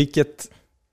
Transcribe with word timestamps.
Vilket 0.00 0.50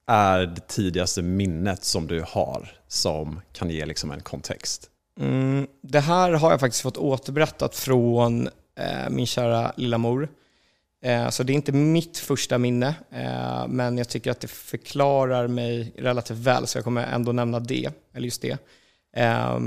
är 0.07 0.45
det 0.45 0.67
tidigaste 0.67 1.21
minnet 1.21 1.83
som 1.83 2.07
du 2.07 2.23
har 2.27 2.71
som 2.87 3.41
kan 3.53 3.69
ge 3.69 3.85
liksom 3.85 4.11
en 4.11 4.21
kontext? 4.21 4.89
Mm, 5.19 5.67
det 5.81 5.99
här 5.99 6.31
har 6.31 6.51
jag 6.51 6.59
faktiskt 6.59 6.81
fått 6.81 6.97
återberättat 6.97 7.75
från 7.75 8.47
eh, 8.79 9.09
min 9.09 9.27
kära 9.27 9.71
lilla 9.75 9.97
mor. 9.97 10.29
Eh, 11.03 11.29
så 11.29 11.43
det 11.43 11.53
är 11.53 11.55
inte 11.55 11.71
mitt 11.71 12.17
första 12.17 12.57
minne, 12.57 12.95
eh, 13.11 13.67
men 13.67 13.97
jag 13.97 14.09
tycker 14.09 14.31
att 14.31 14.39
det 14.39 14.47
förklarar 14.47 15.47
mig 15.47 15.93
relativt 15.97 16.37
väl, 16.37 16.67
så 16.67 16.77
jag 16.77 16.83
kommer 16.83 17.05
ändå 17.05 17.31
nämna 17.31 17.59
det, 17.59 17.89
eller 18.13 18.25
just 18.25 18.41
det. 18.41 18.57
Eh, 19.17 19.59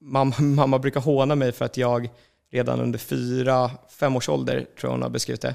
mamma, 0.00 0.34
mamma 0.38 0.78
brukar 0.78 1.00
håna 1.00 1.34
mig 1.34 1.52
för 1.52 1.64
att 1.64 1.76
jag 1.76 2.10
redan 2.52 2.80
under 2.80 2.98
fyra, 2.98 3.70
fem 3.88 4.16
års 4.16 4.28
ålder, 4.28 4.54
tror 4.54 4.68
jag 4.82 4.90
hon 4.90 5.02
har 5.02 5.10
beskrivit 5.10 5.42
det, 5.42 5.54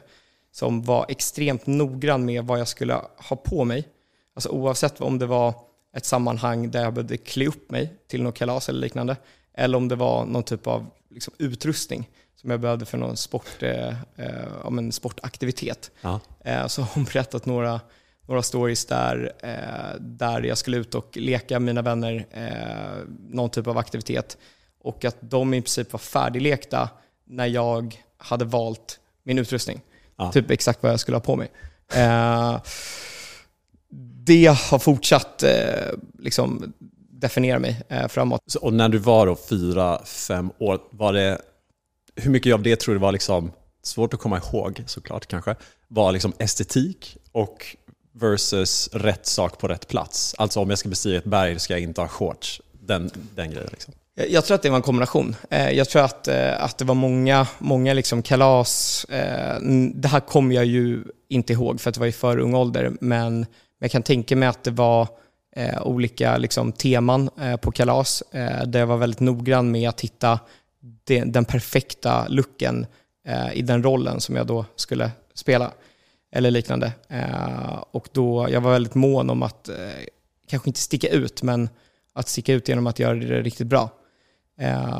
som 0.51 0.81
var 0.81 1.05
extremt 1.09 1.67
noggrann 1.67 2.25
med 2.25 2.43
vad 2.43 2.59
jag 2.59 2.67
skulle 2.67 2.93
ha 3.17 3.35
på 3.35 3.65
mig. 3.65 3.87
Alltså 4.33 4.49
oavsett 4.49 5.01
om 5.01 5.19
det 5.19 5.25
var 5.25 5.53
ett 5.95 6.05
sammanhang 6.05 6.71
där 6.71 6.83
jag 6.83 6.93
behövde 6.93 7.17
klä 7.17 7.47
upp 7.47 7.71
mig 7.71 7.93
till 8.07 8.23
något 8.23 8.35
kalas 8.35 8.69
eller 8.69 8.79
liknande, 8.79 9.17
eller 9.53 9.77
om 9.77 9.87
det 9.87 9.95
var 9.95 10.25
någon 10.25 10.43
typ 10.43 10.67
av 10.67 10.85
liksom, 11.09 11.33
utrustning 11.37 12.09
som 12.35 12.49
jag 12.49 12.59
behövde 12.59 12.85
för 12.85 12.97
någon 12.97 13.17
sport, 13.17 13.63
eh, 13.63 13.89
eh, 14.15 14.67
en 14.67 14.91
sportaktivitet. 14.91 15.91
Ja. 16.01 16.19
Eh, 16.39 16.67
så 16.67 16.81
har 16.81 16.95
hon 16.95 17.03
berättat 17.03 17.45
några, 17.45 17.81
några 18.27 18.41
stories 18.41 18.85
där, 18.85 19.33
eh, 19.43 19.99
där 19.99 20.43
jag 20.43 20.57
skulle 20.57 20.77
ut 20.77 20.95
och 20.95 21.17
leka 21.17 21.59
med 21.59 21.65
mina 21.65 21.81
vänner, 21.81 22.25
eh, 22.31 23.07
någon 23.29 23.49
typ 23.49 23.67
av 23.67 23.77
aktivitet. 23.77 24.37
Och 24.81 25.05
att 25.05 25.17
de 25.19 25.53
i 25.53 25.61
princip 25.61 25.91
var 25.93 25.99
färdiglekta 25.99 26.89
när 27.25 27.45
jag 27.45 28.03
hade 28.17 28.45
valt 28.45 28.99
min 29.23 29.39
utrustning. 29.39 29.81
Ja. 30.19 30.31
Typ 30.31 30.51
exakt 30.51 30.83
vad 30.83 30.91
jag 30.91 30.99
skulle 30.99 31.17
ha 31.17 31.21
på 31.21 31.35
mig. 31.35 31.51
Eh, 31.93 32.61
det 34.25 34.45
har 34.45 34.79
fortsatt 34.79 35.43
eh, 35.43 35.93
liksom, 36.19 36.73
definiera 37.11 37.59
mig 37.59 37.81
eh, 37.89 38.07
framåt. 38.07 38.41
Så, 38.45 38.59
och 38.59 38.73
när 38.73 38.89
du 38.89 38.97
var 38.97 39.25
då 39.25 39.35
fyra, 39.35 40.01
fem 40.05 40.51
år, 40.57 40.81
var 40.91 41.13
det, 41.13 41.41
hur 42.15 42.31
mycket 42.31 42.53
av 42.53 42.63
det 42.63 42.75
tror 42.75 42.95
du 42.95 42.99
var 42.99 43.11
liksom, 43.11 43.51
svårt 43.83 44.13
att 44.13 44.19
komma 44.19 44.37
ihåg 44.37 44.83
såklart 44.85 45.27
kanske, 45.27 45.55
var 45.87 46.11
liksom 46.11 46.33
estetik 46.37 47.17
och 47.31 47.75
versus 48.11 48.89
rätt 48.93 49.25
sak 49.25 49.57
på 49.57 49.67
rätt 49.67 49.87
plats? 49.87 50.35
Alltså 50.37 50.59
om 50.59 50.69
jag 50.69 50.79
ska 50.79 50.89
bestiga 50.89 51.17
ett 51.17 51.25
berg 51.25 51.59
ska 51.59 51.73
jag 51.73 51.81
inte 51.81 52.01
ha 52.01 52.07
shorts. 52.07 52.61
Den, 52.71 53.11
den 53.35 53.51
grejen 53.51 53.69
liksom. 53.71 53.93
Eh, 54.19 54.25
jag 54.25 54.45
tror 54.45 54.55
att 54.55 54.61
det 54.61 54.69
var 54.69 54.77
en 54.77 54.81
kombination. 54.81 55.35
Eh, 55.49 55.71
jag 55.71 55.89
tror 55.89 56.01
att, 56.01 56.27
eh, 56.27 56.63
att 56.63 56.77
det 56.77 56.85
var 56.85 56.95
många, 56.95 57.47
många 57.59 57.93
liksom 57.93 58.21
kalas. 58.21 59.05
Det 59.93 60.07
här 60.07 60.19
kommer 60.19 60.55
jag 60.55 60.65
ju 60.65 61.03
inte 61.29 61.53
ihåg 61.53 61.81
för 61.81 61.89
att 61.89 61.93
det 61.93 61.99
var 61.99 62.07
i 62.07 62.11
för 62.11 62.37
ung 62.37 62.55
ålder, 62.55 62.91
men 63.01 63.45
jag 63.79 63.91
kan 63.91 64.03
tänka 64.03 64.35
mig 64.35 64.49
att 64.49 64.63
det 64.63 64.71
var 64.71 65.07
olika 65.81 66.37
liksom, 66.37 66.71
teman 66.71 67.29
på 67.61 67.71
kalas 67.71 68.23
där 68.65 68.79
jag 68.79 68.87
var 68.87 68.97
väldigt 68.97 69.19
noggrann 69.19 69.71
med 69.71 69.89
att 69.89 70.01
hitta 70.01 70.39
den 71.25 71.45
perfekta 71.45 72.27
looken 72.27 72.85
i 73.53 73.61
den 73.61 73.83
rollen 73.83 74.19
som 74.21 74.35
jag 74.35 74.47
då 74.47 74.65
skulle 74.75 75.11
spela 75.33 75.71
eller 76.35 76.51
liknande. 76.51 76.91
Och 77.91 78.09
då, 78.11 78.47
jag 78.49 78.61
var 78.61 78.71
väldigt 78.71 78.95
mån 78.95 79.29
om 79.29 79.43
att, 79.43 79.69
kanske 80.47 80.69
inte 80.69 80.79
sticka 80.79 81.07
ut, 81.07 81.43
men 81.43 81.69
att 82.13 82.29
sticka 82.29 82.53
ut 82.53 82.67
genom 82.67 82.87
att 82.87 82.99
göra 82.99 83.15
det 83.15 83.41
riktigt 83.41 83.67
bra 83.67 83.89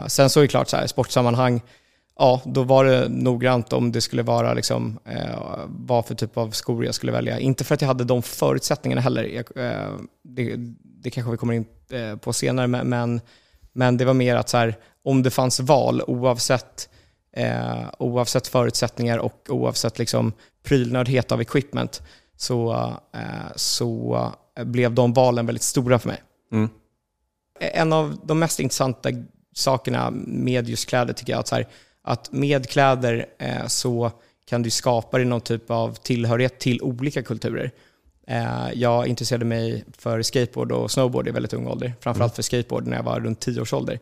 sen 0.08 0.30
så 0.30 0.40
är 0.40 0.42
det 0.42 0.48
klart, 0.48 0.70
så 0.70 0.78
här, 0.78 0.88
sportsammanhang, 0.88 1.62
ja, 2.20 2.42
då 2.46 2.64
var 2.64 2.86
det 2.86 3.10
noggrant 3.10 3.74
om 3.74 3.92
det 3.92 4.02
skulle 4.02 4.24
vara 4.24 4.54
liksom, 4.54 5.00
eh, 5.06 5.66
vad 5.68 6.06
för 6.06 6.16
typ 6.16 6.38
av 6.38 6.52
skor 6.52 6.86
jag 6.86 6.96
skulle 6.96 7.12
välja. 7.12 7.40
Inte 7.40 7.64
för 7.64 7.76
att 7.76 7.82
jag 7.82 7.88
hade 7.88 8.04
de 8.04 8.22
förutsättningarna 8.22 9.02
heller. 9.02 9.24
Jag, 9.24 9.66
eh, 9.66 9.90
det, 10.24 10.56
det 10.82 11.10
kanske 11.10 11.32
vi 11.32 11.38
kommer 11.38 11.54
in 11.54 11.66
eh, 11.92 12.16
på 12.16 12.34
senare, 12.34 12.68
men, 12.68 13.22
men 13.74 13.98
det 13.98 14.06
var 14.06 14.14
mer 14.14 14.36
att 14.36 14.50
så 14.50 14.58
här, 14.58 14.76
om 15.04 15.24
det 15.24 15.30
fanns 15.30 15.60
val 15.60 16.02
oavsett, 16.08 16.90
eh, 17.36 17.86
oavsett 18.00 18.48
förutsättningar 18.48 19.18
och 19.18 19.48
oavsett 19.50 20.00
liksom, 20.00 20.34
prylnördhet 20.64 21.32
av 21.32 21.42
equipment 21.42 22.02
så, 22.38 22.74
eh, 23.14 23.52
så 23.56 24.34
blev 24.64 24.94
de 24.94 25.14
valen 25.14 25.46
väldigt 25.46 25.64
stora 25.64 26.00
för 26.00 26.08
mig. 26.08 26.24
Mm. 26.52 26.70
En 27.60 27.94
av 27.94 28.18
de 28.24 28.40
mest 28.40 28.60
intressanta 28.60 29.10
sakerna 29.56 30.12
med 30.28 30.70
just 30.70 30.90
kläder 30.90 31.14
tycker 31.14 31.34
jag 31.34 31.40
att 31.40 31.48
så 31.48 31.56
här, 31.56 31.68
att 32.02 32.32
med 32.32 32.70
kläder 32.70 33.26
eh, 33.40 33.68
så 33.68 34.12
kan 34.46 34.62
du 34.62 34.70
skapa 34.70 35.18
dig 35.18 35.26
någon 35.26 35.42
typ 35.42 35.72
av 35.72 35.94
tillhörighet 35.94 36.60
till 36.60 36.82
olika 36.82 37.24
kulturer. 37.24 37.72
Eh, 38.28 38.68
jag 38.74 39.08
intresserade 39.08 39.46
mig 39.46 39.86
för 39.98 40.22
skateboard 40.22 40.72
och 40.72 40.92
snowboard 40.92 41.28
i 41.28 41.32
väldigt 41.32 41.54
ung 41.54 41.68
ålder. 41.68 41.94
Framförallt 42.00 42.32
mm. 42.32 42.36
för 42.36 42.44
skateboard 42.44 42.88
när 42.88 42.98
jag 42.98 43.04
var 43.04 43.20
runt 43.20 43.40
10 43.40 43.62
års 43.62 43.74
ålder. 43.74 44.00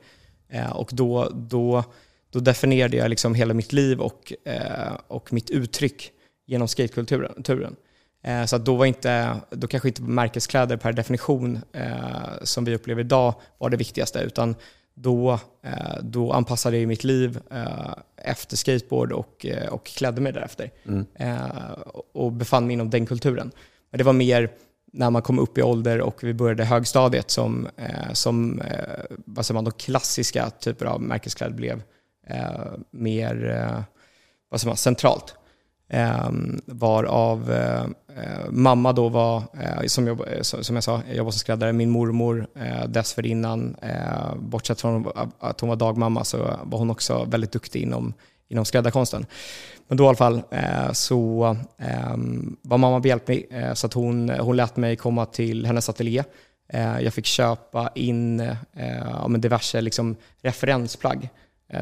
Eh, 0.50 0.72
och 0.72 0.90
då, 0.94 1.30
då, 1.34 1.84
då 2.30 2.40
definierade 2.40 2.98
jag 2.98 3.10
liksom 3.10 3.36
hela 3.36 3.54
mitt 3.54 3.74
liv 3.74 4.00
och, 4.00 4.34
eh, 4.46 4.94
och 5.08 5.34
mitt 5.34 5.50
uttryck 5.50 6.12
genom 6.46 6.68
skatekulturen. 6.68 7.76
Eh, 8.24 8.46
så 8.46 8.58
då, 8.58 8.76
var 8.76 8.86
inte, 8.86 9.36
då 9.50 9.68
kanske 9.68 9.88
inte 9.88 10.02
märkeskläder 10.02 10.78
per 10.78 10.94
definition 10.94 11.60
eh, 11.74 12.44
som 12.44 12.66
vi 12.66 12.76
upplever 12.76 13.02
idag 13.02 13.34
var 13.58 13.70
det 13.70 13.78
viktigaste, 13.78 14.20
utan 14.20 14.56
då, 15.00 15.40
eh, 15.62 15.98
då 16.02 16.32
anpassade 16.32 16.78
jag 16.78 16.88
mitt 16.88 17.04
liv 17.04 17.40
eh, 17.52 17.94
efter 18.16 18.58
skateboard 18.58 19.12
och, 19.12 19.46
eh, 19.46 19.68
och 19.68 19.86
klädde 19.86 20.22
mig 20.22 20.34
därefter. 20.34 20.72
Mm. 20.86 21.06
Och 22.14 22.32
befann 22.32 22.68
mig 22.68 22.74
inom 22.74 22.90
den 22.90 23.06
kulturen. 23.06 23.52
Men 23.90 23.98
det 23.98 24.04
var 24.04 24.14
mer 24.14 24.50
när 24.94 25.10
man 25.10 25.22
kom 25.22 25.40
upp 25.40 25.58
i 25.58 25.62
ålder 25.62 26.02
och 26.02 26.24
vi 26.24 26.34
började 26.34 26.66
högstadiet 26.66 27.32
som, 27.32 27.68
som 28.14 28.62
vad 29.26 29.46
säger 29.46 29.54
man, 29.54 29.64
de 29.64 29.72
klassiska 29.72 30.50
typer 30.50 30.86
av 30.86 31.02
märkeskläder 31.02 31.54
blev 31.54 31.82
mer 32.92 33.36
vad 34.50 34.62
säger 34.62 34.70
man, 34.70 34.78
centralt. 34.78 35.36
Ehm, 35.90 36.62
varav 36.66 37.52
eh, 37.52 37.84
eh, 38.18 38.50
mamma 38.50 38.94
då 38.94 39.10
var, 39.10 39.38
eh, 39.38 39.88
som, 39.88 40.08
jag, 40.08 40.34
eh, 40.34 40.42
som 40.42 40.76
jag 40.76 40.84
sa, 40.84 41.02
jag 41.08 41.18
jobbade 41.18 41.32
som 41.32 41.40
skräddare. 41.40 41.74
Min 41.74 41.90
mormor 41.90 42.48
eh, 42.56 42.88
dessförinnan, 42.88 43.76
eh, 43.82 44.36
bortsett 44.36 44.82
från 44.82 45.12
att 45.40 45.62
hon 45.62 45.70
var 45.70 45.76
dagmamma, 45.76 46.24
så 46.24 46.38
var 46.64 46.80
hon 46.80 46.90
också 46.90 47.24
väldigt 47.24 47.52
duktig 47.52 47.82
inom, 47.82 48.14
inom 48.50 48.66
skräddarkonsten. 48.66 49.26
Men 49.88 49.98
då 49.98 50.04
i 50.04 50.08
alla 50.08 50.18
fall 50.18 50.42
så 50.94 51.58
ehm, 51.78 52.58
var 52.62 52.78
mamma 52.78 53.00
behjälplig 53.00 53.50
så 53.74 53.88
att 53.88 53.94
hon, 53.94 54.30
hon 54.30 54.56
lät 54.56 54.78
mig 54.78 54.96
komma 54.96 55.26
till 55.26 55.66
hennes 55.66 55.90
ateljé. 55.90 56.24
Jag 57.02 57.14
fick 57.14 57.26
köpa 57.26 57.90
in 57.96 58.40
ja, 59.06 59.28
diverse 59.28 59.82
liksom, 59.82 60.16
referensplagg, 60.42 61.30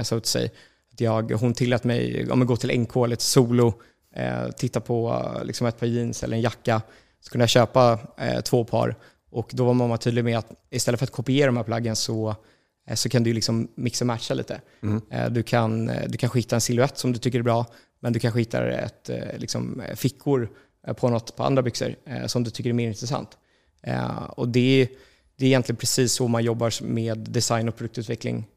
så 0.01 0.17
att 0.17 0.25
säga. 0.25 0.49
Jag, 0.97 1.31
hon 1.31 1.53
tillät 1.53 1.83
mig 1.83 2.25
ja, 2.29 2.35
gå 2.35 2.55
till 2.55 2.79
NK, 2.79 2.95
lite 3.07 3.23
solo, 3.23 3.73
eh, 4.15 4.49
titta 4.57 4.79
på 4.79 5.23
liksom 5.43 5.67
ett 5.67 5.79
par 5.79 5.87
jeans 5.87 6.23
eller 6.23 6.37
en 6.37 6.41
jacka, 6.41 6.81
så 7.21 7.31
kunde 7.31 7.43
jag 7.43 7.49
köpa 7.49 7.99
eh, 8.17 8.41
två 8.41 8.63
par. 8.63 8.95
Och 9.31 9.49
då 9.53 9.65
var 9.65 9.73
mamma 9.73 9.97
tydlig 9.97 10.23
med 10.23 10.37
att 10.37 10.51
istället 10.69 10.99
för 10.99 11.05
att 11.05 11.11
kopiera 11.11 11.45
de 11.45 11.57
här 11.57 11.63
plaggen 11.63 11.95
så, 11.95 12.35
eh, 12.87 12.95
så 12.95 13.09
kan 13.09 13.23
du 13.23 13.33
liksom 13.33 13.67
mixa 13.75 14.03
och 14.03 14.07
matcha 14.07 14.33
lite. 14.33 14.61
Mm. 14.83 15.01
Eh, 15.11 15.29
du, 15.29 15.43
kan, 15.43 15.89
eh, 15.89 16.09
du 16.09 16.17
kanske 16.17 16.39
hitta 16.39 16.55
en 16.55 16.61
silhuett 16.61 16.97
som 16.97 17.13
du 17.13 17.19
tycker 17.19 17.39
är 17.39 17.43
bra, 17.43 17.65
men 17.99 18.13
du 18.13 18.19
kanske 18.19 18.39
hittar 18.39 18.67
ett, 18.67 19.09
eh, 19.09 19.37
liksom, 19.37 19.83
fickor 19.95 20.49
på 20.97 21.09
något 21.09 21.35
på 21.35 21.43
andra 21.43 21.61
byxor 21.61 21.95
som 22.27 22.43
du 22.43 22.49
tycker 22.49 22.69
är 22.69 22.73
mer 22.73 22.87
intressant. 22.87 23.37
och 24.29 24.47
det, 24.47 24.89
det 25.35 25.45
är 25.45 25.47
egentligen 25.47 25.77
precis 25.77 26.13
så 26.13 26.27
man 26.27 26.43
jobbar 26.43 26.83
med 26.83 27.17
design 27.17 27.69
och 27.69 27.75
produktutveckling 27.75 28.47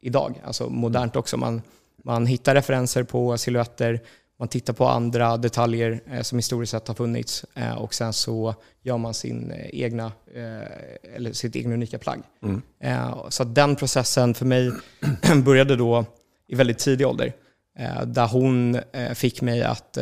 idag. 0.00 0.40
Alltså 0.44 0.68
modernt 0.68 1.16
också. 1.16 1.36
Man, 1.36 1.62
man 2.04 2.26
hittar 2.26 2.54
referenser 2.54 3.02
på 3.02 3.38
silhuetter, 3.38 4.00
man 4.38 4.48
tittar 4.48 4.72
på 4.72 4.86
andra 4.86 5.36
detaljer 5.36 6.00
eh, 6.06 6.22
som 6.22 6.38
historiskt 6.38 6.70
sett 6.70 6.88
har 6.88 6.94
funnits 6.94 7.44
eh, 7.54 7.74
och 7.74 7.94
sen 7.94 8.12
så 8.12 8.54
gör 8.82 8.98
man 8.98 9.14
sin 9.14 9.50
eh, 9.50 9.66
egna, 9.72 10.12
eh, 10.34 11.14
eller 11.16 11.32
sitt 11.32 11.56
egna 11.56 11.74
unika 11.74 11.98
plagg. 11.98 12.22
Mm. 12.42 12.62
Eh, 12.80 13.28
så 13.28 13.44
den 13.44 13.76
processen 13.76 14.34
för 14.34 14.46
mig 14.46 14.72
började 15.44 15.76
då 15.76 16.04
i 16.48 16.54
väldigt 16.54 16.78
tidig 16.78 17.06
ålder. 17.06 17.32
Eh, 17.78 18.02
där 18.02 18.26
hon 18.26 18.78
fick 19.14 19.42
mig 19.42 19.62
att 19.62 19.98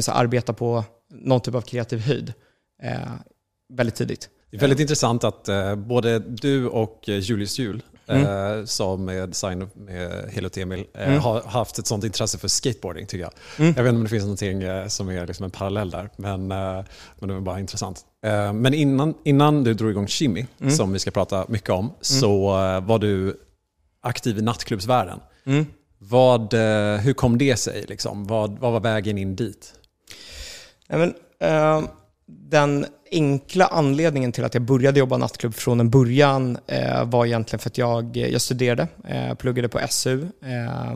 så 0.00 0.12
arbeta 0.12 0.52
på 0.52 0.84
någon 1.10 1.40
typ 1.40 1.54
av 1.54 1.60
kreativ 1.60 1.98
höjd 1.98 2.32
väldigt 3.72 3.94
tidigt. 3.94 4.28
Det 4.50 4.56
är 4.56 4.60
väldigt 4.60 4.80
intressant 4.80 5.24
att 5.24 5.48
både 5.76 6.18
du 6.18 6.68
och 6.68 7.02
Julius 7.06 7.58
Jul 7.58 7.82
mm. 8.08 8.58
eh, 8.58 8.64
som 8.64 9.08
är 9.08 9.26
designer 9.26 9.68
med 9.74 10.30
Helot 10.32 10.56
Emil, 10.56 10.84
eh, 10.94 11.08
mm. 11.08 11.20
har 11.20 11.42
haft 11.42 11.78
ett 11.78 11.86
sånt 11.86 12.04
intresse 12.04 12.38
för 12.38 12.48
skateboarding 12.48 13.06
tycker 13.06 13.24
jag. 13.24 13.32
Mm. 13.58 13.74
Jag 13.76 13.82
vet 13.82 13.88
inte 13.88 13.96
om 13.96 14.04
det 14.04 14.10
finns 14.10 14.22
någonting 14.22 14.62
eh, 14.62 14.86
som 14.86 15.08
är 15.08 15.26
liksom 15.26 15.44
en 15.44 15.50
parallell 15.50 15.90
där, 15.90 16.10
men, 16.16 16.52
eh, 16.52 16.84
men 17.18 17.28
det 17.28 17.34
var 17.34 17.40
bara 17.40 17.60
intressant. 17.60 18.00
Eh, 18.24 18.52
men 18.52 18.74
innan, 18.74 19.14
innan 19.24 19.64
du 19.64 19.74
drog 19.74 19.90
igång 19.90 20.06
Shimmy, 20.06 20.46
mm. 20.60 20.72
som 20.72 20.92
vi 20.92 20.98
ska 20.98 21.10
prata 21.10 21.44
mycket 21.48 21.70
om, 21.70 21.84
mm. 21.84 21.94
så 22.00 22.64
eh, 22.64 22.80
var 22.80 22.98
du 22.98 23.36
aktiv 24.00 24.38
i 24.38 24.42
nattklubbsvärlden. 24.42 25.20
Mm. 25.46 25.66
Vad, 25.98 26.54
hur 27.00 27.12
kom 27.12 27.38
det 27.38 27.56
sig? 27.56 27.84
Liksom? 27.88 28.26
Vad, 28.26 28.58
vad 28.58 28.72
var 28.72 28.80
vägen 28.80 29.18
in 29.18 29.36
dit? 29.36 29.72
Ja, 30.88 30.98
men 30.98 31.14
Eh, 31.40 31.82
den 32.26 32.86
enkla 33.12 33.66
anledningen 33.66 34.32
till 34.32 34.44
att 34.44 34.54
jag 34.54 34.62
började 34.62 34.98
jobba 34.98 35.16
nattklubb 35.16 35.54
från 35.54 35.80
en 35.80 35.90
början 35.90 36.58
eh, 36.66 37.04
var 37.04 37.26
egentligen 37.26 37.60
för 37.60 37.70
att 37.70 37.78
jag, 37.78 38.16
eh, 38.16 38.28
jag 38.28 38.40
studerade, 38.40 38.88
eh, 39.08 39.34
pluggade 39.34 39.68
på 39.68 39.80
SU 39.88 40.22
eh, 40.42 40.94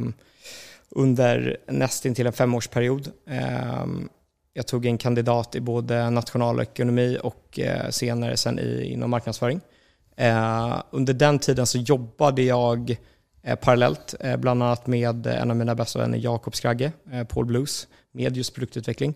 under 0.90 1.56
nästintill 1.68 2.26
en 2.26 2.32
femårsperiod. 2.32 3.08
Eh, 3.30 3.86
jag 4.52 4.66
tog 4.66 4.86
en 4.86 4.98
kandidat 4.98 5.54
i 5.54 5.60
både 5.60 6.10
nationalekonomi 6.10 7.18
och 7.22 7.58
eh, 7.58 7.90
senare 7.90 8.36
sen 8.36 8.58
i, 8.58 8.84
inom 8.92 9.10
marknadsföring. 9.10 9.60
Eh, 10.16 10.82
under 10.90 11.14
den 11.14 11.38
tiden 11.38 11.66
så 11.66 11.78
jobbade 11.78 12.42
jag 12.42 12.96
eh, 13.42 13.56
parallellt, 13.56 14.14
eh, 14.20 14.36
bland 14.36 14.62
annat 14.62 14.86
med 14.86 15.26
en 15.26 15.50
av 15.50 15.56
mina 15.56 15.74
bästa 15.74 15.98
vänner 15.98 16.18
Jakob 16.18 16.54
Skragge, 16.54 16.92
Paul 17.28 17.46
Blues, 17.46 17.88
med 18.12 18.36
just 18.36 18.54
produktutveckling. 18.54 19.14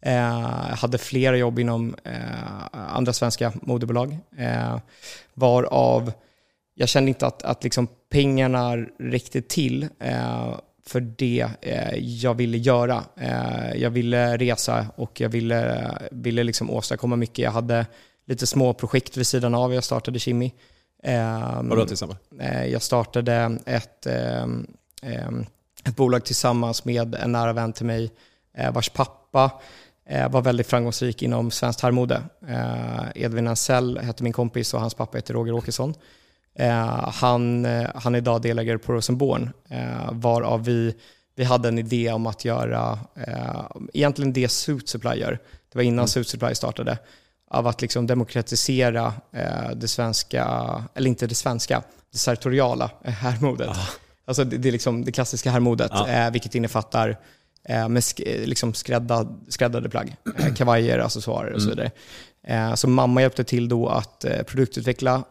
Eh, 0.00 0.76
hade 0.76 0.98
flera 0.98 1.36
jobb 1.36 1.58
inom 1.58 1.96
eh, 2.04 2.14
andra 2.72 3.12
svenska 3.12 3.52
moderbolag. 3.62 4.18
Eh, 4.36 4.78
varav 5.34 6.12
jag 6.74 6.88
kände 6.88 7.08
inte 7.08 7.26
att, 7.26 7.42
att 7.42 7.64
liksom 7.64 7.88
pengarna 8.10 8.76
räckte 8.98 9.42
till 9.42 9.88
för 10.86 11.00
det 11.00 11.48
jag 11.96 12.34
ville 12.34 12.58
göra. 12.58 13.04
jag 13.74 13.90
ville 13.90 14.36
resa 14.36 14.86
och 14.96 15.20
jag 15.20 15.28
ville, 15.28 15.90
ville 16.10 16.42
liksom 16.42 16.70
åstadkomma 16.70 17.16
mycket. 17.16 17.38
Jag 17.38 17.50
hade 17.50 17.86
lite 18.26 18.46
små 18.46 18.74
projekt 18.74 19.16
vid 19.16 19.26
sidan 19.26 19.54
av. 19.54 19.74
Jag 19.74 19.84
startade 19.84 20.18
Kimi. 20.18 20.54
Vadå 21.62 21.84
till 21.84 21.92
exempel? 21.92 22.16
jag 22.72 22.82
startade 22.82 23.58
ett, 23.66 24.06
ett 25.84 25.96
bolag 25.96 26.24
tillsammans 26.24 26.84
med 26.84 27.14
en 27.14 27.32
nära 27.32 27.52
vän 27.52 27.72
till 27.72 27.86
mig 27.86 28.10
vars 28.72 28.88
pappa 28.88 29.18
Eh, 29.34 29.50
var 30.08 30.42
väldigt 30.42 30.66
framgångsrik 30.66 31.22
inom 31.22 31.50
svenskt 31.50 31.80
herrmode. 31.80 32.22
Eh, 32.48 33.02
Edvin 33.14 33.48
Ansell 33.48 33.98
hette 33.98 34.22
min 34.22 34.32
kompis 34.32 34.74
och 34.74 34.80
hans 34.80 34.94
pappa 34.94 35.18
heter 35.18 35.34
Roger 35.34 35.52
Åkesson. 35.52 35.94
Eh, 36.58 37.10
han, 37.12 37.66
han 37.94 38.14
är 38.14 38.18
idag 38.18 38.42
delägare 38.42 38.78
på 38.78 38.92
Rosenborn, 38.92 39.50
varav 40.12 40.64
vi, 40.64 40.94
vi 41.36 41.44
hade 41.44 41.68
en 41.68 41.78
idé 41.78 42.12
om 42.12 42.26
att 42.26 42.44
göra, 42.44 42.98
egentligen 43.92 44.32
det 44.32 44.48
Suit 44.48 44.88
Supply 44.88 45.14
gör, 45.14 45.38
det 45.72 45.78
var 45.78 45.82
innan 45.82 45.98
mm. 45.98 46.08
Suit 46.08 46.28
Supply 46.28 46.54
startade, 46.54 46.98
av 47.50 47.66
att 47.66 47.82
liksom 47.82 48.06
demokratisera 48.06 49.12
det 49.74 49.88
svenska, 49.88 50.44
eller 50.94 51.08
inte 51.08 51.26
det 51.26 51.34
svenska, 51.34 51.82
det 52.12 52.18
sartoriala 52.18 52.90
herrmodet. 53.02 53.68
Ah. 53.68 53.88
Alltså 54.24 54.44
det, 54.44 54.56
det, 54.58 54.70
liksom 54.70 55.04
det 55.04 55.12
klassiska 55.12 55.50
herrmodet, 55.50 55.90
ah. 55.92 56.30
vilket 56.30 56.54
innefattar 56.54 57.08
Eh, 57.08 57.16
med 57.88 58.04
sk 58.04 58.20
liksom 58.24 58.74
skrädda, 58.74 59.26
skräddade 59.48 59.88
plagg, 59.88 60.16
eh, 60.38 60.54
kavajer, 60.56 60.98
accessoarer 60.98 61.52
och 61.52 61.62
så 61.62 61.70
mm. 61.70 61.76
vidare. 61.76 61.90
Eh, 62.42 62.74
så 62.74 62.88
mamma 62.88 63.20
hjälpte 63.20 63.44
till 63.44 63.68
då 63.68 63.88
att 63.88 64.24
produktutveckla, 64.46 65.24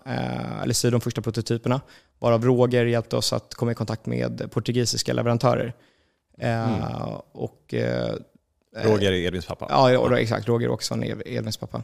eller 0.64 0.74
sy 0.74 0.90
de 0.90 1.02
första 1.02 1.22
prototyperna, 1.22 1.82
varav 2.20 2.46
Roger 2.46 2.86
hjälpte 2.86 3.16
oss 3.16 3.34
att 3.34 3.54
komma 3.54 3.72
i 3.72 3.76
kontakt 3.76 4.06
med 4.06 4.52
portugisiska 4.52 5.14
leverantörer. 5.14 5.74
Mm. 6.40 6.82
Och, 7.32 7.74
Roger 8.76 9.12
är 9.12 9.16
Edvins 9.16 9.46
pappa? 9.46 9.68
Ja, 9.70 10.18
exakt. 10.20 10.48
Roger 10.48 10.70
Åkesson 10.70 11.04
är 11.04 11.28
Edvins 11.28 11.58
pappa. 11.58 11.84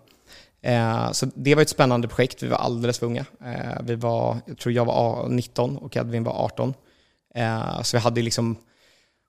Så 1.11 1.25
det 1.35 1.55
var 1.55 1.61
ett 1.61 1.69
spännande 1.69 2.07
projekt. 2.07 2.43
Vi 2.43 2.47
var 2.47 2.57
alldeles 2.57 2.99
för 2.99 3.05
unga. 3.05 3.25
Vi 3.83 3.95
var, 3.95 4.37
jag 4.45 4.57
tror 4.57 4.73
jag 4.73 4.85
var 4.85 5.29
19 5.29 5.77
och 5.77 5.97
Edvin 5.97 6.23
var 6.23 6.45
18. 6.45 6.73
Så 7.83 7.97
vi 7.97 8.01
hade 8.01 8.21
liksom 8.21 8.57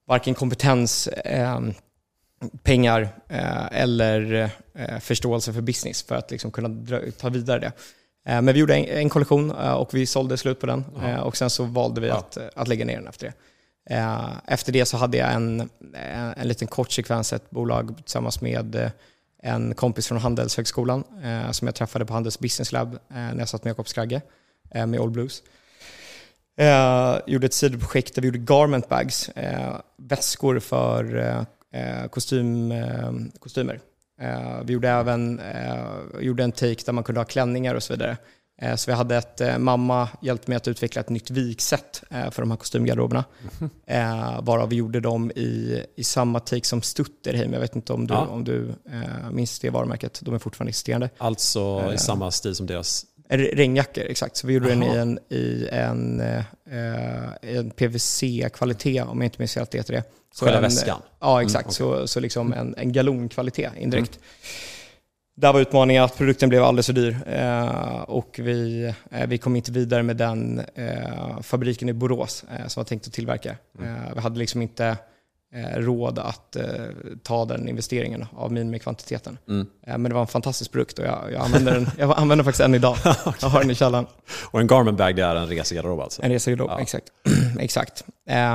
varken 0.07 0.33
kompetens, 0.33 1.07
eh, 1.07 1.59
pengar 2.63 3.09
eh, 3.29 3.81
eller 3.81 4.51
eh, 4.73 4.99
förståelse 4.99 5.53
för 5.53 5.61
business 5.61 6.03
för 6.03 6.15
att 6.15 6.31
liksom 6.31 6.51
kunna 6.51 6.67
dra, 6.67 6.99
ta 7.17 7.29
vidare 7.29 7.59
det. 7.59 7.71
Eh, 8.31 8.41
men 8.41 8.53
vi 8.53 8.59
gjorde 8.59 8.75
en, 8.75 8.85
en 8.85 9.09
kollektion 9.09 9.51
eh, 9.51 9.73
och 9.73 9.93
vi 9.93 10.05
sålde 10.05 10.37
slut 10.37 10.59
på 10.59 10.65
den 10.65 10.85
ja. 11.01 11.21
och 11.21 11.37
sen 11.37 11.49
så 11.49 11.63
valde 11.63 12.01
vi 12.01 12.07
ja. 12.07 12.17
att, 12.17 12.37
att 12.55 12.67
lägga 12.67 12.85
ner 12.85 12.95
den 12.95 13.07
efter 13.07 13.27
det. 13.27 13.33
Efter 14.47 14.71
det 14.71 14.85
så 14.85 14.97
hade 14.97 15.17
jag 15.17 15.33
en, 15.33 15.69
en, 15.93 16.33
en 16.37 16.47
liten 16.47 16.67
kort 16.67 16.91
sekvens, 16.91 17.33
ett 17.33 17.49
bolag 17.49 17.97
tillsammans 17.97 18.41
med 18.41 18.91
en 19.43 19.75
kompis 19.75 20.07
från 20.07 20.17
Handelshögskolan 20.17 21.03
som 21.51 21.67
jag 21.67 21.75
träffade 21.75 22.05
på 22.05 22.13
Handels 22.13 22.39
Business 22.39 22.71
Lab 22.71 22.99
när 23.07 23.39
jag 23.39 23.49
satt 23.49 23.63
med 23.63 23.71
Jakob 23.71 23.87
Skragge 23.87 24.21
med 24.73 24.99
All 24.99 25.09
Blues. 25.09 25.43
Eh, 26.57 27.17
gjorde 27.27 27.45
ett 27.45 27.53
sidoprojekt 27.53 28.15
där 28.15 28.21
vi 28.21 28.27
gjorde 28.27 28.39
garment 28.39 28.89
bags, 28.89 29.29
eh, 29.29 29.75
väskor 29.97 30.59
för 30.59 31.17
eh, 31.71 32.07
kostym, 32.07 32.71
eh, 32.71 33.11
kostymer. 33.39 33.79
Eh, 34.21 34.61
vi 34.63 34.73
gjorde 34.73 34.89
även 34.89 35.39
eh, 35.39 35.85
gjorde 36.19 36.43
en 36.43 36.51
take 36.51 36.81
där 36.85 36.93
man 36.93 37.03
kunde 37.03 37.21
ha 37.21 37.25
klänningar 37.25 37.75
och 37.75 37.83
så 37.83 37.93
vidare. 37.93 38.17
Så 38.75 38.91
vi 38.91 38.95
hade 38.95 39.15
ett, 39.15 39.41
mamma 39.59 40.09
hjälpte 40.21 40.51
mig 40.51 40.57
att 40.57 40.67
utveckla 40.67 41.01
ett 41.01 41.09
nytt 41.09 41.29
viksätt 41.29 42.03
för 42.09 42.41
de 42.41 42.51
här 42.51 42.57
kostymgarderoberna. 42.57 43.23
Mm. 43.87 44.43
Varav 44.45 44.69
vi 44.69 44.75
gjorde 44.75 44.99
dem 44.99 45.31
i, 45.31 45.83
i 45.95 46.03
samma 46.03 46.39
take 46.39 46.65
som 46.65 46.81
Stutterheim. 46.81 47.53
Jag 47.53 47.59
vet 47.59 47.75
inte 47.75 47.93
om 47.93 48.07
du, 48.07 48.13
ja. 48.13 48.27
om 48.27 48.43
du 48.43 48.73
minns 49.31 49.59
det 49.59 49.69
varumärket. 49.69 50.19
De 50.23 50.33
är 50.33 50.39
fortfarande 50.39 50.69
existerande. 50.69 51.09
Alltså 51.17 51.91
i 51.93 51.97
samma 51.97 52.31
stil 52.31 52.55
som 52.55 52.65
deras 52.65 53.05
Regnjackor, 53.29 54.03
exakt. 54.03 54.37
Så 54.37 54.47
vi 54.47 54.53
gjorde 54.53 54.73
Aha. 54.73 54.75
den 54.75 54.83
i 54.83 54.97
en, 54.97 55.19
i 55.29 55.67
en, 55.71 56.21
eh, 56.21 57.57
en 57.57 57.71
PVC-kvalitet, 57.71 59.01
om 59.01 59.21
jag 59.21 59.27
inte 59.27 59.39
minns 59.39 59.53
fel 59.53 59.63
att 59.63 59.71
det 59.71 59.77
heter 59.77 59.93
det. 59.93 60.03
Så 60.35 60.45
Själva 60.45 60.61
väskan? 60.61 61.01
Ja, 61.19 61.37
mm, 61.37 61.45
exakt. 61.45 61.79
Mm, 61.79 61.89
okay. 61.91 62.01
Så, 62.01 62.07
så 62.07 62.19
liksom 62.19 62.53
en, 62.53 62.75
en 62.77 62.91
galonkvalitet 62.91 63.71
indirekt. 63.77 64.15
Mm. 64.15 64.25
Där 65.37 65.53
var 65.53 65.61
utmaningen 65.61 66.03
att 66.03 66.17
produkten 66.17 66.49
blev 66.49 66.63
alldeles 66.63 66.85
för 66.85 66.93
dyr 66.93 67.17
eh, 67.27 68.01
och 68.01 68.39
vi, 68.43 68.93
eh, 69.11 69.27
vi 69.27 69.37
kom 69.37 69.55
inte 69.55 69.71
vidare 69.71 70.03
med 70.03 70.17
den 70.17 70.61
eh, 70.75 71.41
fabriken 71.41 71.89
i 71.89 71.93
Borås 71.93 72.45
eh, 72.59 72.67
som 72.67 72.81
var 72.81 72.85
tänkt 72.85 73.07
att 73.07 73.13
tillverka. 73.13 73.55
Mm. 73.79 73.95
Eh, 73.95 74.13
vi 74.13 74.19
hade 74.19 74.39
liksom 74.39 74.61
inte 74.61 74.85
Eh, 74.87 74.95
råd 75.55 76.19
att 76.19 76.55
eh, 76.55 76.63
ta 77.23 77.45
den 77.45 77.69
investeringen 77.69 78.25
av 78.35 78.51
minimikvantiteten. 78.51 79.37
Mm. 79.49 79.67
Eh, 79.87 79.97
men 79.97 80.03
det 80.03 80.13
var 80.13 80.21
en 80.21 80.27
fantastisk 80.27 80.71
produkt 80.71 80.99
och 80.99 81.05
jag, 81.05 81.31
jag, 81.33 81.41
använder, 81.41 81.73
den, 81.73 81.89
jag 81.97 82.11
använder 82.11 82.35
den 82.35 82.45
faktiskt 82.45 82.61
än 82.61 82.75
idag. 82.75 82.97
okay. 83.05 83.33
Jag 83.41 83.49
har 83.49 83.61
den 83.61 83.71
i 83.71 83.75
källaren. 83.75 84.05
Och 84.51 84.59
en 84.59 84.67
garment 84.67 84.97
bag 84.97 85.15
det 85.15 85.23
är 85.23 85.35
en 85.35 85.47
resegarderob 85.47 85.99
alltså? 85.99 86.23
En 86.23 86.31
resegarderob, 86.31 86.69
ja. 86.71 86.81
exakt. 86.81 87.05
exakt. 87.59 88.03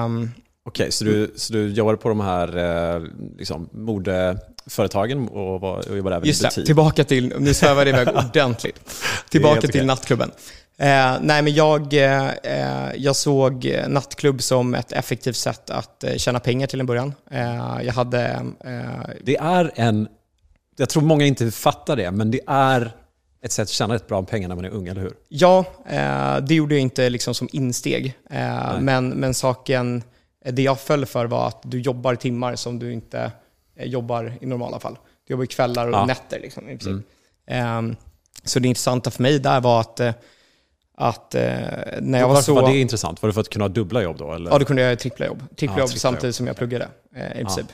Um, 0.04 0.30
Okej, 0.64 0.84
okay, 0.84 0.90
så, 0.90 1.04
du, 1.04 1.32
så 1.36 1.52
du 1.52 1.68
jobbade 1.68 1.98
på 1.98 2.08
de 2.08 2.20
här 2.20 3.08
liksom, 3.38 3.68
modeföretagen 3.72 5.28
och, 5.28 5.60
var, 5.60 5.90
och 5.90 5.96
jobbade 5.96 6.16
även 6.16 6.28
Just 6.28 6.40
i 6.40 6.44
butik? 6.44 6.58
Just 6.58 6.66
tillbaka 6.66 7.04
till, 7.04 7.34
nu 7.38 7.54
svävar 7.54 7.84
det 7.84 7.90
iväg 7.90 8.08
ordentligt. 8.28 8.80
Tillbaka 9.30 9.68
till 9.68 9.86
nattklubben. 9.86 10.30
Eh, 10.80 11.18
nej, 11.20 11.42
men 11.42 11.54
jag, 11.54 11.94
eh, 11.94 12.30
jag 12.96 13.16
såg 13.16 13.76
nattklubb 13.88 14.42
som 14.42 14.74
ett 14.74 14.92
effektivt 14.92 15.36
sätt 15.36 15.70
att 15.70 16.04
eh, 16.04 16.16
tjäna 16.16 16.40
pengar 16.40 16.66
till 16.66 16.80
en 16.80 16.86
början. 16.86 17.14
Eh, 17.30 17.78
jag 17.82 17.92
hade... 17.92 18.24
Eh, 18.64 19.10
det 19.22 19.36
är 19.36 19.72
en... 19.74 20.08
Jag 20.76 20.88
tror 20.88 21.02
många 21.02 21.26
inte 21.26 21.50
fattar 21.50 21.96
det, 21.96 22.10
men 22.10 22.30
det 22.30 22.40
är 22.46 22.92
ett 23.42 23.52
sätt 23.52 23.62
att 23.62 23.68
tjäna 23.68 23.94
rätt 23.94 24.08
bra 24.08 24.22
pengar 24.22 24.48
när 24.48 24.56
man 24.56 24.64
är 24.64 24.70
ung, 24.70 24.88
eller 24.88 25.00
hur? 25.00 25.12
Ja, 25.28 25.64
eh, 25.88 26.36
det 26.36 26.54
gjorde 26.54 26.74
jag 26.74 26.82
inte 26.82 27.10
liksom 27.10 27.34
som 27.34 27.48
insteg. 27.52 28.14
men, 28.80 29.08
men 29.08 29.34
saken, 29.34 30.02
det 30.44 30.62
jag 30.62 30.80
föll 30.80 31.06
för 31.06 31.26
var 31.26 31.48
att 31.48 31.60
du 31.62 31.80
jobbar 31.80 32.14
timmar 32.14 32.56
som 32.56 32.78
du 32.78 32.92
inte 32.92 33.32
jobbar 33.76 34.34
i 34.40 34.46
normala 34.46 34.80
fall. 34.80 34.98
Du 35.26 35.32
jobbar 35.32 35.46
kvällar 35.46 35.88
och 35.88 35.94
ja. 35.94 36.04
nätter. 36.06 36.40
Liksom, 36.40 36.68
i 36.68 36.78
princip. 36.78 37.06
Mm. 37.46 37.96
så 38.44 38.58
det 38.58 38.68
intressanta 38.68 39.10
för 39.10 39.22
mig 39.22 39.38
där 39.38 39.60
var 39.60 39.80
att 39.80 40.00
att 41.00 41.34
eh, 41.34 41.42
när 42.00 42.18
jag 42.18 42.28
var 42.28 42.34
Varför 42.34 42.42
så... 42.42 42.54
var 42.54 42.70
det 42.70 42.78
intressant? 42.78 43.22
Var 43.22 43.28
det 43.28 43.32
för 43.32 43.40
att 43.40 43.48
kunna 43.48 43.64
ha 43.64 43.68
dubbla 43.68 44.02
jobb 44.02 44.18
då? 44.18 44.32
Eller? 44.32 44.50
Ja, 44.50 44.58
då 44.58 44.64
kunde 44.64 44.82
jag 44.82 44.88
göra 44.88 44.96
trippla 44.96 45.26
jobb. 45.26 45.42
Trippla 45.56 45.76
ah, 45.76 45.80
jobb 45.80 45.90
samtidigt 45.90 46.24
jobb. 46.24 46.34
som 46.34 46.46
jag 46.46 46.56
pluggade 46.56 46.88
eh, 47.16 47.40
i 47.40 47.44
princip. 47.44 47.66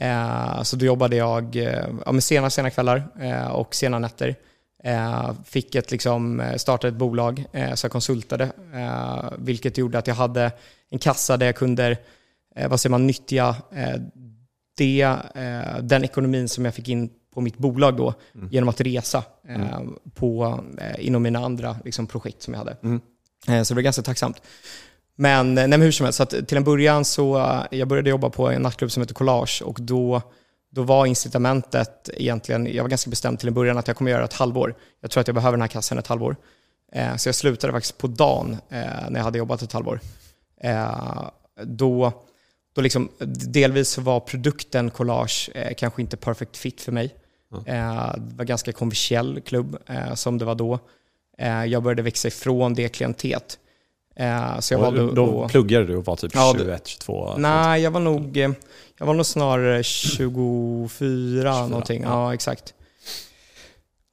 Ah. 0.00 0.04
Eh, 0.04 0.62
så 0.62 0.76
då 0.76 0.86
jobbade 0.86 1.16
jag 1.16 1.56
eh, 1.56 1.86
ja, 2.06 2.12
med 2.12 2.24
sena, 2.24 2.50
sena 2.50 2.70
kvällar 2.70 3.04
eh, 3.20 3.46
och 3.46 3.74
sena 3.74 3.98
nätter. 3.98 4.36
Eh, 4.84 5.32
fick 5.44 5.74
ett, 5.74 5.90
liksom, 5.90 6.52
startade 6.56 6.88
ett 6.88 6.98
bolag, 6.98 7.44
så 7.74 7.84
jag 7.84 7.92
konsultade, 7.92 8.52
vilket 9.38 9.78
gjorde 9.78 9.98
att 9.98 10.06
jag 10.06 10.14
hade 10.14 10.52
en 10.90 10.98
kassa 10.98 11.36
där 11.36 11.46
jag 11.46 11.56
kunde 11.56 11.96
vad 12.68 12.80
säger 12.80 12.90
man, 12.90 13.06
nyttja 13.06 13.56
det, 14.76 15.16
den 15.80 16.04
ekonomin 16.04 16.48
som 16.48 16.64
jag 16.64 16.74
fick 16.74 16.88
in 16.88 17.10
på 17.34 17.40
mitt 17.40 17.58
bolag 17.58 17.96
då 17.96 18.14
mm. 18.34 18.48
genom 18.50 18.68
att 18.68 18.80
resa 18.80 19.24
eh, 19.48 19.54
mm. 19.54 19.94
på, 20.14 20.60
eh, 20.78 21.06
inom 21.06 21.22
mina 21.22 21.38
andra 21.38 21.76
liksom, 21.84 22.06
projekt 22.06 22.42
som 22.42 22.54
jag 22.54 22.58
hade. 22.58 22.76
Mm. 22.82 23.00
Eh, 23.48 23.62
så 23.62 23.74
det 23.74 23.78
var 23.78 23.82
ganska 23.82 24.02
tacksamt. 24.02 24.42
Men, 25.16 25.54
nej, 25.54 25.68
men 25.68 25.82
hur 25.82 25.92
som 25.92 26.04
helst, 26.04 26.16
så 26.16 26.26
till 26.26 26.56
en 26.56 26.64
början 26.64 27.04
så 27.04 27.56
jag 27.70 27.88
började 27.88 28.10
jobba 28.10 28.30
på 28.30 28.50
en 28.50 28.62
nattklubb 28.62 28.90
som 28.90 29.00
heter 29.00 29.14
Collage 29.14 29.62
och 29.64 29.78
då, 29.80 30.22
då 30.70 30.82
var 30.82 31.06
incitamentet 31.06 32.10
egentligen, 32.14 32.74
jag 32.74 32.84
var 32.84 32.90
ganska 32.90 33.10
bestämd 33.10 33.38
till 33.38 33.48
en 33.48 33.54
början 33.54 33.78
att 33.78 33.88
jag 33.88 33.96
kommer 33.96 34.10
göra 34.10 34.24
ett 34.24 34.32
halvår. 34.32 34.74
Jag 35.00 35.10
tror 35.10 35.20
att 35.20 35.28
jag 35.28 35.34
behöver 35.34 35.56
den 35.56 35.62
här 35.62 35.68
kassan 35.68 35.98
ett 35.98 36.06
halvår. 36.06 36.36
Så 37.16 37.28
jag 37.28 37.34
slutade 37.34 37.72
faktiskt 37.72 37.98
på 37.98 38.06
dagen 38.06 38.56
när 38.68 39.14
jag 39.14 39.22
hade 39.22 39.38
jobbat 39.38 39.62
ett 39.62 39.72
halvår. 39.72 40.00
Då, 41.62 42.12
då 42.74 42.80
liksom, 42.80 43.08
delvis 43.52 43.98
var 43.98 44.20
produkten 44.20 44.90
collage 44.90 45.50
kanske 45.76 46.02
inte 46.02 46.16
perfect 46.16 46.56
fit 46.56 46.80
för 46.80 46.92
mig. 46.92 47.14
Eh, 47.66 48.14
det 48.16 48.34
var 48.36 48.44
ganska 48.44 48.72
kommersiell 48.72 49.40
klubb 49.40 49.76
eh, 49.86 50.14
som 50.14 50.38
det 50.38 50.44
var 50.44 50.54
då. 50.54 50.78
Eh, 51.38 51.64
jag 51.64 51.82
började 51.82 52.02
växa 52.02 52.28
ifrån 52.28 52.74
det 52.74 52.88
klientet. 52.88 53.58
Så 54.60 54.74
jag 54.74 54.78
Och 54.80 54.84
valde 54.84 55.14
då 55.14 55.44
att- 55.44 55.50
pluggade 55.50 55.84
du 55.86 55.96
och 55.96 56.04
var 56.04 56.16
typ 56.16 56.34
Ja, 56.34 56.54
21, 56.58 56.86
22? 56.86 57.34
Nej, 57.38 57.82
jag 57.82 57.90
var 57.90 58.00
nog, 58.00 58.36
jag 58.98 59.06
var 59.06 59.14
nog 59.14 59.26
snarare 59.26 59.82
24, 59.82 60.88
24, 60.88 61.66
någonting. 61.66 62.02
ja. 62.02 62.08
Ja, 62.08 62.34
exakt. 62.34 62.74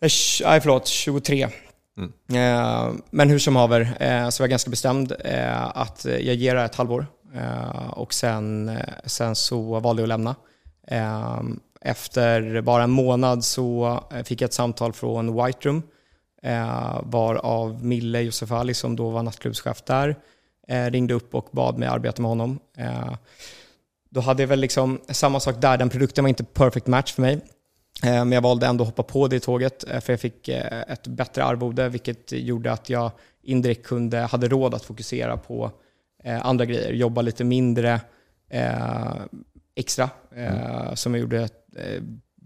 Nej, 0.01 0.61
förlåt, 0.61 0.87
23. 0.87 1.47
Mm. 1.97 3.01
Men 3.09 3.29
hur 3.29 3.39
som 3.39 3.55
haver 3.55 3.83
så 4.29 4.43
var 4.43 4.45
jag 4.45 4.49
ganska 4.49 4.69
bestämd 4.69 5.11
att 5.73 6.05
jag 6.05 6.35
ger 6.35 6.55
det 6.55 6.61
ett 6.63 6.75
halvår. 6.75 7.05
Och 7.89 8.13
sen, 8.13 8.77
sen 9.05 9.35
så 9.35 9.79
valde 9.79 10.01
jag 10.01 10.05
att 10.05 10.09
lämna. 10.09 10.35
Efter 11.81 12.61
bara 12.61 12.83
en 12.83 12.91
månad 12.91 13.43
så 13.43 13.99
eh, 14.11 14.23
fick 14.23 14.41
jag 14.41 14.47
ett 14.47 14.53
samtal 14.53 14.93
från 14.93 15.45
White 15.45 15.67
Room 15.67 15.83
eh, 16.43 17.01
varav 17.03 17.85
Mille 17.85 18.21
Josef 18.21 18.51
Ali 18.51 18.73
som 18.73 18.95
då 18.95 19.09
var 19.09 19.23
nattklubbschef 19.23 19.81
där 19.81 20.15
eh, 20.67 20.85
ringde 20.85 21.13
upp 21.13 21.35
och 21.35 21.49
bad 21.51 21.77
mig 21.77 21.87
arbeta 21.87 22.21
med 22.21 22.29
honom. 22.29 22.59
Då 24.09 24.21
hade 24.21 24.43
jag 24.43 24.47
väl 24.47 24.59
liksom 24.59 25.01
samma 25.09 25.39
sak 25.39 25.61
där, 25.61 25.77
den 25.77 25.89
produkten 25.89 26.23
var 26.23 26.29
inte 26.29 26.43
perfect 26.43 26.87
match 26.87 27.13
för 27.13 27.21
mig. 27.21 27.39
Men 28.03 28.31
jag 28.31 28.41
valde 28.41 28.67
ändå 28.67 28.83
att 28.83 28.87
hoppa 28.87 29.03
på 29.03 29.27
det 29.27 29.39
tåget 29.39 29.83
för 29.83 30.13
jag 30.13 30.19
fick 30.19 30.47
ett 30.47 31.07
bättre 31.07 31.43
arvode 31.43 31.89
vilket 31.89 32.31
gjorde 32.31 32.71
att 32.71 32.89
jag 32.89 33.11
indirekt 33.43 33.85
kunde, 33.85 34.17
hade 34.17 34.47
råd 34.47 34.73
att 34.73 34.83
fokusera 34.83 35.37
på 35.37 35.71
andra 36.23 36.65
grejer. 36.65 36.93
Jobba 36.93 37.21
lite 37.21 37.43
mindre 37.43 37.99
extra 39.75 40.09
eh, 40.35 40.93
som 40.93 41.13
jag 41.13 41.21
gjorde 41.21 41.49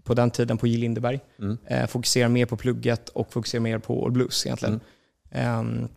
på 0.04 0.14
den 0.14 0.30
tiden 0.30 0.58
på 0.58 0.66
J. 0.66 0.76
Lindeberg. 0.78 1.20
Mm. 1.38 1.58
Eh, 1.66 1.86
fokusera 1.86 2.28
mer 2.28 2.46
på 2.46 2.56
plugget 2.56 3.08
och 3.08 3.32
fokusera 3.32 3.60
mer 3.60 3.78
på 3.78 4.04
All 4.04 4.10
Blues 4.12 4.46
egentligen. 4.46 4.80
Ehm, 5.30 5.88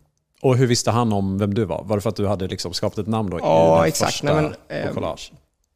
Och 0.42 0.56
hur 0.56 0.66
visste 0.66 0.90
han 0.90 1.12
om 1.12 1.38
vem 1.38 1.54
du 1.54 1.64
var? 1.64 1.84
Var 1.84 1.96
det 1.96 2.00
för 2.00 2.10
att 2.10 2.16
du 2.16 2.26
hade 2.26 2.48
liksom 2.48 2.72
skapat 2.72 2.98
ett 2.98 3.06
namn 3.06 3.30
då? 3.30 3.38
Ja, 3.38 3.86
i 3.86 3.88
exakt. 3.88 4.12
första 4.12 4.40
Nej, 4.40 4.52
men, 4.68 4.94
collage? 4.94 5.32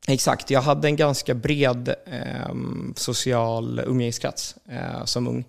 Exakt, 0.08 0.50
jag 0.50 0.60
hade 0.60 0.88
en 0.88 0.96
ganska 0.96 1.34
bred 1.34 1.94
ehm, 2.06 2.92
social 2.96 3.80
umgängeskrets 3.86 4.56
eh, 4.68 5.04
som 5.04 5.28
ung. 5.28 5.44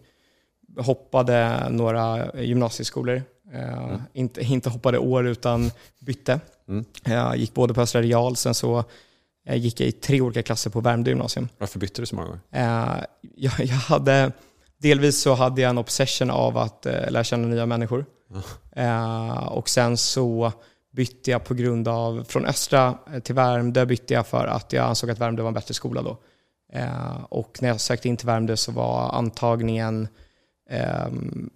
Hoppade 0.78 1.70
några 1.70 2.32
gymnasieskolor. 2.42 3.24
Eh, 3.54 3.98
inte, 4.14 4.42
inte 4.42 4.70
hoppade 4.70 4.98
år 4.98 5.28
utan 5.28 5.72
bytte. 6.00 6.40
Mm. 6.68 6.86
Jag 7.04 7.38
gick 7.38 7.54
både 7.54 7.74
på 7.74 7.82
Östra 7.82 8.02
Real, 8.02 8.36
sen 8.36 8.54
så 8.54 8.84
eh, 9.46 9.56
gick 9.56 9.80
jag 9.80 9.90
i 9.90 9.92
tre 9.92 10.22
olika 10.22 10.44
klasser 10.44 10.70
på 10.70 10.82
Värmdö 10.82 11.12
gymnasium. 11.12 11.50
Varför 11.58 11.80
bytte 11.80 12.02
du 12.02 12.06
så 12.06 12.16
många 12.16 12.28
gånger? 12.28 12.42
Eh, 12.52 13.04
jag, 13.36 13.54
jag 13.60 13.76
hade, 13.76 14.32
delvis 14.78 15.22
så 15.22 15.34
hade 15.34 15.62
jag 15.62 15.70
en 15.70 15.78
obsession 15.78 16.30
av 16.30 16.58
att 16.58 16.86
eh, 16.86 17.12
lära 17.12 17.24
känna 17.24 17.48
nya 17.48 17.66
människor. 17.66 18.06
Eh, 18.76 19.48
och 19.48 19.70
sen 19.70 19.98
så 19.98 20.52
bytte 20.94 21.32
jag 21.32 21.44
på 21.44 21.54
grund 21.54 21.88
av, 21.88 22.24
från 22.28 22.46
Östra 22.46 22.98
till 23.24 23.36
Värmdö 23.36 23.86
bytte 23.86 24.14
jag 24.14 24.28
för 24.28 24.48
att 24.48 24.74
jag 24.74 24.86
ansåg 24.86 25.10
att 25.12 25.20
Värmdö 25.20 25.42
var 25.44 25.48
en 25.48 25.54
bättre 25.54 25.74
skola 25.74 26.02
då. 26.02 26.18
Och 27.30 27.58
när 27.62 27.70
jag 27.70 27.82
sökte 27.82 28.08
in 28.08 28.18
till 28.18 28.28
Värmdö 28.28 28.58
så 28.58 28.72
var 28.72 29.10
antagningen 29.10 30.08
ehm, 30.70 31.50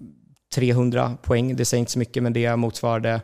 300 0.56 1.18
poäng. 1.22 1.56
Det 1.56 1.66
säger 1.66 1.80
inte 1.80 1.92
så 1.92 2.00
mycket 2.00 2.24
men 2.24 2.34
det 2.34 2.56
motsvarade 2.56 3.22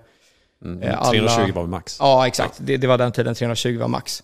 Mm. 0.61 0.83
Eh, 0.83 0.99
alla- 1.01 1.11
320 1.11 1.51
var 1.55 1.67
max? 1.67 1.97
Ja, 1.99 2.27
exakt. 2.27 2.53
Det, 2.59 2.77
det 2.77 2.87
var 2.87 2.97
den 2.97 3.11
tiden 3.11 3.35
320 3.35 3.77
var 3.79 3.87
max. 3.87 4.23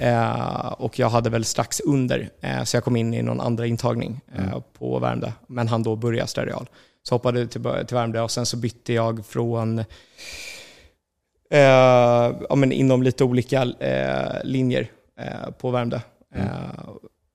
Eh, 0.00 0.66
och 0.72 0.98
jag 0.98 1.08
hade 1.08 1.30
väl 1.30 1.44
strax 1.44 1.80
under, 1.80 2.30
eh, 2.40 2.64
så 2.64 2.76
jag 2.76 2.84
kom 2.84 2.96
in 2.96 3.14
i 3.14 3.22
någon 3.22 3.40
andra 3.40 3.66
intagning 3.66 4.20
eh, 4.36 4.60
på 4.78 4.98
Värmdö. 4.98 5.32
Men 5.46 5.68
han 5.68 5.82
då 5.82 5.96
började 5.96 6.24
Östra 6.24 6.46
Real. 6.46 6.68
Så 7.02 7.14
hoppade 7.14 7.40
jag 7.40 7.50
till, 7.50 7.62
till 7.62 7.94
Värmdö 7.96 8.20
och 8.20 8.30
sen 8.30 8.46
så 8.46 8.56
bytte 8.56 8.92
jag 8.92 9.26
från, 9.26 9.84
ja, 12.48 12.54
men 12.56 12.72
inom 12.72 13.02
lite 13.02 13.24
olika 13.24 13.64
linjer 14.44 14.90
på 15.58 15.70
Värmdö. 15.70 16.00
Eh, 16.34 16.44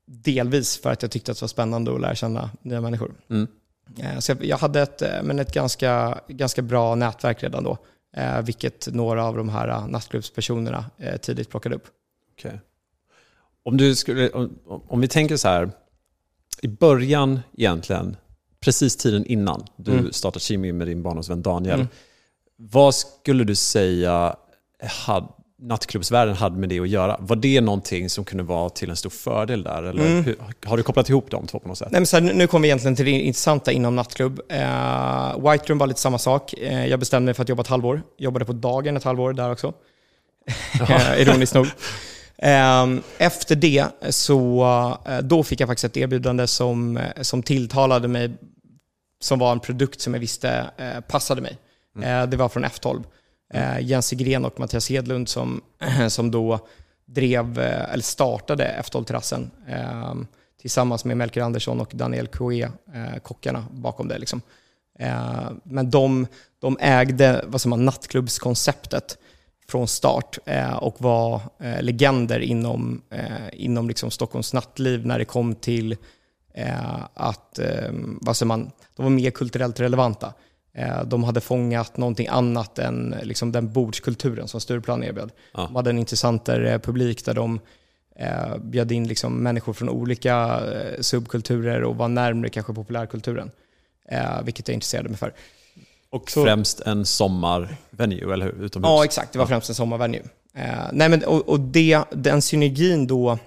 delvis 0.05 0.81
för 0.81 0.91
att 0.91 1.01
jag 1.01 1.11
tyckte 1.11 1.31
att 1.31 1.37
det 1.37 1.43
var 1.43 1.47
spännande 1.47 1.95
att 1.95 2.01
lära 2.01 2.15
känna 2.15 2.49
nya 2.61 2.81
människor. 2.81 3.13
Mm. 3.29 3.47
Så 4.19 4.31
jag, 4.31 4.45
jag 4.45 4.57
hade 4.57 4.81
ett, 4.81 5.03
men 5.23 5.39
ett 5.39 5.53
ganska, 5.53 6.19
ganska 6.27 6.61
bra 6.61 6.95
nätverk 6.95 7.43
redan 7.43 7.63
då, 7.63 7.77
vilket 8.43 8.87
några 8.91 9.25
av 9.25 9.37
de 9.37 9.49
här 9.49 9.87
nattklubbspersonerna 9.87 10.85
tidigt 11.21 11.49
plockade 11.49 11.75
upp. 11.75 11.87
Okej. 12.37 12.59
Om, 13.65 13.77
du 13.77 13.95
skulle, 13.95 14.29
om, 14.29 14.59
om 14.87 15.01
vi 15.01 15.07
tänker 15.07 15.37
så 15.37 15.47
här, 15.47 15.71
i 16.61 16.67
början 16.67 17.39
egentligen, 17.57 18.17
precis 18.59 18.95
tiden 18.97 19.25
innan 19.25 19.65
du 19.77 19.91
Mm. 19.91 20.11
startade 20.13 20.39
Kimi 20.39 20.71
med 20.71 20.87
din 20.87 21.03
barndomsvän 21.03 21.41
Daniel, 21.41 21.75
Mm. 21.79 21.87
vad 22.57 22.95
skulle 22.95 23.43
du 23.43 23.55
säga 23.55 24.35
had, 25.05 25.33
nattklubbsvärlden 25.61 26.35
hade 26.35 26.57
med 26.57 26.69
det 26.69 26.79
att 26.79 26.89
göra? 26.89 27.17
Var 27.19 27.35
det 27.35 27.61
någonting 27.61 28.09
som 28.09 28.25
kunde 28.25 28.43
vara 28.43 28.69
till 28.69 28.89
en 28.89 28.95
stor 28.95 29.09
fördel 29.09 29.63
där? 29.63 29.83
Eller 29.83 30.05
Mm. 30.05 30.23
hur, 30.23 30.35
har 30.65 30.77
du 30.77 30.83
kopplat 30.83 31.09
ihop 31.09 31.31
de 31.31 31.47
två 31.47 31.59
på 31.59 31.67
något 31.67 31.77
sätt? 31.77 31.91
Nej, 31.91 32.01
men 32.01 32.07
så 32.07 32.17
här, 32.19 32.33
nu- 32.33 32.47
kommer 32.47 32.61
vi 32.61 32.67
egentligen 32.67 32.95
till 32.95 33.05
det 33.05 33.11
intressanta 33.11 33.71
inom 33.71 33.95
nattklubb. 33.95 34.39
Eh, 34.49 35.49
White 35.51 35.65
Room 35.67 35.77
var 35.77 35.87
lite 35.87 35.99
samma 35.99 36.19
sak. 36.19 36.53
Eh, 36.53 36.85
jag 36.87 36.99
bestämde 36.99 37.25
mig 37.25 37.33
för 37.33 37.43
att 37.43 37.49
jobba 37.49 37.61
ett 37.61 37.67
halvår. 37.67 38.01
Jobbade 38.17 38.45
på 38.45 38.53
dagen 38.53 38.97
ett 38.97 39.03
halvår 39.03 39.33
där 39.33 39.51
också. 39.51 39.73
Eh, 40.89 41.21
Ironiskt 41.21 41.53
nog. 41.55 41.67
Eh, 42.37 42.87
Efter 43.17 43.55
det 43.55 43.85
så 44.09 44.63
eh, 45.07 45.17
då 45.19 45.43
fick 45.43 45.59
jag 45.59 45.69
faktiskt 45.69 45.83
ett 45.85 45.97
erbjudande 45.97 46.47
som, 46.47 46.97
eh, 46.97 47.21
som 47.21 47.43
tilltalade 47.43 48.07
mig, 48.07 48.31
som 49.21 49.39
var 49.39 49.51
en 49.51 49.59
produkt 49.59 50.01
som 50.01 50.13
jag 50.13 50.21
visste 50.21 50.69
eh, 50.77 50.99
passade 50.99 51.41
mig. 51.41 51.57
Eh, 52.01 52.25
Det 52.27 52.37
var 52.37 52.49
från 52.49 52.65
F12. 52.65 53.03
Eh, 53.53 53.79
Jens 53.79 54.11
Gren 54.11 54.45
och 54.45 54.59
Mattias 54.59 54.89
Hedlund 54.89 55.29
som, 55.29 55.61
som 56.09 56.31
då 56.31 56.59
drev, 57.05 57.59
eller 57.59 58.03
startade 58.03 58.83
F12-terrassen 58.83 59.51
eh, 59.67 60.13
tillsammans 60.61 61.05
med 61.05 61.17
Melker 61.17 61.41
Andersson 61.41 61.79
och 61.79 61.91
Daniel 61.93 62.27
Coué, 62.27 62.61
eh, 62.63 63.19
kockarna 63.23 63.65
bakom 63.71 64.07
det. 64.07 64.17
Liksom. 64.17 64.41
Men 65.63 65.89
de, 65.89 66.27
de 66.59 66.77
ägde 66.79 67.45
vad 67.47 67.61
säger 67.61 67.69
man, 67.69 67.85
nattklubbskonceptet 67.85 69.17
från 69.67 69.87
start 69.87 70.37
eh, 70.45 70.73
och 70.73 71.01
var 71.01 71.41
eh, 71.59 71.81
legender 71.81 72.39
inom, 72.39 73.01
eh, 73.09 73.25
inom 73.53 73.87
liksom 73.87 74.11
Stockholms 74.11 74.53
nattliv 74.53 75.05
när 75.05 75.19
det 75.19 75.25
kom 75.25 75.55
till 75.55 75.95
att 77.13 77.59
vad 78.21 78.37
säger 78.37 78.47
man, 78.47 78.71
de 78.95 79.03
var 79.03 79.09
mer 79.09 79.31
kulturellt 79.31 79.79
relevanta. 79.79 80.33
De 81.05 81.23
hade 81.23 81.41
fångat 81.41 81.97
någonting 81.97 82.27
annat 82.27 82.79
än 82.79 83.15
liksom, 83.23 83.51
den 83.51 83.73
bordskulturen 83.73 84.47
som 84.47 84.61
Stureplan 84.61 85.03
erbjöd. 85.03 85.31
Ja. 85.53 85.61
De 85.61 85.75
hade 85.75 85.89
en 85.89 85.99
intressantare 85.99 86.79
publik 86.79 87.25
där 87.25 87.33
de 87.33 87.59
eh, 88.15 88.57
bjöd 88.57 88.91
in 88.91 89.07
liksom, 89.07 89.43
människor 89.43 89.73
från 89.73 89.89
olika 89.89 90.61
subkulturer 90.99 91.83
och 91.83 91.95
var 91.95 92.07
närmare 92.07 92.49
kanske 92.49 92.73
populärkulturen. 92.73 93.51
Eh, 94.09 94.41
vilket 94.43 94.67
jag 94.67 94.73
intresserade 94.73 95.09
mig 95.09 95.17
för. 95.17 95.33
Och 96.13 96.31
Så- 96.31 96.43
främst 96.43 96.79
en 96.79 97.05
sommarvenue, 97.05 98.33
eller 98.33 98.45
hur? 98.45 98.63
Utomhus? 98.63 98.89
Ja, 98.89 99.05
exakt. 99.05 99.33
Det 99.33 99.39
var 99.39 99.45
främst 99.45 99.69
en 99.69 99.75
sommarvenue. 99.75 100.21
Eh, 100.55 100.65
nej, 100.93 101.09
men, 101.09 101.23
och 101.23 101.49
och 101.49 101.59
det, 101.59 102.03
den 102.11 102.41
synergin 102.41 103.07
då, 103.07 103.37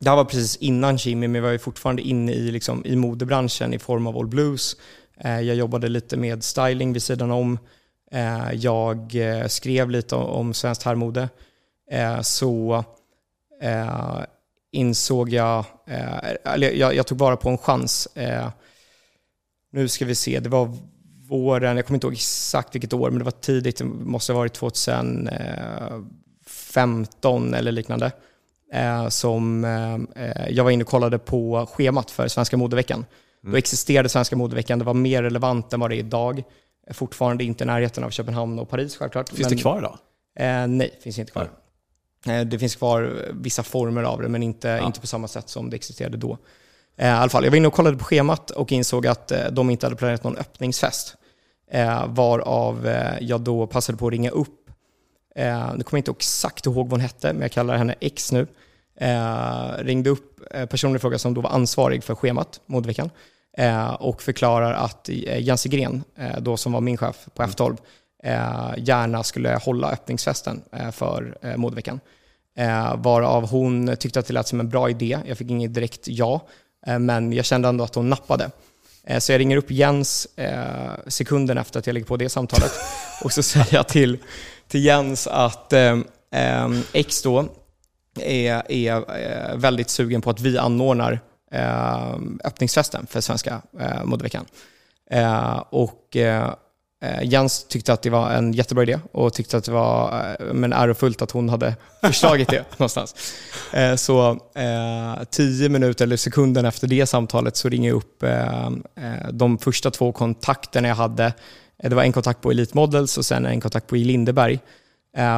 det 0.00 0.08
här 0.10 0.16
var 0.16 0.24
precis 0.24 0.56
innan 0.56 0.96
Jimmy, 0.96 1.28
men 1.28 1.32
vi 1.32 1.40
var 1.40 1.50
ju 1.50 1.58
fortfarande 1.58 2.02
inne 2.02 2.32
i, 2.32 2.50
liksom, 2.50 2.86
i 2.86 2.96
modebranschen 2.96 3.74
i 3.74 3.78
form 3.78 4.06
av 4.06 4.18
All 4.18 4.26
Blues. 4.26 4.76
Eh, 5.20 5.40
jag 5.40 5.56
jobbade 5.56 5.88
lite 5.88 6.16
med 6.16 6.44
styling 6.44 6.92
vid 6.92 7.02
sidan 7.02 7.30
om. 7.30 7.58
Eh, 8.12 8.52
jag 8.52 9.14
eh, 9.14 9.46
skrev 9.46 9.90
lite 9.90 10.14
om, 10.16 10.26
om 10.26 10.54
svenskt 10.54 10.82
herrmode. 10.82 11.28
Eh, 11.90 12.20
så 12.20 12.84
eh, 13.62 14.20
insåg 14.72 15.28
jag, 15.28 15.64
eller 16.44 16.70
jag, 16.70 16.94
jag 16.94 17.06
tog 17.06 17.18
bara 17.18 17.36
på 17.36 17.48
en 17.48 17.58
chans. 17.58 18.08
Nu 19.72 19.88
ska 19.88 20.04
vi 20.04 20.14
se, 20.14 20.40
det 20.40 20.48
var 20.48 20.76
våren, 21.38 21.76
jag 21.76 21.86
kommer 21.86 21.96
inte 21.96 22.06
ihåg 22.06 22.14
exakt 22.14 22.74
vilket 22.74 22.92
år, 22.92 23.10
men 23.10 23.18
det 23.18 23.24
var 23.24 23.32
tidigt, 23.32 23.78
det 23.78 23.84
måste 23.84 24.32
ha 24.32 24.38
varit 24.38 24.54
2015 24.54 27.54
eller 27.54 27.72
liknande. 27.72 28.12
Eh, 28.72 29.08
som 29.08 29.64
eh, 29.64 29.98
jag 30.50 30.64
var 30.64 30.70
inne 30.70 30.84
och 30.84 30.90
kollade 30.90 31.18
på 31.18 31.68
schemat 31.72 32.10
för 32.10 32.28
Svenska 32.28 32.56
modeveckan. 32.56 33.06
Då 33.42 33.56
existerade 33.56 34.08
Svenska 34.08 34.36
modeveckan, 34.36 34.78
det 34.78 34.84
var 34.84 34.94
mer 34.94 35.22
relevant 35.22 35.72
än 35.72 35.80
vad 35.80 35.90
det 35.90 35.96
är 35.96 35.98
idag. 35.98 36.38
Eh, 36.86 36.94
Fortfarande 36.94 37.44
inte 37.44 37.64
i 37.64 37.66
närheten 37.66 38.04
av 38.04 38.10
Köpenhamn 38.10 38.58
och 38.58 38.68
Paris 38.68 38.96
självklart. 38.96 39.28
Finns 39.28 39.48
det 39.48 39.56
kvar 39.56 39.78
idag? 39.78 39.98
Eh, 40.38 40.66
nej, 40.66 40.98
finns 41.02 41.18
inte 41.18 41.32
kvar. 41.32 41.50
Eh, 42.26 42.40
det 42.40 42.58
finns 42.58 42.76
kvar 42.76 43.28
vissa 43.32 43.62
former 43.62 44.02
av 44.02 44.22
det, 44.22 44.28
men 44.28 44.42
inte, 44.42 44.80
inte 44.84 45.00
på 45.00 45.06
samma 45.06 45.28
sätt 45.28 45.48
som 45.48 45.70
det 45.70 45.76
existerade 45.76 46.16
då. 46.16 46.38
Eh, 46.96 47.08
I 47.08 47.10
alla 47.10 47.28
fall, 47.28 47.44
jag 47.44 47.50
var 47.50 47.56
inne 47.56 47.68
och 47.68 47.74
kollade 47.74 47.96
på 47.96 48.04
schemat 48.04 48.50
och 48.50 48.72
insåg 48.72 49.06
att 49.06 49.30
eh, 49.30 49.46
de 49.50 49.70
inte 49.70 49.86
hade 49.86 49.96
planerat 49.96 50.24
någon 50.24 50.36
öppningsfest. 50.36 51.16
Eh, 51.70 52.06
varav 52.06 52.86
eh, 52.86 53.18
jag 53.20 53.40
då 53.40 53.66
passade 53.66 53.98
på 53.98 54.06
att 54.06 54.12
ringa 54.12 54.30
upp, 54.30 54.70
eh, 55.36 55.74
nu 55.76 55.84
kommer 55.84 55.98
jag 55.98 55.98
inte 55.98 56.10
exakt 56.10 56.66
ihåg 56.66 56.74
vad 56.76 56.90
hon 56.90 57.00
hette, 57.00 57.32
men 57.32 57.42
jag 57.42 57.52
kallar 57.52 57.76
henne 57.76 57.94
X 58.00 58.32
nu. 58.32 58.46
Eh, 59.00 59.68
ringde 59.78 60.10
upp 60.10 60.40
eh, 60.50 60.66
personen 60.66 60.96
i 60.96 60.98
fråga 60.98 61.18
som 61.18 61.34
då 61.34 61.40
var 61.40 61.50
ansvarig 61.50 62.04
för 62.04 62.14
schemat, 62.14 62.60
modeveckan, 62.66 63.10
eh, 63.58 63.94
och 63.94 64.22
förklarar 64.22 64.72
att 64.72 65.08
Jens 65.38 65.64
Gren, 65.64 66.04
då 66.38 66.56
som 66.56 66.72
var 66.72 66.80
min 66.80 66.96
chef 66.96 67.28
på 67.34 67.42
F12, 67.42 67.76
eh, 68.22 68.74
gärna 68.76 69.22
skulle 69.22 69.58
hålla 69.62 69.90
öppningsfesten 69.90 70.62
för 70.92 71.38
eh, 71.42 71.56
modeveckan. 71.56 72.00
Varav 72.96 73.48
hon 73.50 73.96
tyckte 73.96 74.20
att 74.20 74.26
det 74.26 74.34
lät 74.34 74.48
som 74.48 74.60
en 74.60 74.68
bra 74.68 74.90
idé. 74.90 75.18
Jag 75.26 75.38
fick 75.38 75.50
inget 75.50 75.74
direkt 75.74 76.08
ja, 76.08 76.40
men 77.00 77.32
jag 77.32 77.44
kände 77.44 77.68
ändå 77.68 77.84
att 77.84 77.94
hon 77.94 78.10
nappade. 78.10 78.50
Eh, 79.06 79.18
så 79.18 79.32
jag 79.32 79.38
ringer 79.38 79.56
upp 79.56 79.70
Jens 79.70 80.26
eh, 80.36 80.92
sekunden 81.06 81.58
efter 81.58 81.78
att 81.78 81.86
jag 81.86 81.94
lägger 81.94 82.06
på 82.06 82.16
det 82.16 82.28
samtalet 82.28 82.72
och 83.24 83.32
så 83.32 83.42
säger 83.42 83.74
jag 83.74 83.88
till, 83.88 84.18
till 84.68 84.84
Jens 84.84 85.26
att 85.26 85.72
eh, 85.72 85.98
eh, 86.34 86.68
X 86.92 87.22
då 87.22 87.48
är, 88.20 88.72
är 88.72 88.94
eh, 88.96 89.56
väldigt 89.56 89.90
sugen 89.90 90.22
på 90.22 90.30
att 90.30 90.40
vi 90.40 90.58
anordnar 90.58 91.20
eh, 91.52 92.14
öppningsfesten 92.44 93.06
för 93.06 93.20
Svenska 93.20 93.62
eh, 93.80 94.04
modeveckan. 94.04 94.46
Eh, 95.10 95.62
och 95.70 96.16
eh, 96.16 96.54
eh, 97.04 97.28
Jens 97.28 97.64
tyckte 97.64 97.92
att 97.92 98.02
det 98.02 98.10
var 98.10 98.30
en 98.30 98.52
jättebra 98.52 98.82
idé 98.82 98.98
och 99.12 99.32
tyckte 99.32 99.56
att 99.56 99.64
det 99.64 99.72
var 99.72 100.34
eh, 100.40 100.54
men 100.54 100.72
ärofullt 100.72 101.22
att 101.22 101.30
hon 101.30 101.48
hade 101.48 101.76
förslagit 102.00 102.48
det 102.48 102.64
någonstans. 102.76 103.34
Eh, 103.72 103.94
så 103.94 104.38
tio 105.30 105.68
minuter 105.68 106.04
eller 106.04 106.16
sekunden 106.16 106.64
efter 106.64 106.86
det 106.86 107.06
samtalet 107.06 107.56
så 107.56 107.68
ringer 107.68 107.88
jag 107.88 107.96
upp 107.96 108.24
de 109.30 109.58
första 109.58 109.90
två 109.90 110.12
kontakterna 110.12 110.88
jag 110.88 110.94
hade. 110.94 111.32
Det 111.82 111.94
var 111.94 112.02
en 112.02 112.12
kontakt 112.12 112.40
på 112.40 112.50
Elite 112.50 112.76
Models 112.76 113.18
och 113.18 113.24
sen 113.24 113.46
en 113.46 113.60
kontakt 113.60 113.86
på 113.86 113.96
I 113.96 114.04
Lindeberg. 114.04 114.58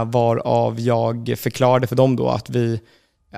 Varav 0.07 0.81
jag 0.81 1.35
förklarade 1.39 1.87
för 1.87 1.97
dem 1.97 2.17
då 2.17 2.29
att 2.29 2.51
vi 2.51 2.81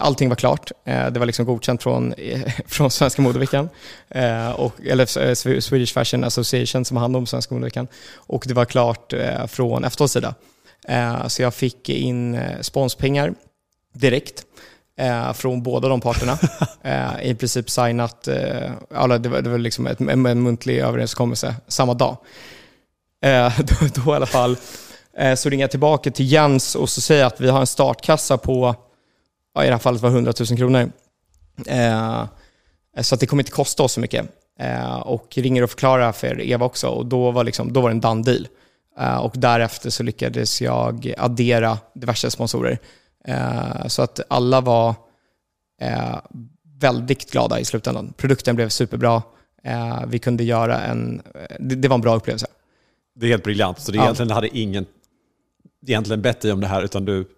Allting 0.00 0.28
var 0.28 0.37
klart. 0.37 0.73
Eh, 0.85 1.11
Det 1.11 1.19
var 1.19 1.26
liksom 1.26 1.47
godkänt 1.47 1.83
från, 1.83 2.14
från 2.67 2.90
Svenska 2.90 3.23
modeveckan, 3.23 3.69
eh, 4.09 4.50
och, 4.50 4.73
eller 4.87 5.28
eh, 5.28 5.35
Swedish 5.61 5.93
Fashion 5.93 6.25
Association 6.25 6.85
som 6.85 6.97
har 6.97 7.02
hand 7.02 7.17
om 7.17 7.26
Svenska 7.26 7.55
modeveckan. 7.55 7.88
Och 8.17 8.45
det 8.47 8.55
var 8.55 8.64
klart 8.64 9.12
från 9.49 9.85
F12s 9.85 10.07
sida. 10.07 10.35
Så 11.28 11.43
jag 11.43 11.55
fick 11.55 11.88
in 11.88 12.40
sponspengar 12.61 13.35
direkt 13.95 14.43
från 15.35 15.62
båda 15.62 15.88
de 15.88 16.00
parterna. 16.00 16.38
I 17.23 17.35
princip 17.35 17.71
signat, 17.71 18.28
alla, 18.95 19.19
det 19.19 19.28
var, 19.28 19.40
det 19.40 19.50
var 19.50 19.59
liksom 19.59 19.87
en, 19.87 20.26
en 20.26 20.43
muntlig 20.43 20.78
överenskommelse 20.78 21.55
samma 21.69 21.95
dag. 21.95 22.17
Då, 23.59 24.02
då 24.05 24.12
i 24.12 24.17
alla 24.17 24.26
fall 24.26 24.57
så 25.37 25.49
ringer 25.49 25.62
jag 25.62 25.71
tillbaka 25.71 26.11
till 26.11 26.33
Jens 26.33 26.75
och 26.75 26.88
så 26.90 27.00
säger 27.00 27.21
jag 27.21 27.26
att 27.26 27.40
vi 27.40 27.49
har 27.49 27.61
en 27.61 27.67
startkassa 27.67 28.38
på, 28.38 28.75
ja, 29.59 29.65
i 29.65 29.67
det 29.67 29.73
här 29.75 29.79
fallet 29.79 30.03
var 30.03 30.11
100 30.11 30.33
000 30.50 30.59
kronor. 30.59 30.93
Eh, 31.67 32.25
så 33.00 33.17
det 33.17 33.27
kommer 33.27 33.43
inte 33.43 33.53
kosta 33.53 33.83
oss 33.83 33.93
så 33.93 34.00
mycket. 34.00 34.27
Eh, 34.61 34.97
och 34.99 35.38
ringer 35.38 35.62
och 35.62 35.71
förklarar 35.71 36.12
för 36.12 36.41
Eva 36.41 36.67
också 36.67 36.88
och 36.88 37.07
då 37.07 37.31
var, 37.31 37.45
liksom, 37.45 37.73
då 37.73 37.81
var 37.81 37.88
det 37.88 37.95
en 37.95 38.00
done 38.00 38.23
deal. 38.23 38.49
Eh, 39.00 39.17
och 39.17 39.33
därefter 39.37 39.91
så 39.91 40.03
lyckades 40.03 40.61
jag 40.62 41.15
addera 41.19 41.79
diverse 41.95 42.31
sponsorer. 42.31 42.79
Eh, 43.25 43.87
så 43.87 44.03
att 44.03 44.21
alla 44.29 44.61
var 44.61 44.95
eh, 45.81 46.17
väldigt 46.81 47.31
glada 47.33 47.61
i 47.61 47.65
slutändan. 47.65 48.12
Produkten 48.17 48.57
blev 48.57 48.69
superbra. 48.69 49.23
Eh, 49.65 50.03
vi 50.07 50.19
kunde 50.19 50.45
göra 50.45 50.81
en... 50.81 51.23
Det, 51.61 51.75
det 51.75 51.88
var 51.88 51.94
en 51.94 52.01
bra 52.01 52.16
upplevelse. 52.16 52.47
Det 53.14 53.27
är 53.27 53.31
helt 53.31 53.44
briljant. 53.44 53.81
Så 53.81 53.92
det 53.92 53.99
Ja. 53.99 54.03
egentligen 54.05 54.31
hade 54.31 54.59
ingen 54.59 54.87
egentligen 55.87 56.23
bett 56.23 56.40
dig 56.40 56.53
om 56.53 56.61
det 56.61 56.66
här, 56.66 56.83
utan 56.83 57.05
du 57.05 57.29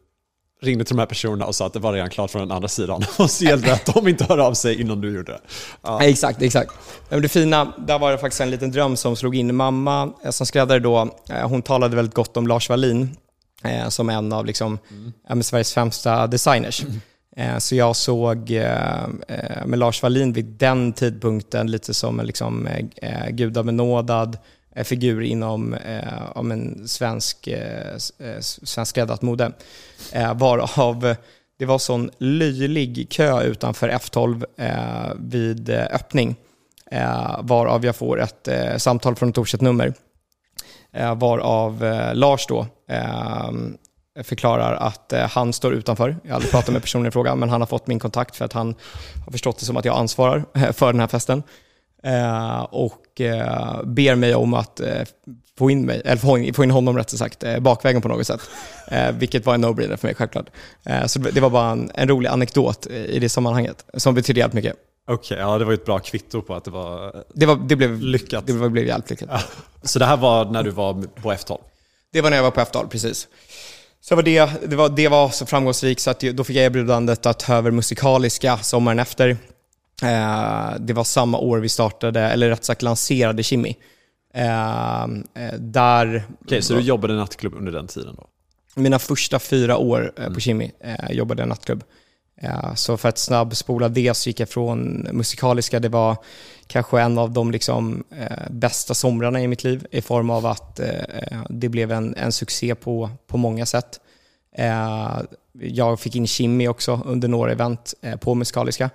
ringde 0.63 0.85
till 0.85 0.97
de 0.97 1.01
här 1.01 1.07
personerna 1.07 1.47
och 1.47 1.55
sa 1.55 1.67
att 1.67 1.73
det 1.73 1.79
var 1.79 1.93
redan 1.93 2.11
klart 2.11 2.31
från 2.31 2.43
den 2.43 2.51
andra 2.57 2.69
sidan. 2.69 3.03
Och 3.19 3.31
så 3.31 3.45
gällde 3.45 3.67
det 3.67 3.73
att 3.73 3.95
de 3.95 4.09
inte 4.09 4.25
hörde 4.25 4.43
av 4.43 4.55
sig 4.55 4.81
innan 4.81 5.01
du 5.01 5.15
gjorde 5.15 5.33
det. 5.33 5.41
Ja. 5.83 6.03
Exakt, 6.03 6.43
exakt. 6.43 6.73
Det 7.09 7.29
fina, 7.29 7.73
där 7.79 7.99
var 7.99 8.13
det 8.13 8.19
faktiskt 8.19 8.41
en 8.41 8.51
liten 8.51 8.71
dröm 8.71 8.97
som 8.97 9.17
slog 9.17 9.37
in. 9.37 9.57
Mamma 9.57 10.13
eh, 10.25 10.31
som 10.31 10.47
skräddare 10.47 10.79
då, 10.79 11.09
eh, 11.31 11.49
hon 11.49 11.63
talade 11.63 11.97
väldigt 11.97 12.15
gott 12.15 12.37
om 12.37 12.47
Lars 12.47 12.69
Wallin 12.69 13.17
eh, 13.65 13.89
som 13.89 14.11
en 14.11 14.33
av 14.33 14.47
liksom, 14.47 14.79
men 15.29 15.43
Sveriges 15.43 15.75
främsta 15.75 16.27
designers. 16.27 16.85
Eh, 17.37 17.59
Så 17.59 17.75
jag 17.75 17.97
såg 17.97 18.51
med 19.67 19.79
Lars 19.79 20.03
Wallin 20.03 20.33
vid 20.33 20.45
den 20.45 20.93
tidpunkten 20.93 21.71
lite 21.71 21.95
som 21.95 22.21
en 22.21 22.27
liksom, 22.27 22.69
gudabenådad 23.31 24.39
Eh, 24.77 24.85
figur 24.85 25.23
inom 25.23 25.75
eh, 25.75 26.31
om 26.35 26.53
en 26.53 26.89
svensk, 26.89 27.47
eh, 27.47 27.95
eh 28.19 28.41
svensk 28.41 28.91
skräddat 28.91 29.23
mode. 29.23 29.53
Eh, 30.13 30.35
varav 30.35 31.17
det 31.61 31.67
var 31.67 31.79
sån 31.79 32.11
löjlig 32.19 33.07
kö 33.11 33.43
utanför 33.43 33.89
F12 33.89 34.45
eh, 34.57 35.15
vid 35.19 35.71
eh, 35.71 35.87
öppning. 35.91 36.37
Eh, 36.91 37.41
varav 37.43 37.85
jag 37.85 37.97
får 37.97 38.21
ett 38.21 38.49
eh, 38.49 38.77
samtal 38.77 39.17
från 39.17 39.29
ett 39.29 39.39
okänt 39.39 39.61
nummer. 39.61 39.95
Eh, 40.93 41.15
varav 41.15 41.85
eh, 41.85 42.15
Lars 42.15 42.47
då 42.47 42.67
eh, 42.89 43.51
förklarar 44.23 44.75
att 44.75 45.13
eh, 45.13 45.29
han 45.29 45.53
står 45.53 45.75
utanför. 45.75 46.17
Jag 46.23 46.31
har 46.31 46.35
aldrig 46.35 46.51
pratat 46.51 46.73
med 46.73 46.83
personen 46.83 47.07
i 47.07 47.11
fråga, 47.11 47.35
men 47.35 47.49
han 47.51 47.61
har 47.61 47.67
fått 47.67 47.87
min 47.87 47.99
kontakt 47.99 48.37
för 48.37 48.45
att 48.45 48.53
han 48.53 48.75
har 49.25 49.33
förstått 49.33 49.59
det 49.59 49.65
som 49.65 49.77
att 49.77 49.85
jag 49.85 49.97
ansvarar 49.97 50.45
eh, 50.55 50.73
för 50.73 50.93
den 50.93 51.01
här 51.01 51.09
festen. 51.09 51.43
Eh, 52.03 52.61
och 52.63 53.21
eh, 53.21 53.83
ber 53.85 54.15
mig 54.15 54.35
om 54.35 54.55
att 54.55 54.81
eh, 54.81 55.03
få 55.59 55.71
in 55.71 55.87
mig, 55.87 56.03
eller 56.05 56.17
få 56.17 56.39
in, 56.39 56.55
få 56.55 56.65
in 56.65 56.71
honom 56.71 56.97
rättare 56.97 57.19
sagt, 57.19 57.45
bakvägen 57.61 58.03
på 58.03 58.09
något 58.09 58.27
sätt. 58.27 58.41
Vilket 59.13 59.47
var 59.47 59.55
en 59.55 59.65
no-brainer 59.65 59.97
för 59.97 60.09
mig 60.09 60.15
självklart. 60.15 60.47
Så 61.07 61.19
det 61.19 61.41
var 61.41 61.51
bara 61.51 61.71
en, 61.71 61.91
en 61.95 62.09
rolig 62.09 62.29
anekdot 62.29 62.87
i 62.87 63.19
det 63.19 63.29
sammanhanget, 63.29 63.85
som 63.95 64.15
betydde 64.15 64.41
jävligt 64.41 64.55
mycket. 64.55 64.77
Okej, 65.09 65.39
ja 65.39 65.59
det 65.59 65.65
var 65.65 65.73
ju 65.73 65.75
ett 65.75 65.85
bra 65.85 65.99
kvitto 65.99 66.43
på 66.43 66.55
att 66.55 66.65
det 66.65 66.71
var 66.71 67.25
Det, 67.35 67.47
var, 67.47 67.57
det, 67.69 67.77
blev, 67.77 68.01
lyckat. 68.01 68.47
det 68.47 68.71
blev 68.71 68.87
jävligt 68.87 69.11
lyckat. 69.11 69.47
Så 69.83 69.99
det 69.99 70.05
här 70.05 70.17
var 70.17 70.45
när 70.45 70.63
du 70.63 70.71
var 70.71 70.95
på 71.23 71.33
F12? 71.33 71.59
Det 72.13 72.21
var 72.21 72.31
när 72.31 72.37
jag 72.37 72.45
var 72.45 72.51
på 72.51 72.61
F-dal, 72.61 72.89
precis. 72.89 73.29
Så 74.01 74.17
var 74.17 74.23
det, 74.23 74.51
det, 74.67 74.77
var, 74.77 74.89
det 74.89 75.09
var 75.09 75.29
så 75.29 75.47
framgångsrikt 75.47 76.01
så 76.01 76.11
att 76.11 76.21
då 76.21 76.45
fick 76.45 76.57
jag 76.57 76.65
erbjudandet 76.65 77.27
att 77.27 77.39
ta 77.39 77.55
över 77.55 77.71
musikaliska 77.71 78.59
sommaren 78.59 78.99
efter. 78.99 79.37
Eh, 80.03 80.75
det 80.81 80.93
var 80.93 81.05
samma 81.05 81.39
år 81.39 81.59
vi 81.59 81.69
startade, 81.69 82.21
eller 82.21 82.49
rätt 82.49 82.65
sagt 82.65 82.83
lanserade 82.83 83.43
Kimmy. 83.43 83.75
Eh, 84.35 85.03
eh, 85.03 85.55
där... 85.59 86.25
Okej, 86.45 86.63
så 86.63 86.75
du 86.75 86.81
jobbade 86.81 87.13
i 87.13 87.17
nattklubb 87.17 87.55
under 87.55 87.73
den 87.73 87.87
tiden 87.87 88.15
då? 88.17 88.27
Mina 88.75 88.99
första 88.99 89.39
fyra 89.39 89.77
år 89.77 90.13
på 90.35 90.41
Kimmy 90.41 90.71
eh, 90.81 91.13
jobbade 91.13 91.43
jag 91.43 91.49
nattklubb. 91.49 91.85
Så 92.75 92.97
för 92.97 93.09
att 93.09 93.19
snabbspola 93.19 93.89
det 93.89 94.15
så 94.15 94.29
gick 94.29 94.41
jag 94.41 94.49
från 94.49 95.09
musikaliska, 95.13 95.81
det 95.81 95.89
var 95.89 96.17
kanske 96.71 97.01
en 97.01 97.19
av 97.19 97.31
de 97.31 97.51
liksom, 97.51 98.05
eh, 98.11 98.51
bästa 98.51 98.95
somrarna 98.95 99.43
i 99.43 99.49
mitt 99.49 99.65
liv 99.65 99.87
i 99.91 100.01
form 100.01 100.31
av 100.31 100.47
att 100.47 100.81
eh, 100.81 101.43
det 101.49 101.69
blev 101.69 101.93
en, 101.93 102.15
en 102.17 102.33
succé 102.33 102.75
på, 102.75 103.11
på 103.27 103.37
många 103.37 103.67
sätt. 103.67 104.01
Eh, 104.57 105.19
jag 105.53 106.01
fick 106.01 106.17
in 106.17 106.27
Kimmy 106.27 106.69
också 106.69 107.01
under 107.05 107.29
några 107.29 107.53
event 107.53 107.95
på 108.21 108.35
musikaliska. 108.35 108.91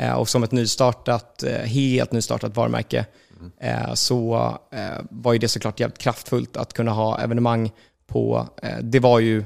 Eh, 0.00 0.12
och 0.12 0.28
som 0.28 0.42
ett 0.42 0.52
nystartat, 0.52 1.42
eh, 1.42 1.52
helt 1.58 2.12
nystartat 2.12 2.56
varumärke 2.56 3.06
eh, 3.60 3.94
så 3.94 4.58
var 5.10 5.32
ju 5.32 5.38
det 5.38 5.48
såklart 5.48 5.80
jävligt 5.80 5.98
kraftfullt 5.98 6.56
att 6.56 6.72
kunna 6.72 6.90
ha 6.90 7.20
evenemang 7.20 7.70
på, 8.06 8.48
det 8.82 8.98
var 9.00 9.18
ju, 9.18 9.44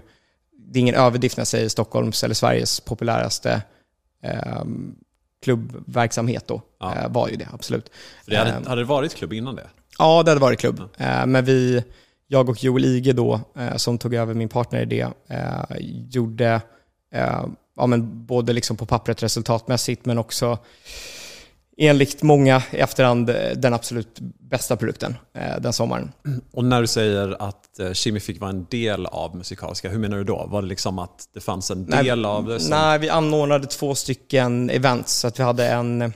det 0.59 0.79
är 0.79 0.81
ingen 0.81 0.95
överdrift 0.95 1.37
när 1.37 1.41
jag 1.41 1.47
säger 1.49 1.69
Stockholms 1.69 2.25
eller 2.25 2.35
Sveriges 2.35 2.81
populäraste 2.81 3.63
eh, 4.23 4.63
klubbverksamhet 5.43 6.45
då, 6.49 6.63
Ja. 6.81 6.95
var 7.09 7.29
ju 7.29 7.37
det 7.37 7.49
absolut. 7.53 7.91
För 8.25 8.31
det 8.31 8.37
hade, 8.37 8.51
Eh, 8.51 8.67
hade 8.69 8.81
det 8.81 8.85
varit 8.85 9.15
klubb 9.15 9.33
innan 9.33 9.55
det? 9.57 9.67
Ja, 9.99 10.23
det 10.23 10.31
hade 10.31 10.41
varit 10.41 10.61
klubb. 10.61 10.81
Eh, 10.97 11.27
Men 11.27 11.45
vi, 11.45 11.85
jag 12.27 12.49
och 12.49 12.65
Joel 12.65 12.85
Ige 12.85 13.13
då, 13.13 13.41
som 13.77 13.99
tog 13.99 14.15
över 14.15 14.35
min 14.35 14.49
partner 14.49 14.81
i 14.83 14.85
det, 14.85 15.09
gjorde 16.11 16.61
ja, 17.77 17.87
men 17.87 18.27
både 18.27 18.53
liksom 18.53 18.77
på 18.77 18.87
pappret 18.87 19.23
resultatmässigt 19.23 20.05
men 20.07 20.19
också 20.19 20.59
enligt 21.77 22.23
många 22.23 22.63
i 22.73 22.77
efterhand 22.77 23.31
eh, 23.31 23.37
den 23.57 23.75
absolut 23.75 24.21
bästa 24.39 24.77
produkten 24.77 25.15
eh, 25.33 25.61
den 25.61 25.73
sommaren. 25.73 26.13
Och 26.53 26.65
när 26.65 26.81
du 26.81 26.87
säger 26.87 27.43
att 27.43 27.79
eh, 27.79 27.93
Kimi 27.93 28.21
fick 28.21 28.41
vara 28.41 28.51
en 28.51 28.67
del 28.71 29.07
av 29.07 29.37
musikaliska, 29.37 29.89
hur 29.89 29.99
menar 29.99 30.17
du 30.17 30.25
då? 30.25 30.47
Var 30.47 30.63
det 30.63 30.69
liksom 30.69 30.99
att 30.99 31.29
det 31.35 31.41
fanns 31.41 31.71
en 31.71 31.83
Nej, 31.83 32.05
del 32.05 32.25
av 32.25 32.47
det? 32.47 32.61
Som... 32.61 32.71
Nej, 32.71 32.99
vi 32.99 33.09
anordnade 33.09 33.67
två 33.67 33.95
stycken 33.95 34.71
events. 34.71 35.15
Så 35.15 35.29
att 35.29 35.39
vi 35.39 35.43
hade 35.43 35.69
en, 35.69 36.03
eh, 36.03 36.13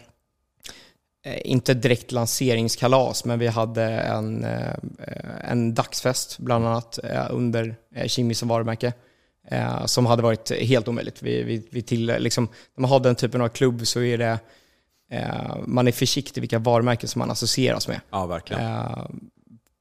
inte 1.45 1.75
direkt 1.75 2.13
lanseringskalas, 2.13 3.25
men 3.25 3.39
vi 3.39 3.47
hade 3.47 3.85
en, 3.85 4.45
eh, 4.45 4.75
en 5.45 5.75
dagsfest 5.75 6.39
bland 6.39 6.67
annat 6.67 6.99
eh, 7.05 7.27
under 7.31 7.77
eh, 7.95 8.07
Kimi 8.07 8.35
som 8.35 8.49
varumärke. 8.49 8.93
Eh, 9.51 9.87
Som 9.87 10.07
hade 10.07 10.23
varit 10.23 10.51
helt 10.51 10.89
omöjligt. 10.89 11.23
Vi, 11.23 11.43
vi, 11.43 11.69
vi 11.71 11.83
till, 11.83 12.07
liksom, 12.19 12.45
när 12.45 12.81
man 12.83 12.91
har 12.91 13.01
den 13.01 13.15
typen 13.15 13.41
av 13.41 13.49
klubb 13.49 13.87
så 13.87 14.01
är 14.01 14.19
det 14.19 14.39
eh, 15.11 15.57
man 15.67 15.89
är 15.89 15.93
försiktig 15.93 16.41
vilka 16.41 16.59
varumärken 16.59 17.09
som 17.09 17.19
man 17.19 17.31
associeras 17.31 17.89
med. 17.89 18.01
Ja, 18.11 18.27
verkligen. 18.27 18.63
Eh, 18.63 19.07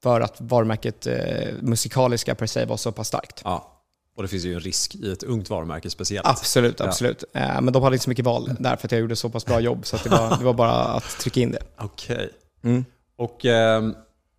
För 0.02 0.20
att 0.20 0.40
varumärket 0.40 1.06
eh, 1.06 1.16
musikaliska 1.60 2.34
per 2.34 2.46
se 2.46 2.64
var 2.64 2.76
så 2.76 2.92
pass 2.92 3.08
starkt. 3.08 3.42
Ja. 3.44 3.74
Och 4.16 4.22
det 4.22 4.28
finns 4.28 4.44
ju 4.44 4.54
en 4.54 4.60
risk 4.60 4.94
i 4.94 5.12
ett 5.12 5.22
ungt 5.22 5.50
varumärke 5.50 5.90
speciellt. 5.90 6.26
Absolut, 6.26 6.80
absolut. 6.80 7.24
Ja. 7.32 7.60
Men 7.60 7.72
de 7.72 7.82
hade 7.82 7.96
inte 7.96 8.04
så 8.04 8.10
mycket 8.10 8.24
val 8.24 8.56
där 8.58 8.76
för 8.76 8.88
att 8.88 8.92
jag 8.92 9.00
gjorde 9.00 9.16
så 9.16 9.28
pass 9.28 9.46
bra 9.46 9.60
jobb 9.70 9.86
så 9.86 9.96
att 9.96 10.04
det, 10.04 10.10
var, 10.10 10.38
det 10.38 10.44
var 10.44 10.54
bara 10.54 10.72
att 10.72 11.18
trycka 11.20 11.40
in 11.40 11.50
det. 11.50 11.62
Okej. 11.78 12.16
Okay. 12.16 12.28
Mm. 12.64 12.84
Och 13.16 13.46
eh, 13.46 13.82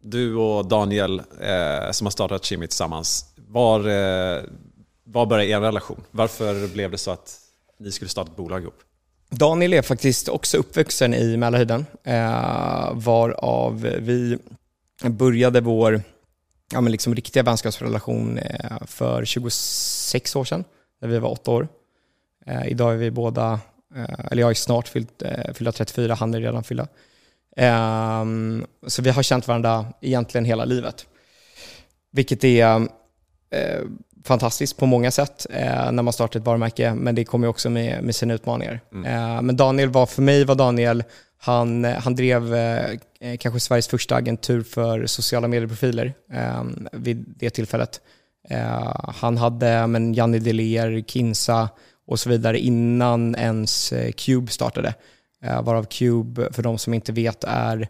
du 0.04 0.36
och 0.36 0.66
Daniel 0.66 1.20
eh, 1.20 1.92
som 1.92 2.06
har 2.06 2.12
startat 2.12 2.46
Chimmy 2.46 2.68
tillsammans, 2.68 3.26
var, 3.48 3.80
eh, 3.80 4.42
var 5.12 5.26
började 5.26 5.52
er 5.52 5.62
relation? 5.62 6.02
Varför 6.12 6.68
blev 6.68 6.92
det 6.92 6.98
så 6.98 7.12
att 7.12 7.40
ni 7.80 7.92
skulle 7.92 8.10
starta 8.10 8.32
ett 8.32 8.38
bolag 8.38 8.62
ihop? 8.62 8.80
Daniel 9.30 9.74
är 9.74 9.82
faktiskt 9.82 10.30
också 10.30 10.58
uppvuxen 10.58 11.14
i 11.14 11.38
Mälarhöjden, 11.38 11.86
eh, 12.04 12.94
varav 12.94 13.82
vi 13.82 14.38
började 15.04 15.62
vår 15.62 16.02
ja, 16.74 16.82
men 16.82 16.92
liksom 16.92 17.16
riktiga 17.16 17.44
vänskapsrelation 17.44 18.38
eh, 18.38 18.78
för 18.86 19.26
26 19.26 20.36
år 20.36 20.46
sedan, 20.46 20.64
när 21.02 21.10
vi 21.10 21.20
var 21.20 21.30
åtta 21.30 21.52
år. 21.52 21.68
Eh, 22.46 22.68
idag 22.68 22.94
är 22.94 22.98
vi 22.98 23.12
båda, 23.12 23.60
eh, 23.96 24.26
eller 24.32 24.42
jag 24.42 24.50
är 24.50 24.54
snart 24.54 24.88
fyllt, 24.88 25.22
eh, 25.22 25.54
fyllda 25.54 25.72
34, 25.72 26.14
han 26.14 26.34
är 26.34 26.40
redan 26.40 26.64
fyllda. 26.64 26.88
Eh, 27.58 28.26
så 28.88 29.02
vi 29.02 29.10
har 29.10 29.24
känt 29.24 29.48
varandra 29.48 29.86
egentligen 30.02 30.46
hela 30.46 30.66
livet. 30.66 31.06
Vilket 32.12 32.44
är 32.44 32.88
eh, 33.50 33.82
fantastiskt 34.26 34.78
på 34.78 34.86
många 34.86 35.12
sätt 35.12 35.46
eh, 35.50 35.92
när 35.92 36.04
man 36.04 36.14
startar 36.14 36.40
ett 36.40 36.46
varumärke, 36.46 36.94
men 36.94 37.16
det 37.16 37.26
kommer 37.26 37.48
också 37.48 37.70
med, 37.70 38.04
med 38.04 38.16
sina 38.16 38.34
utmaningar. 38.34 38.80
Mm. 38.94 39.06
Eh, 39.06 39.42
men 39.42 39.56
Daniel 39.56 39.90
var, 39.90 40.06
för 40.06 40.22
mig 40.22 40.46
var 40.46 40.56
Daniel, 40.56 41.04
han, 41.42 41.84
han 41.84 42.16
drev 42.16 42.56
eh, 42.56 43.38
kanske 43.40 43.60
Sveriges 43.60 43.88
första 43.88 44.16
agentur 44.16 44.64
för 44.64 45.06
sociala 45.06 45.48
medieprofiler 45.48 46.14
eh, 46.34 46.64
vid 46.92 47.26
det 47.38 47.50
tillfället. 47.50 48.02
Eh, 48.50 48.96
han 49.16 49.38
hade 49.38 49.88
men 49.88 50.14
Janni 50.14 50.40
Deler, 50.40 51.02
Kinsa 51.08 51.70
och 52.08 52.20
så 52.20 52.30
vidare 52.30 52.60
innan 52.60 53.36
ens 53.36 53.94
Cube 54.18 54.52
startade. 54.52 54.94
varav 55.62 55.84
Cube, 55.84 56.54
för 56.54 56.64
de 56.64 56.78
som 56.78 56.94
inte 56.94 57.12
vet, 57.12 57.44
är 57.44 57.88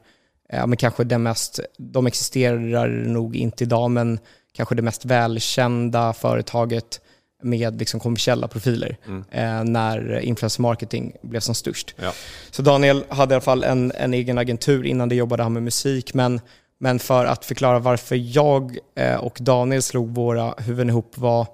men 0.51 0.77
kanske 0.77 1.03
den 1.03 1.23
mest, 1.23 1.59
de 1.77 2.07
existerar 2.07 2.87
nog 2.87 3.35
inte 3.35 3.63
idag, 3.63 3.91
men 3.91 4.19
kanske 4.59 4.75
det 4.75 4.81
mest 4.81 5.05
välkända 5.05 6.13
företaget 6.13 7.01
med 7.43 7.79
liksom 7.79 7.99
kommersiella 7.99 8.47
profiler 8.47 8.97
mm. 9.07 9.23
eh, 9.31 9.63
när 9.63 10.19
influencer 10.19 10.61
marketing 10.61 11.15
blev 11.21 11.39
som 11.39 11.55
störst. 11.55 11.95
Ja. 12.01 12.11
Så 12.51 12.61
Daniel 12.61 13.03
hade 13.09 13.33
i 13.33 13.35
alla 13.35 13.41
fall 13.41 13.63
en, 13.63 13.91
en 13.91 14.13
egen 14.13 14.37
agentur 14.37 14.85
innan 14.85 15.09
det 15.09 15.15
jobbade 15.15 15.43
han 15.43 15.53
med 15.53 15.63
musik, 15.63 16.13
men, 16.13 16.41
men 16.79 16.99
för 16.99 17.25
att 17.25 17.45
förklara 17.45 17.79
varför 17.79 18.15
jag 18.15 18.77
eh, 18.95 19.15
och 19.15 19.37
Daniel 19.41 19.81
slog 19.81 20.15
våra 20.15 20.53
huvuden 20.57 20.89
ihop 20.89 21.17
var 21.17 21.47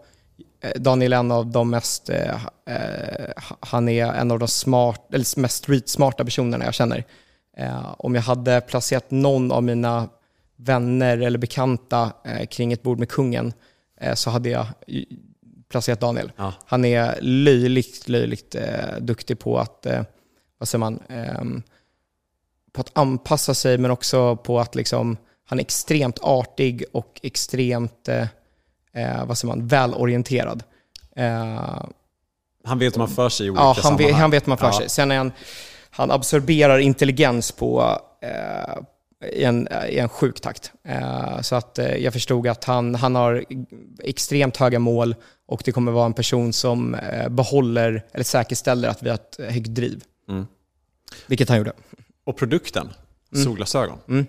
eh, 0.63 0.81
Daniel 0.81 1.13
är 1.13 1.17
en 1.17 1.31
av 1.31 1.47
de 1.47 1.69
mest, 1.69 2.09
han 3.59 3.89
är 3.89 4.05
en 4.05 4.31
av 4.31 4.39
de 4.39 4.47
smart, 4.47 5.07
eller 5.13 5.39
mest 5.39 5.57
street-smarta 5.57 6.25
personerna 6.25 6.65
jag 6.65 6.73
känner. 6.73 7.03
Om 7.97 8.15
jag 8.15 8.21
hade 8.21 8.61
placerat 8.61 9.11
någon 9.11 9.51
av 9.51 9.63
mina 9.63 10.09
vänner 10.55 11.17
eller 11.17 11.37
bekanta 11.37 12.13
eh, 12.25 12.45
kring 12.45 12.73
ett 12.73 12.83
bord 12.83 12.99
med 12.99 13.09
kungen 13.09 13.53
eh, 14.01 14.13
så 14.13 14.29
hade 14.29 14.49
jag 14.49 14.67
placerat 15.69 15.99
Daniel. 15.99 16.31
Ja. 16.35 16.53
Han 16.65 16.85
är 16.85 17.17
löjligt, 17.21 18.09
löjligt 18.09 18.55
eh, 18.55 18.99
duktig 18.99 19.39
på 19.39 19.59
att, 19.59 19.85
eh, 19.85 20.01
vad 20.57 20.67
säger 20.67 20.79
man, 20.79 20.99
ehm, 21.09 21.63
på 22.73 22.81
att 22.81 22.91
anpassa 22.93 23.53
sig 23.53 23.77
men 23.77 23.91
också 23.91 24.35
på 24.35 24.59
att 24.59 24.75
liksom, 24.75 25.17
han 25.45 25.59
är 25.59 25.63
extremt 25.63 26.19
artig 26.21 26.83
och 26.91 27.19
extremt, 27.23 28.07
eh, 28.07 28.27
eh, 28.93 29.25
vad 29.25 29.37
säger 29.37 29.55
man, 29.55 29.67
välorienterad. 29.67 30.63
han 32.63 32.79
vet 32.79 32.93
hur 32.93 32.99
man 32.99 33.07
för 33.07 33.29
sig 33.29 33.47
i 33.47 33.49
olika 33.49 33.63
ja, 33.63 33.65
han 33.67 33.75
sammanhang. 33.75 34.07
Vet, 34.07 34.15
han 34.15 34.31
vet 34.31 34.43
hur 34.43 34.49
man 34.49 34.57
för 34.57 34.65
ja. 34.65 34.73
sig. 34.73 34.89
Sen 34.89 35.11
är 35.11 35.17
han, 35.17 35.31
han 35.89 36.11
absorberar 36.11 36.79
intelligens 36.79 37.51
på, 37.51 37.99
i 39.23 39.43
en, 39.43 39.67
i 39.89 39.97
en 39.97 40.09
sjuk 40.09 40.41
takt. 40.41 40.71
Eh, 40.83 41.41
så 41.41 41.55
att 41.55 41.79
eh, 41.79 41.95
jag 41.95 42.13
förstod 42.13 42.47
att 42.47 42.63
han, 42.63 42.95
han 42.95 43.15
har 43.15 43.45
extremt 44.03 44.57
höga 44.57 44.79
mål 44.79 45.15
och 45.47 45.61
det 45.65 45.71
kommer 45.71 45.91
vara 45.91 46.05
en 46.05 46.13
person 46.13 46.53
som 46.53 46.95
eh, 46.95 47.29
behåller, 47.29 48.05
eller 48.11 48.23
säkerställer 48.23 48.89
att 48.89 49.03
vi 49.03 49.09
har 49.09 49.15
ett 49.15 49.39
högt 49.39 49.69
driv. 49.69 50.03
Mm. 50.29 50.47
Vilket 51.27 51.49
han 51.49 51.57
gjorde. 51.57 51.73
Och 52.25 52.37
produkten, 52.37 52.89
mm. 53.33 53.43
solglasögon. 53.43 53.97
Mm. 54.07 54.25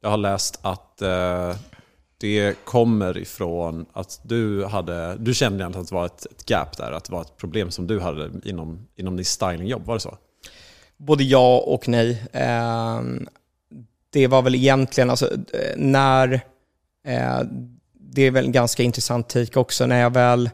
Jag 0.00 0.10
har 0.10 0.16
läst 0.16 0.58
att 0.62 1.02
eh, 1.02 1.56
det 2.18 2.64
kommer 2.64 3.18
ifrån 3.18 3.86
att 3.92 4.20
du 4.22 4.64
hade, 4.64 5.16
du 5.16 5.34
kände 5.34 5.62
egentligen 5.62 5.82
att 5.82 5.88
det 5.88 5.94
var 5.94 6.06
ett, 6.06 6.26
ett, 6.26 6.50
gap 6.50 6.76
där, 6.76 6.92
att 6.92 7.04
det 7.04 7.12
var 7.12 7.20
ett 7.22 7.36
problem 7.36 7.70
som 7.70 7.86
du 7.86 8.00
hade 8.00 8.30
inom, 8.44 8.86
inom 8.96 9.16
ditt 9.16 9.26
stylingjobb, 9.26 9.86
var 9.86 9.94
det 9.94 10.00
så? 10.00 10.18
Både 10.96 11.24
ja 11.24 11.58
och 11.58 11.88
nej. 11.88 12.22
Eh, 12.32 13.00
det 14.10 14.26
var 14.26 14.42
väl 14.42 14.54
egentligen, 14.54 15.10
alltså 15.10 15.34
eh, 15.34 15.76
när, 15.76 16.32
eh, 17.06 17.40
det 18.00 18.22
är 18.22 18.30
väl 18.30 18.44
en 18.44 18.52
ganska 18.52 18.82
intressant 18.82 19.28
take 19.28 19.58
också, 19.58 19.86
när 19.86 20.00
jag 20.00 20.12
väl, 20.12 20.50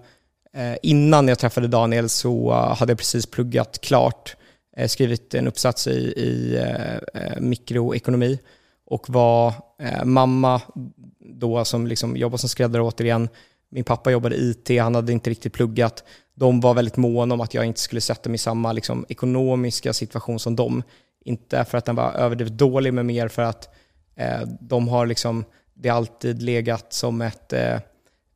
eh, 0.54 0.76
innan 0.82 1.28
jag 1.28 1.38
träffade 1.38 1.68
Daniel 1.68 2.08
så 2.08 2.52
hade 2.52 2.90
jag 2.90 2.98
precis 2.98 3.26
pluggat 3.26 3.80
klart, 3.80 4.36
eh, 4.76 4.88
skrivit 4.88 5.34
en 5.34 5.48
uppsats 5.48 5.86
i, 5.86 5.90
i 6.16 6.56
eh, 6.56 7.22
eh 7.22 7.40
mikroekonomi 7.40 8.38
och 8.86 9.10
var 9.10 9.52
eh, 9.82 10.04
mamma 10.04 10.60
då 11.18 11.64
som 11.64 11.86
liksom 11.86 12.16
jobbade 12.16 12.38
som 12.38 12.48
skräddare 12.48 12.82
återigen. 12.82 13.28
Min 13.68 13.84
pappa 13.84 14.10
jobbade 14.10 14.36
IT, 14.36 14.68
han 14.80 14.94
hade 14.94 15.12
inte 15.12 15.30
riktigt 15.30 15.52
pluggat. 15.52 16.04
De 16.34 16.60
var 16.60 16.74
väldigt 16.74 16.96
måna 16.96 17.34
om 17.34 17.40
att 17.40 17.54
jag 17.54 17.64
inte 17.64 17.80
skulle 17.80 18.00
sätta 18.00 18.28
mig 18.28 18.34
i 18.34 18.38
samma 18.38 18.72
liksom, 18.72 19.06
ekonomiska 19.08 19.92
situation 19.92 20.38
som 20.38 20.56
dem. 20.56 20.82
Inte 21.24 21.64
för 21.64 21.78
att 21.78 21.84
den 21.84 21.96
var 21.96 22.12
överdrivet 22.12 22.58
dålig, 22.58 22.94
men 22.94 23.06
mer 23.06 23.28
för 23.28 23.42
att 23.42 23.74
eh, 24.16 24.40
de 24.60 24.88
har 24.88 25.06
liksom, 25.06 25.44
det 25.74 25.88
alltid 25.88 26.42
legat 26.42 26.92
som 26.92 27.22
ett, 27.22 27.52
eh, 27.52 27.74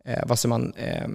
eh 0.04 0.24
vad 0.26 0.38
säger 0.38 0.50
man, 0.50 0.72
eh, 0.76 1.08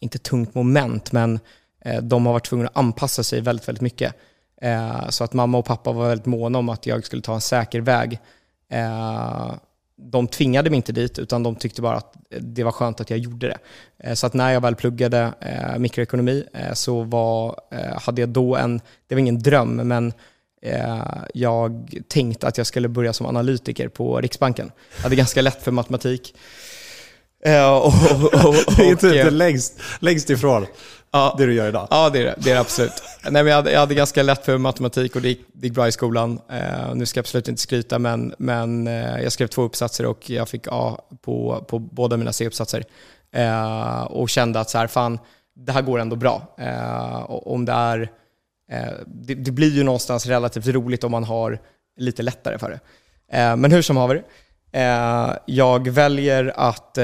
inte 0.00 0.18
tungt 0.18 0.54
moment, 0.54 1.12
men 1.12 1.40
eh, 1.84 2.02
de 2.02 2.26
har 2.26 2.32
varit 2.32 2.46
tvungna 2.46 2.68
att 2.68 2.76
anpassa 2.76 3.22
sig 3.22 3.40
väldigt, 3.40 3.68
väldigt 3.68 3.82
mycket. 3.82 4.14
Eh, 4.62 5.08
så 5.08 5.24
att 5.24 5.32
mamma 5.32 5.58
och 5.58 5.64
pappa 5.64 5.92
var 5.92 6.08
väldigt 6.08 6.26
måna 6.26 6.58
om 6.58 6.68
att 6.68 6.86
jag 6.86 7.04
skulle 7.04 7.22
ta 7.22 7.34
en 7.34 7.40
säker 7.40 7.80
väg. 7.80 8.18
Eh, 8.68 9.54
de 9.96 10.28
tvingade 10.28 10.70
mig 10.70 10.76
inte 10.76 10.92
dit, 10.92 11.18
utan 11.18 11.42
de 11.42 11.56
tyckte 11.56 11.82
bara 11.82 11.96
att 11.96 12.14
det 12.40 12.64
var 12.64 12.72
skönt 12.72 13.00
att 13.00 13.10
jag 13.10 13.18
gjorde 13.18 13.48
det. 13.48 13.58
Eh, 13.98 14.14
så 14.14 14.26
att 14.26 14.34
när 14.34 14.52
jag 14.52 14.60
väl 14.60 14.74
pluggade 14.74 15.32
mikroekonomi 15.78 16.44
så 16.72 17.02
var, 17.02 17.60
hade 18.00 18.20
jag 18.20 18.28
då 18.28 18.56
en, 18.56 18.80
det 19.06 19.14
var 19.14 19.20
ingen 19.20 19.38
dröm, 19.38 19.76
men 19.76 20.12
jag 21.34 21.90
tänkte 22.08 22.48
att 22.48 22.58
jag 22.58 22.66
skulle 22.66 22.88
börja 22.88 23.12
som 23.12 23.26
analytiker 23.26 23.88
på 23.88 24.20
Riksbanken. 24.20 24.72
Jag 24.96 25.02
hade 25.02 25.16
ganska 25.16 25.42
lätt 25.42 25.62
för 25.62 25.70
matematik. 25.70 26.34
Eh, 27.44 27.70
och, 27.70 27.86
och, 27.86 28.48
och, 28.48 28.54
det 28.76 28.82
är 28.82 28.90
inte 28.90 29.20
eh, 29.20 29.30
längst, 29.30 29.80
längst 30.00 30.30
ifrån 30.30 30.66
ja, 31.10 31.34
det 31.38 31.46
du 31.46 31.54
gör 31.54 31.68
idag. 31.68 31.88
Ja, 31.90 32.10
det 32.10 32.18
är 32.18 32.24
det. 32.24 32.34
Det 32.38 32.50
är 32.50 32.54
det 32.54 32.60
absolut. 32.60 33.02
Nej, 33.22 33.32
men 33.32 33.46
jag, 33.46 33.54
hade, 33.54 33.72
jag 33.72 33.80
hade 33.80 33.94
ganska 33.94 34.22
lätt 34.22 34.44
för 34.44 34.58
matematik 34.58 35.16
och 35.16 35.22
det 35.22 35.28
gick, 35.28 35.46
det 35.52 35.66
gick 35.66 35.74
bra 35.74 35.88
i 35.88 35.92
skolan. 35.92 36.40
Nu 36.94 37.06
ska 37.06 37.18
jag 37.18 37.22
absolut 37.22 37.48
inte 37.48 37.60
skryta, 37.60 37.98
men, 37.98 38.34
men 38.38 38.86
jag 39.22 39.32
skrev 39.32 39.46
två 39.46 39.62
uppsatser 39.62 40.06
och 40.06 40.30
jag 40.30 40.48
fick 40.48 40.66
A 40.70 40.98
på, 41.22 41.64
på 41.68 41.78
båda 41.78 42.16
mina 42.16 42.32
C-uppsatser. 42.32 42.84
Och 44.08 44.28
kände 44.28 44.60
att 44.60 44.70
så 44.70 44.78
här, 44.78 44.86
fan, 44.86 45.18
det 45.56 45.72
här 45.72 45.82
går 45.82 45.98
ändå 45.98 46.16
bra. 46.16 46.56
om 47.28 47.64
det 47.64 47.72
är 47.72 48.00
Eh, 48.00 48.08
det, 49.06 49.34
det, 49.34 49.50
blir 49.50 49.70
ju 49.70 49.82
någonstans 49.82 50.26
relativt 50.26 50.66
roligt 50.66 51.04
om 51.04 51.10
man 51.12 51.24
har 51.24 51.58
lite 51.96 52.22
lättare 52.22 52.58
för 52.58 52.70
det. 52.70 52.80
Eh, 53.38 53.56
men 53.56 53.72
hur 53.72 53.82
som 53.82 53.96
haver, 53.96 54.22
eh, 54.72 55.32
jag 55.46 55.88
väljer 55.88 56.52
att 56.56 56.98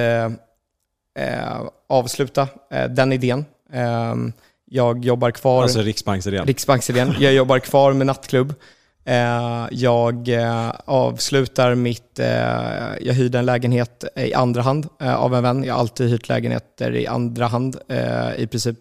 avsluta 1.89 2.49
den 2.91 3.13
idén. 3.13 3.45
Jag 4.65 5.05
jobbar 5.05 5.31
kvar... 5.31 5.63
Alltså 5.63 5.81
Riksbanksidén? 5.81 6.47
Riksbanksidén. 6.47 7.15
Jag 7.21 7.33
jobbar 7.33 7.59
kvar 7.59 7.93
med 7.93 8.07
nattklubb. 8.07 8.55
Jag 9.71 10.31
avslutar 10.85 11.75
mitt... 11.75 12.19
Jag 13.01 13.15
hyrde 13.15 13.39
en 13.39 13.47
lägenhet 13.47 14.05
i 14.17 14.35
andra 14.35 14.63
hand 14.63 14.89
av 14.99 15.35
en 15.35 15.43
vän. 15.43 15.65
Jag 15.65 15.75
har 15.75 15.81
alltid 15.81 16.11
hyrt 16.11 16.29
lägenheter 16.29 16.95
i 16.95 17.07
andra 17.07 17.47
hand 17.47 17.77
i 18.37 18.47
princip 18.47 18.79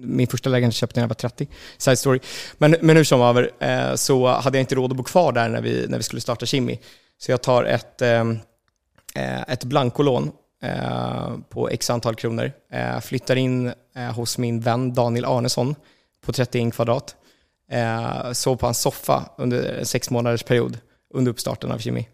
min 0.00 0.26
första 0.26 0.50
lägenhet 0.50 0.74
köpte 0.74 1.00
när 1.00 1.02
jag 1.02 1.08
var 1.08 1.14
30. 1.14 1.48
Side 1.78 1.98
story. 1.98 2.20
Men, 2.58 2.76
men 2.80 2.96
hur 2.96 3.04
som 3.04 3.20
haver 3.20 3.50
eh, 3.58 3.94
så 3.94 4.26
hade 4.26 4.58
jag 4.58 4.62
inte 4.62 4.74
råd 4.74 4.90
att 4.90 4.96
bo 4.96 5.02
kvar 5.02 5.32
där 5.32 5.48
när 5.48 5.60
vi, 5.60 5.86
när 5.88 5.96
vi 5.96 6.02
skulle 6.02 6.20
starta 6.20 6.46
Kimi. 6.46 6.78
Så 7.18 7.30
jag 7.30 7.42
tar 7.42 7.64
ett, 7.64 8.02
eh, 8.02 8.24
eh, 9.14 9.42
ett 9.48 9.64
blankolån 9.64 10.30
eh, 10.62 11.36
på 11.48 11.68
x 11.68 11.90
antal 11.90 12.14
kronor. 12.14 12.52
Eh, 12.72 13.00
flyttar 13.00 13.36
in 13.36 13.72
eh, 13.96 14.12
hos 14.14 14.38
min 14.38 14.60
vän 14.60 14.94
Daniel 14.94 15.24
Arnesson 15.24 15.74
på 16.26 16.32
31 16.32 16.74
kvadrat. 16.74 17.16
Eh, 17.70 18.32
sov 18.32 18.56
på 18.56 18.66
hans 18.66 18.80
soffa 18.80 19.24
under 19.38 19.78
en 19.78 19.86
sex 19.86 20.10
månaders 20.10 20.42
period 20.42 20.78
under 21.14 21.30
uppstarten 21.30 21.72
av 21.72 21.78
Kimi. 21.78 22.08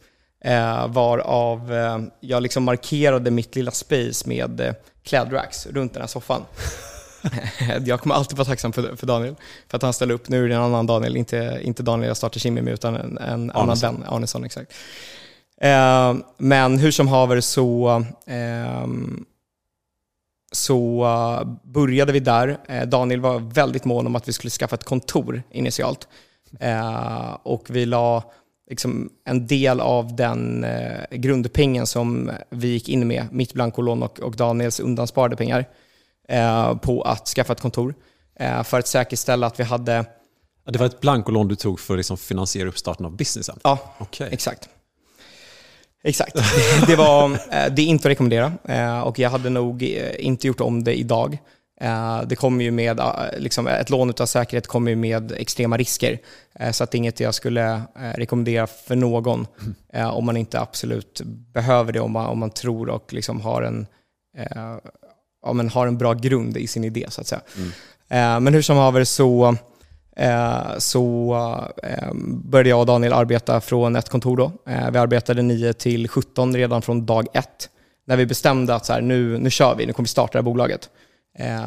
Eh, 0.45 0.89
varav 0.89 1.73
eh, 1.73 1.99
jag 2.21 2.43
liksom 2.43 2.65
markerade 2.65 3.31
mitt 3.31 3.57
lilla 3.57 3.71
space 3.71 4.29
med 4.29 4.61
eh, 4.61 4.75
klädracks 5.03 5.67
runt 5.67 5.93
den 5.93 6.03
här 6.03 6.09
soffan. 6.09 6.43
jag 7.85 8.01
kommer 8.01 8.15
alltid 8.15 8.39
vara 8.39 8.47
tacksam 8.47 8.73
för, 8.73 8.97
för 8.97 9.07
Daniel, 9.07 9.35
för 9.69 9.77
att 9.77 9.83
han 9.83 9.93
ställer 9.93 10.15
upp. 10.15 10.29
Nu 10.29 10.45
är 10.45 10.49
det 10.49 10.55
en 10.55 10.63
annan 10.63 10.87
Daniel, 10.87 11.17
inte, 11.17 11.61
inte 11.63 11.83
Daniel 11.83 12.09
jag 12.09 12.17
startar 12.17 12.41
Kimmy 12.41 12.63
med, 12.63 12.75
utan 12.75 12.95
en, 12.97 13.19
en 13.19 13.51
annan 13.51 13.77
vän, 13.77 14.05
Arnesson. 14.09 14.45
Exakt. 14.45 14.73
Eh, 15.61 16.15
men 16.39 16.79
hur 16.79 16.91
som 16.91 17.09
haver 17.09 17.41
så, 17.41 18.05
eh, 18.27 18.87
så 20.53 21.07
började 21.63 22.13
vi 22.13 22.21
där. 22.21 22.59
Eh, 22.69 22.83
Daniel 22.83 23.21
var 23.21 23.39
väldigt 23.39 23.85
mån 23.85 24.07
om 24.07 24.17
att 24.17 24.29
vi 24.29 24.33
skulle 24.33 24.51
skaffa 24.51 24.75
ett 24.75 24.85
kontor 24.85 25.43
initialt. 25.51 26.09
Eh, 26.61 27.37
och 27.43 27.67
vi 27.71 27.87
la 27.87 28.33
liksom 28.71 29.11
en 29.25 29.47
del 29.47 29.81
av 29.81 30.17
den 30.17 30.65
eh, 30.65 31.05
grundpengen 31.11 31.87
som 31.87 32.31
vi 32.51 32.69
gick 32.69 32.89
in 32.89 33.09
med, 33.09 33.27
mitt 33.31 33.53
blankolån 33.55 34.03
och, 34.03 34.21
och 34.21 34.37
Daniels 34.37 34.81
undansparade 34.81 35.37
pengar, 35.37 35.65
på 36.83 37.03
att 37.03 37.29
skaffa 37.29 37.53
ett 37.53 37.61
kontor. 37.61 37.95
Eh, 38.41 38.63
för 38.63 38.79
att 38.79 38.87
säkerställa 38.87 39.47
att 39.47 39.61
vi 39.61 39.65
hade... 39.65 40.05
Det 40.67 40.79
var 40.79 40.87
ett 40.87 41.01
blankolån 41.01 41.49
du 41.49 41.57
tog 41.57 41.81
för 41.81 41.95
att 41.95 41.99
liksom 41.99 42.17
finansiera 42.17 42.69
uppstarten 42.69 43.07
av 43.07 43.17
businessen? 43.17 43.59
Ja, 43.63 43.79
okay. 43.99 44.29
exakt. 44.31 44.69
Exakt. 46.05 46.37
Det, 46.87 46.97
var, 46.97 47.31
eh, 47.33 47.73
det 47.73 47.83
är 47.83 47.87
inte 47.87 48.09
att 48.09 48.11
rekommendera 48.11 48.53
eh, 48.65 49.01
och 49.01 49.19
jag 49.19 49.31
hade 49.31 49.51
nog 49.51 49.83
eh, 49.83 50.27
inte 50.27 50.47
gjort 50.47 50.61
om 50.61 50.85
det 50.85 50.99
idag. 50.99 51.39
Det 52.27 52.37
kommer 52.37 52.65
ju 52.65 52.71
med, 52.71 53.01
liksom 53.39 53.67
ett 53.67 53.91
lån 53.91 54.15
av 54.21 54.27
säkerhet 54.27 54.67
kommer 54.67 54.91
ju 54.91 54.97
med 54.97 55.33
extrema 55.33 55.77
risker. 55.77 56.19
Så 56.73 56.85
att 56.85 56.91
det 56.91 56.97
är 56.97 56.99
inget 56.99 57.21
jag 57.21 57.35
skulle 57.35 57.83
rekommendera 57.95 58.67
för 58.67 58.97
någon 58.97 59.47
om 60.13 60.25
man 60.27 60.37
inte 60.37 60.61
absolut 60.61 61.21
behöver 61.27 61.93
det, 61.93 62.01
om 62.01 62.13
man, 62.13 62.27
om 62.27 62.39
man 62.39 62.51
tror 62.51 62.89
och 62.89 63.13
liksom 63.13 63.41
har, 63.41 63.63
en, 63.63 63.87
ja, 65.45 65.53
men 65.53 65.69
har 65.69 65.87
en 65.87 65.99
bra 65.99 66.15
grund 66.15 66.57
i 66.57 66.67
sin 66.67 66.85
idé 66.85 67.07
så 67.09 67.21
att 67.21 67.27
säga. 67.27 67.41
Mm. 67.57 68.45
Men 68.45 68.55
hur 68.55 68.63
som 68.63 68.77
haver 68.77 69.05
så 69.05 69.57
Eh, 70.17 70.79
så 70.79 71.35
eh, 71.83 72.13
började 72.25 72.69
jag 72.69 72.81
och 72.81 72.87
Daniel 72.87 73.13
arbeta 73.13 73.61
från 73.61 73.97
ett 73.97 74.09
kontor 74.09 74.37
då. 74.37 74.53
Eh, 74.73 74.91
vi 74.91 74.99
arbetade 74.99 75.43
9 75.43 75.73
till 75.73 76.09
17 76.09 76.57
redan 76.57 76.83
från 76.83 77.07
dag 77.07 77.27
ett. 77.35 77.71
När 78.07 78.17
vi 78.17 78.27
bestämde 78.27 78.75
att 78.75 78.87
så 78.87 78.93
här, 78.93 79.01
nu, 79.01 79.39
nu 79.39 79.51
kör 79.51 79.75
vi, 79.75 79.87
nu 79.87 79.93
kommer 79.93 80.05
vi 80.05 80.11
starta 80.11 80.33
det 80.33 80.39
här 80.39 80.43
bolaget. 80.43 80.91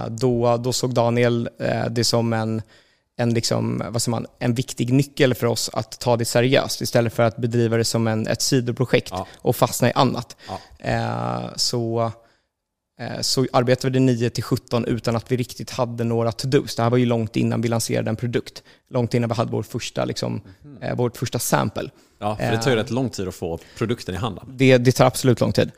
Då, 0.08 0.58
då 0.58 0.74
såg 0.74 0.94
Daniel 0.94 1.50
det 1.90 2.04
som 2.04 2.34
en, 2.34 2.62
en, 3.18 3.34
liksom, 3.34 3.84
vad 3.90 4.02
säger 4.02 4.12
man, 4.12 4.26
en 4.40 4.54
viktig 4.54 4.94
nyckel 4.94 5.34
för 5.34 5.48
oss 5.48 5.70
att 5.74 6.00
ta 6.00 6.18
det 6.18 6.26
seriöst 6.26 6.82
istället 6.82 7.14
för 7.14 7.24
att 7.24 7.38
bedriva 7.38 7.78
det 7.78 7.84
som 7.84 8.08
en, 8.08 8.28
ett 8.28 8.42
sidoprojekt 8.42 9.12
ja. 9.12 9.28
och 9.36 9.56
fastna 9.56 9.90
i 9.90 9.92
annat. 9.96 10.36
Ja. 10.80 11.52
Så 11.56 12.12
Eh, 12.12 12.12
så 13.22 13.48
arbetade 13.54 13.94
vi 13.94 14.00
9 14.00 14.30
till 14.30 14.44
17 14.44 14.86
utan 14.86 15.16
att 15.16 15.32
vi 15.32 15.38
riktigt 15.38 15.70
hade 15.70 16.04
några 16.04 16.32
to-dos. 16.32 16.76
Det 16.76 16.84
här 16.84 16.90
var 16.90 16.98
ju 16.98 17.06
långt 17.06 17.36
innan 17.36 17.62
vi 17.62 17.68
lanserade 17.68 18.10
en 18.10 18.16
produkt. 18.16 18.64
Långt 18.90 19.14
innan 19.14 19.30
vi 19.30 19.36
hade 19.36 19.52
vår 19.52 19.64
första, 19.64 20.06
liksom, 20.06 20.42
mm. 20.64 20.98
vårt 20.98 21.18
första 21.18 21.40
sample. 21.40 21.90
Ja, 22.20 22.36
för 22.36 22.52
det 22.52 22.62
tar 22.62 22.72
ju 22.72 22.78
rätt 22.78 22.92
lång 22.92 23.10
tid 23.10 23.28
att 23.28 23.36
få 23.36 23.60
produkten 23.78 24.16
i 24.16 24.18
handen. 24.18 24.46
Det, 24.48 24.78
det 24.78 24.92
tar 24.92 25.06
absolut 25.06 25.40
lång 25.42 25.52
tid. 25.52 25.72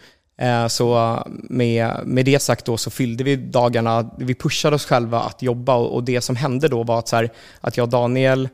Så 0.70 1.18
med, 1.28 1.94
med 2.06 2.26
det 2.26 2.40
sagt 2.40 2.66
då 2.66 2.78
så 2.78 2.90
fyllde 2.90 3.24
vi 3.24 3.36
dagarna, 3.36 4.10
vi 4.18 4.36
pushade 4.36 4.76
oss 4.76 4.86
själva 4.86 5.20
att 5.20 5.42
jobba 5.42 5.76
och 5.76 6.04
det 6.04 6.22
som 6.22 6.36
hände 6.36 6.68
då 6.68 6.84
var 6.84 7.00
att, 7.00 7.08
så 7.08 7.16
här, 7.16 7.30
att 7.62 7.78
jag 7.78 7.84
och 7.84 7.90
Daniel, 7.90 8.50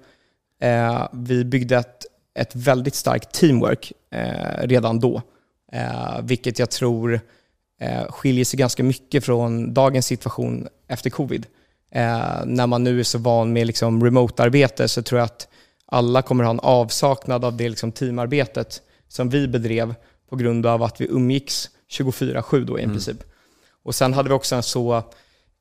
eh, 0.61 1.07
vi 1.13 1.45
byggde 1.45 1.77
ett, 1.77 2.05
ett 2.39 2.55
väldigt 2.55 2.95
starkt 2.95 3.31
teamwork 3.31 3.91
eh, 4.11 4.67
redan 4.67 4.99
då. 4.99 5.21
Eh, 5.71 6.21
vilket 6.23 6.59
jag 6.59 6.69
tror 6.69 7.19
eh, 7.81 8.05
skiljer 8.09 8.45
sig 8.45 8.57
ganska 8.57 8.83
mycket 8.83 9.25
från 9.25 9.73
dagens 9.73 10.05
situation 10.05 10.67
efter 10.87 11.09
covid. 11.09 11.45
Eh, 11.91 12.45
när 12.45 12.67
man 12.67 12.83
nu 12.83 12.99
är 12.99 13.03
så 13.03 13.17
van 13.17 13.53
med 13.53 13.67
liksom 13.67 14.03
remote-arbete 14.03 14.87
så 14.87 15.01
tror 15.01 15.19
jag 15.19 15.25
att 15.25 15.47
alla 15.85 16.21
kommer 16.21 16.43
ha 16.43 16.51
en 16.51 16.59
avsaknad 16.59 17.45
av 17.45 17.57
det 17.57 17.69
liksom 17.69 17.91
teamarbetet 17.91 18.81
som 19.07 19.29
vi 19.29 19.47
bedrev 19.47 19.95
på 20.29 20.35
grund 20.35 20.65
av 20.65 20.83
att 20.83 21.01
vi 21.01 21.07
umgicks 21.09 21.69
24-7 21.91 22.65
då 22.65 22.79
i 22.79 22.83
mm. 22.83 22.95
princip. 22.95 23.23
Och 23.83 23.95
sen 23.95 24.13
hade 24.13 24.29
vi 24.29 24.35
också 24.35 24.55
en 24.55 24.63
så 24.63 25.03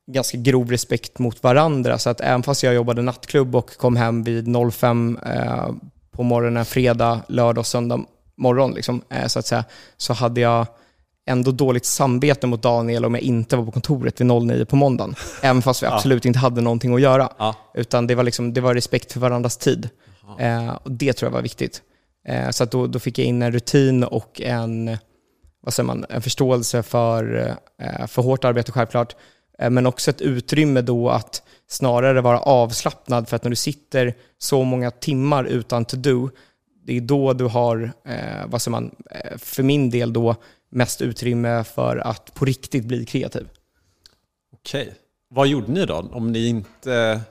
ganska 0.07 0.37
grov 0.37 0.71
respekt 0.71 1.19
mot 1.19 1.43
varandra 1.43 1.97
så 1.97 2.09
att 2.09 2.21
även 2.21 2.43
fast 2.43 2.63
jag 2.63 2.73
jobbade 2.73 3.01
nattklubb 3.01 3.55
och 3.55 3.77
kom 3.77 3.95
hem 3.95 4.23
vid 4.23 4.55
05 4.73 5.19
eh, 5.25 5.69
på 6.11 6.23
morgonen, 6.23 6.65
fredag, 6.65 7.21
lördag 7.27 7.59
och 7.59 7.67
söndag 7.67 8.05
morgon 8.35 8.73
liksom, 8.73 9.01
eh, 9.09 9.27
så 9.27 9.39
att 9.39 9.45
säga, 9.45 9.63
så 9.97 10.13
hade 10.13 10.41
jag 10.41 10.67
ändå 11.25 11.51
dåligt 11.51 11.85
samvete 11.85 12.47
mot 12.47 12.61
Daniel 12.61 13.05
om 13.05 13.13
jag 13.13 13.23
inte 13.23 13.55
var 13.55 13.65
på 13.65 13.71
kontoret 13.71 14.21
vid 14.21 14.27
09 14.27 14.65
på 14.65 14.75
måndagen. 14.75 15.15
Även 15.41 15.61
fast 15.61 15.83
vi 15.83 15.87
absolut 15.87 16.25
ja. 16.25 16.27
inte 16.27 16.39
hade 16.39 16.61
någonting 16.61 16.95
att 16.95 17.01
göra. 17.01 17.29
Ja. 17.37 17.55
Utan 17.73 18.07
det 18.07 18.15
var, 18.15 18.23
liksom, 18.23 18.53
det 18.53 18.61
var 18.61 18.73
respekt 18.73 19.11
för 19.11 19.19
varandras 19.19 19.57
tid. 19.57 19.89
Eh, 20.39 20.75
och 20.83 20.91
Det 20.91 21.13
tror 21.13 21.27
jag 21.27 21.33
var 21.33 21.41
viktigt. 21.41 21.81
Eh, 22.27 22.49
så 22.49 22.65
då, 22.65 22.87
då 22.87 22.99
fick 22.99 23.19
jag 23.19 23.25
in 23.25 23.41
en 23.41 23.51
rutin 23.51 24.03
och 24.03 24.41
en, 24.41 24.97
vad 25.61 25.73
säger 25.73 25.87
man, 25.87 26.05
en 26.09 26.21
förståelse 26.21 26.83
för, 26.83 27.55
eh, 27.81 28.07
för 28.07 28.21
hårt 28.21 28.45
arbete 28.45 28.71
självklart. 28.71 29.15
Eh, 29.59 29.69
men 29.69 29.85
också 29.85 30.11
ett 30.11 30.21
utrymme 30.21 30.81
då 30.81 31.09
att 31.09 31.41
snarare 31.67 32.21
vara 32.21 32.39
avslappnad 32.39 33.29
för 33.29 33.35
att 33.35 33.43
när 33.43 33.49
du 33.49 33.55
sitter 33.55 34.13
så 34.37 34.63
många 34.63 34.91
timmar 34.91 35.43
utan 35.43 35.85
to-do, 35.85 36.29
det 36.85 36.97
är 36.97 37.01
då 37.01 37.33
du 37.33 37.45
har, 37.45 37.91
eh, 38.07 38.47
vad 38.47 38.61
säger 38.61 38.71
man, 38.71 38.95
eh, 39.11 39.37
för 39.37 39.63
min 39.63 39.89
del 39.89 40.13
då, 40.13 40.35
mest 40.75 41.01
utrymme 41.01 41.63
för 41.63 41.97
att 41.97 42.33
på 42.33 42.45
riktigt 42.45 42.85
bli 42.85 43.05
kreativ. 43.05 43.47
Okej. 44.53 44.93
Vad 45.29 45.47
gjorde 45.47 45.71
ni 45.71 45.85
då? 45.85 46.09
Om 46.11 46.31
ni 46.31 46.47
inte 46.47 47.21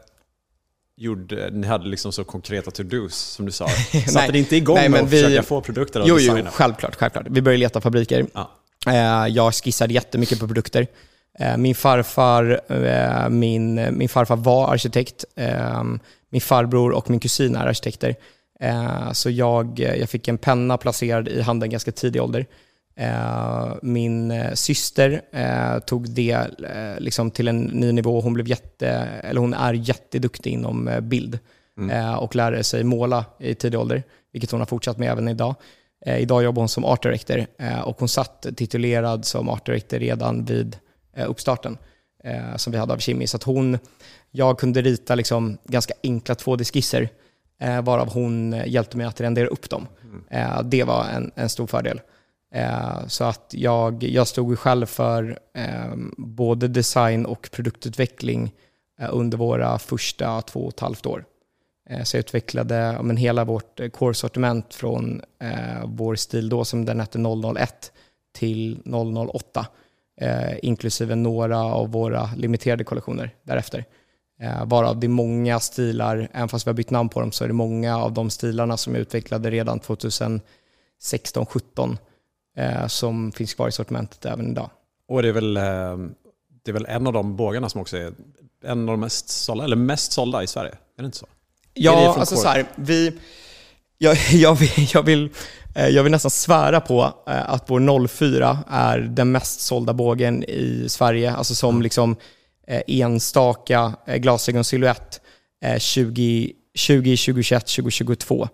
gjorde, 0.97 1.51
ni 1.51 1.67
hade 1.67 1.89
liksom 1.89 2.13
så 2.13 2.25
konkreta 2.25 2.71
to-dos 2.71 3.15
som 3.15 3.47
du 3.47 3.53
sa. 3.53 3.69
Satte 4.09 4.33
ni 4.33 4.39
inte 4.39 4.57
igång 4.57 4.77
nej, 4.77 4.89
med 4.89 5.01
att 5.01 5.11
vi, 5.11 5.23
försöka 5.23 5.43
få 5.43 5.61
produkter 5.61 6.01
att 6.01 6.09
jo, 6.09 6.15
designa? 6.15 6.41
Jo, 6.45 6.51
självklart, 6.53 6.97
självklart. 6.97 7.27
Vi 7.31 7.43
började 7.43 7.61
leta 7.61 7.81
fabriker. 7.81 8.27
Ja. 8.35 8.51
Eh, 8.87 9.27
jag 9.27 9.55
skissade 9.55 9.95
jättemycket 9.95 10.41
på 10.41 10.47
produkter. 10.47 10.87
Eh, 11.39 11.57
min 11.57 11.75
farfar, 11.75 12.61
eh, 12.69 13.29
min, 13.29 13.99
min 13.99 14.09
farfar 14.09 14.37
var 14.37 14.73
arkitekt. 14.73 15.25
Min 16.31 16.41
farbror 16.41 16.93
och 16.93 17.11
min 17.11 17.21
kusin 17.21 17.57
är 17.57 17.67
arkitekter. 17.67 18.15
Så 19.13 19.31
jag, 19.31 19.79
jag 19.79 20.11
fick 20.11 20.29
en 20.29 20.39
penna 20.39 20.77
placerad 20.77 21.29
i 21.29 21.41
handen 21.41 21.71
ganska 21.71 21.93
tidig 21.93 22.23
ålder. 22.23 22.47
Eh, 22.97 23.75
min 23.83 24.31
eh, 24.31 24.53
syster 24.53 25.23
eh, 25.33 25.79
tog 25.79 26.11
det 26.11 26.49
liksom 26.99 27.31
till 27.31 27.49
en 27.49 27.61
ny 27.61 27.93
nivå. 27.93 28.21
Hon, 28.21 28.35
blev 28.35 28.49
jätte, 28.49 28.89
eller 29.23 29.41
hon 29.41 29.55
är 29.55 29.73
jätteduktig 29.73 30.51
inom 30.51 30.91
bild 31.03 31.39
mm. 31.79 32.19
och 32.19 32.37
lärde 32.37 32.65
sig 32.65 32.85
måla 32.85 33.25
i 33.39 33.55
tidig 33.55 33.81
ålder, 33.81 34.03
vilket 34.33 34.51
hon 34.51 34.61
har 34.61 34.67
fortsatt 34.67 34.99
med 34.99 35.11
även 35.11 35.29
idag. 35.29 35.55
idag 36.07 36.45
jobbar 36.45 36.63
hon 36.63 36.69
som 36.69 36.85
art 36.85 37.03
director 37.03 37.47
och 37.85 37.99
hon 37.99 38.09
satt 38.09 38.47
titulerad 38.57 39.25
som 39.25 39.49
art 39.49 39.67
director 39.67 39.99
redan 39.99 40.45
vid 40.45 40.77
uppstarten 41.27 41.79
som 42.57 42.73
vi 42.73 42.79
hade 42.79 42.93
av 42.93 42.99
Kimi. 42.99 43.27
Så 43.27 43.37
att 43.37 43.43
hon, 43.43 43.79
jag 44.31 44.59
kunde 44.59 44.83
rita 44.83 45.15
liksom 45.15 45.59
ganska 45.65 45.95
enkla 46.03 46.35
2D-skisser 46.35 47.09
varav 47.83 48.13
hon 48.13 48.63
hjälpte 48.67 48.97
mig 48.97 49.07
att 49.07 49.21
rendera 49.21 49.47
upp 49.47 49.71
dem. 49.71 49.87
Mm. 50.31 50.71
det 50.71 50.85
var 50.85 51.05
en, 51.05 51.31
en 51.35 51.49
stor 51.49 51.67
fördel. 51.67 52.01
Eh, 52.55 53.07
så 53.07 53.25
att 53.25 53.51
jag, 53.51 54.03
jag 54.03 54.29
stod 54.29 54.59
själv 54.59 54.87
för 54.87 55.38
eh, 55.55 55.95
både 56.17 56.69
design 56.69 57.27
och 57.27 57.49
produktutveckling 57.53 58.53
eh, 59.01 59.09
under 59.12 59.38
våra 59.38 59.79
första 59.79 60.43
två 60.43 60.61
och 60.61 60.73
ett 60.73 60.81
halvt 60.81 61.07
år. 61.07 61.25
Eh, 61.90 62.03
så 62.03 62.17
jag 62.17 62.21
utvecklade 62.21 62.99
men, 63.03 63.17
hela 63.17 63.45
vårt 63.45 63.81
eh, 63.81 63.88
core-sortiment 63.88 64.75
från 64.75 65.23
eh, 65.43 65.87
vår 65.87 66.14
stil 66.14 66.49
då 66.49 66.64
som 66.64 66.85
den 66.85 67.01
hette 67.01 67.19
001 67.19 67.93
till 68.35 68.83
008. 69.33 69.67
inklusive 70.62 71.14
några 71.14 71.59
av 71.59 71.93
våra 71.93 72.31
limiterade 72.37 72.85
kollektioner 72.85 73.35
därefter. 73.43 73.85
varav 74.64 75.01
det 75.01 75.07
är 75.07 75.09
många 75.09 75.61
stilar, 75.61 76.29
även 76.33 76.49
fast 76.49 76.67
vi 76.67 76.69
har 76.69 76.75
bytt 76.75 76.90
namn 76.90 77.09
på 77.09 77.21
dem, 77.21 77.33
så 77.33 77.45
är 77.45 77.49
det 77.49 77.55
många 77.55 77.99
av 77.99 78.12
de 78.12 78.31
stilarna 78.31 78.77
som 78.77 78.95
jag 78.95 79.01
utvecklade 79.01 79.51
redan 79.51 79.81
2016-17 79.81 81.97
som 82.87 83.33
finns 83.33 83.55
kvar 83.55 83.69
i 83.69 83.73
sortimentet 83.73 84.25
även 84.25 84.51
idag. 84.51 84.71
Och 85.09 85.23
det 85.23 85.29
är 85.29 85.33
väl, 85.33 85.57
eh, 85.57 85.97
det 86.62 86.71
är 86.71 86.73
väl 86.73 86.87
en 86.87 87.07
av 87.07 87.12
de 87.12 87.37
bågarna 87.37 87.69
som 87.69 87.81
också 87.81 87.97
är 87.97 88.12
en 88.64 88.81
av 88.81 88.93
de 88.93 89.01
mest 89.01 89.29
sålda, 89.29 89.64
eller 89.64 89.77
mest 89.77 90.12
sålda 90.12 90.43
i 90.43 90.47
Sverige? 90.47 90.73
Är 90.73 91.03
det 91.03 91.07
inte 91.07 91.19
så? 91.19 91.27
Ja, 91.75 92.17
alltså 92.19 92.37
så 92.37 92.49
här, 92.49 92.67
vi, 92.75 93.12
jag, 93.99 94.17
jag, 94.33 94.55
vill, 94.55 94.88
jag, 94.95 95.03
vill, 95.03 95.31
eh, 95.75 95.88
jag 95.88 96.03
vill 96.03 96.12
nästan 96.12 96.31
svära 96.31 96.81
på 96.81 97.14
eh, 97.27 97.51
att 97.51 97.71
vår 97.71 98.09
04 98.09 98.59
är 98.69 98.99
den 98.99 99.33
mest 99.33 99.61
sålda 99.61 99.93
bågen 99.93 100.45
i 100.45 100.85
Sverige, 100.88 101.33
alltså 101.33 101.55
som 101.55 101.71
mm. 101.71 101.83
liksom 101.83 102.17
enstaka 102.87 103.93
glasögonsilhuett 104.07 105.21
2020, 105.62 106.55
2021, 106.87 107.67
2022. 107.67 108.49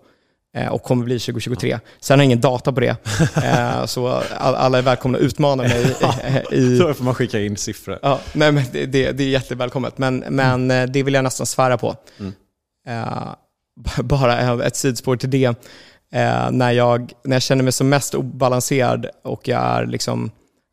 Eh, 0.55 0.67
och 0.67 0.83
kommer 0.83 1.05
bli 1.05 1.19
2023. 1.19 1.79
Sen 1.99 2.19
har 2.19 2.23
jag 2.23 2.25
ingen 2.25 2.41
data 2.41 2.71
på 2.71 2.79
det, 2.79 2.95
eh, 3.43 3.85
så 3.85 4.07
alla 4.37 4.77
är 4.77 4.81
välkomna 4.81 5.17
att 5.17 5.23
utmana 5.23 5.63
mig. 5.63 5.95
I, 6.51 6.77
Då 6.77 6.93
får 6.93 7.03
man 7.03 7.15
skicka 7.15 7.39
in 7.39 7.57
siffror. 7.57 7.99
Ja, 8.01 8.19
nej, 8.33 8.51
men 8.51 8.63
det, 8.71 8.85
det, 8.85 9.11
det 9.11 9.23
är 9.23 9.29
jättevälkommet, 9.29 9.97
men, 9.97 10.17
men 10.29 10.71
mm. 10.71 10.91
det 10.91 11.03
vill 11.03 11.13
jag 11.13 11.23
nästan 11.23 11.45
svära 11.45 11.77
på. 11.77 11.95
Mm. 12.19 12.33
bara 14.03 14.63
ett 14.63 14.75
sidospår 14.75 15.15
till 15.15 15.29
det. 15.29 15.55
när, 16.51 16.71
jag, 16.71 17.11
när 17.23 17.35
jag 17.35 17.41
känner 17.41 17.63
mig 17.63 17.73
som 17.73 17.89
mest 17.89 18.15
obalanserad 18.15 19.07
och 19.23 19.47
jag 19.47 19.61
är 19.61 19.85
liksom, 19.85 20.31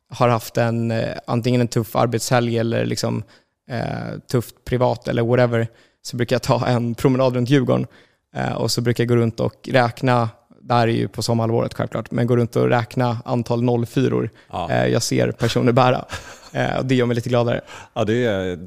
har 0.09 0.29
haft 0.29 0.57
en, 0.57 0.93
antingen 1.27 1.61
en 1.61 1.67
tuff 1.67 1.95
arbetshelg 1.95 2.57
eller 2.57 2.85
liksom, 2.85 3.23
tufft 4.31 4.65
privat 4.65 5.07
eller 5.07 5.23
whatever, 5.23 5.67
så 6.01 6.17
brukar 6.17 6.35
jag 6.35 6.43
ta 6.43 6.67
en 6.67 6.95
promenad 6.95 7.35
runt 7.35 7.49
Djurgården 7.49 7.87
och 8.55 8.71
så 8.71 8.81
brukar 8.81 9.03
jag 9.03 9.09
gå 9.09 9.15
runt 9.15 9.39
och 9.39 9.69
räkna, 9.71 10.29
det 10.61 10.73
här 10.73 10.87
är 10.87 10.91
ju 10.91 11.07
på 11.07 11.23
sommarhalvåret 11.23 11.73
självklart, 11.73 12.11
men 12.11 12.27
gå 12.27 12.35
runt 12.35 12.55
och 12.55 12.69
räkna 12.69 13.17
antal 13.25 13.85
04 13.85 14.29
ja. 14.51 14.71
eh, 14.71 14.87
jag 14.87 15.03
ser 15.03 15.31
personer 15.31 15.71
bära. 15.71 16.05
Eh, 16.53 16.83
det 16.83 16.95
gör 16.95 17.05
mig 17.05 17.15
lite 17.15 17.29
gladare. 17.29 17.61
Ja, 17.93 18.03
det, 18.03 18.59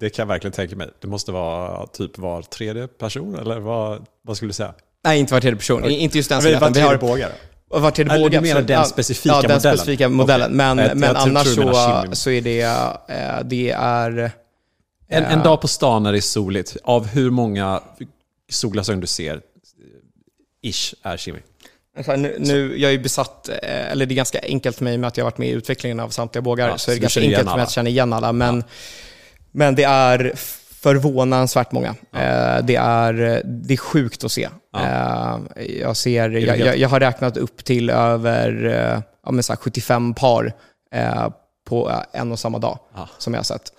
det 0.00 0.10
kan 0.10 0.22
jag 0.22 0.26
verkligen 0.26 0.52
tänka 0.52 0.76
mig. 0.76 0.88
Det 1.00 1.08
måste 1.08 1.32
vara 1.32 1.86
typ 1.86 2.18
var 2.18 2.42
tredje 2.42 2.86
person, 2.86 3.38
eller 3.38 3.58
vad, 3.60 4.06
vad 4.22 4.36
skulle 4.36 4.48
du 4.48 4.52
säga? 4.52 4.74
Nej, 5.04 5.20
inte 5.20 5.34
var 5.34 5.40
tredje 5.40 5.56
person. 5.56 5.84
Inte 5.84 6.16
just 6.16 6.28
den 6.28 6.42
sidan. 6.42 6.60
Var 6.60 6.70
tredje 6.70 6.98
bågare? 6.98 7.32
Var 7.68 7.90
tredje 7.90 8.18
båge. 8.18 8.28
Du 8.28 8.40
menar 8.40 8.62
den 8.62 8.84
specifika 8.84 9.28
ja, 9.28 9.36
modellen? 9.36 9.60
Ja, 9.64 9.70
den 9.70 9.78
specifika 9.78 10.08
modellen. 10.08 10.46
Okay. 10.46 10.56
Men, 10.56 10.78
jag, 10.78 10.96
men 10.96 11.08
jag 11.08 11.16
annars 11.16 11.54
så, 11.54 12.04
så 12.12 12.30
är 12.30 12.40
det, 12.40 12.60
eh, 12.60 13.44
det 13.44 13.70
är 13.70 14.32
en, 15.08 15.24
en 15.24 15.42
dag 15.42 15.60
på 15.60 15.68
stan 15.68 16.02
när 16.02 16.12
det 16.12 16.18
är 16.18 16.20
soligt, 16.20 16.76
av 16.84 17.06
hur 17.06 17.30
många 17.30 17.80
solglasögon 18.50 19.00
du 19.00 19.06
ser, 19.06 19.40
ish, 20.62 20.94
är 21.02 21.16
Kimi? 21.16 21.38
Alltså, 21.96 22.16
nu, 22.16 22.36
nu, 22.38 22.78
jag 22.78 22.92
är 22.92 22.98
besatt, 22.98 23.48
eh, 23.48 23.90
eller 23.90 24.06
det 24.06 24.14
är 24.14 24.16
ganska 24.16 24.40
enkelt 24.42 24.76
för 24.76 24.84
mig 24.84 24.98
med 24.98 25.08
att 25.08 25.16
jag 25.16 25.24
har 25.24 25.30
varit 25.30 25.38
med 25.38 25.48
i 25.48 25.52
utvecklingen 25.52 26.00
av 26.00 26.08
samtliga 26.08 26.42
bågar, 26.42 26.68
ja, 26.68 26.78
så 26.78 26.90
är 26.90 26.94
det 26.94 27.00
ganska 27.00 27.20
enkelt 27.20 27.48
för 27.48 27.56
mig 27.56 27.62
att 27.62 27.70
känna 27.70 27.88
igen 27.88 28.12
alla. 28.12 28.32
Men, 28.32 28.56
ja. 28.56 28.62
men 29.50 29.74
det 29.74 29.84
är 29.84 30.32
förvånansvärt 30.70 31.72
många. 31.72 31.94
Ja. 32.10 32.18
Eh, 32.18 32.64
det, 32.64 32.76
är, 32.76 33.42
det 33.44 33.74
är 33.74 33.78
sjukt 33.78 34.24
att 34.24 34.32
se. 34.32 34.48
Eh, 34.76 35.38
jag, 35.80 35.96
ser 35.96 36.30
jag, 36.30 36.58
jag, 36.58 36.78
jag, 36.78 36.88
har 36.88 37.00
räknat 37.00 37.36
upp 37.36 37.64
till 37.64 37.90
över 37.90 39.02
ja, 39.26 39.42
så 39.42 39.56
75 39.56 40.14
par 40.14 40.52
på 41.66 41.92
en 42.12 42.32
och 42.32 42.38
samma 42.38 42.58
dag 42.58 42.78
som 43.18 43.34
jag 43.34 43.38
har 43.38 43.44
sett. 43.44 43.72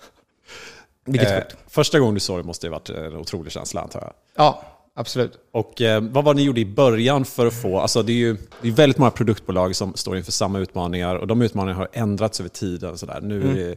Vilket 1.06 1.30
eh, 1.30 1.58
Första 1.68 1.98
gången 1.98 2.14
du 2.14 2.20
såg 2.20 2.38
det 2.38 2.44
måste 2.44 2.66
det 2.66 2.70
ha 2.70 2.78
varit 2.78 2.88
en 2.90 3.16
otrolig 3.16 3.52
känsla 3.52 3.80
antar 3.80 4.00
jag. 4.00 4.12
Ja, 4.36 4.62
absolut. 4.94 5.38
Och 5.52 5.80
eh, 5.80 6.00
vad 6.00 6.24
var 6.24 6.34
det 6.34 6.40
ni 6.40 6.46
gjorde 6.46 6.60
i 6.60 6.66
början 6.66 7.24
för 7.24 7.46
att 7.46 7.62
få, 7.62 7.78
alltså 7.78 8.02
det 8.02 8.12
är 8.12 8.16
ju 8.16 8.36
det 8.62 8.68
är 8.68 8.72
väldigt 8.72 8.98
många 8.98 9.10
produktbolag 9.10 9.76
som 9.76 9.94
står 9.94 10.16
inför 10.16 10.32
samma 10.32 10.58
utmaningar 10.58 11.16
och 11.16 11.26
de 11.26 11.42
utmaningarna 11.42 11.78
har 11.78 11.88
ändrats 11.92 12.40
över 12.40 12.50
tiden. 12.50 12.98
Så 12.98 13.06
där. 13.06 13.20
Nu, 13.20 13.42
mm. 13.42 13.50
är 13.50 13.54
det, 13.54 13.76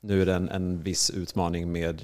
nu 0.00 0.22
är 0.22 0.26
det 0.26 0.34
en, 0.34 0.48
en 0.48 0.82
viss 0.82 1.10
utmaning 1.10 1.72
med 1.72 2.02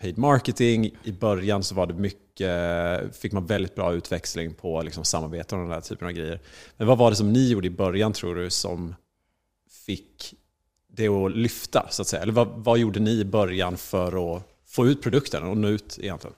paid 0.00 0.18
marketing. 0.18 0.90
I 1.04 1.12
början 1.12 1.62
så 1.62 1.74
var 1.74 1.86
det 1.86 1.94
mycket, 1.94 3.16
fick 3.16 3.32
man 3.32 3.46
väldigt 3.46 3.74
bra 3.74 3.92
utväxling 3.92 4.54
på 4.54 4.82
liksom 4.82 5.04
samarbete 5.04 5.54
och 5.54 5.60
den 5.60 5.70
där 5.70 5.80
typen 5.80 6.08
av 6.08 6.12
grejer. 6.12 6.40
Men 6.76 6.86
vad 6.86 6.98
var 6.98 7.10
det 7.10 7.16
som 7.16 7.32
ni 7.32 7.48
gjorde 7.48 7.66
i 7.66 7.70
början 7.70 8.12
tror 8.12 8.34
du 8.34 8.50
som 8.50 8.94
fick 9.86 10.34
det 10.88 11.08
att 11.08 11.36
lyfta? 11.36 11.86
Så 11.90 12.02
att 12.02 12.08
säga? 12.08 12.22
Eller 12.22 12.32
vad, 12.32 12.48
vad 12.48 12.78
gjorde 12.78 13.00
ni 13.00 13.10
i 13.10 13.24
början 13.24 13.76
för 13.76 14.36
att 14.36 14.42
få 14.66 14.86
ut 14.86 15.02
produkten 15.02 15.42
och 15.42 15.56
nå 15.56 15.68
ut 15.68 15.98
egentligen? 16.02 16.34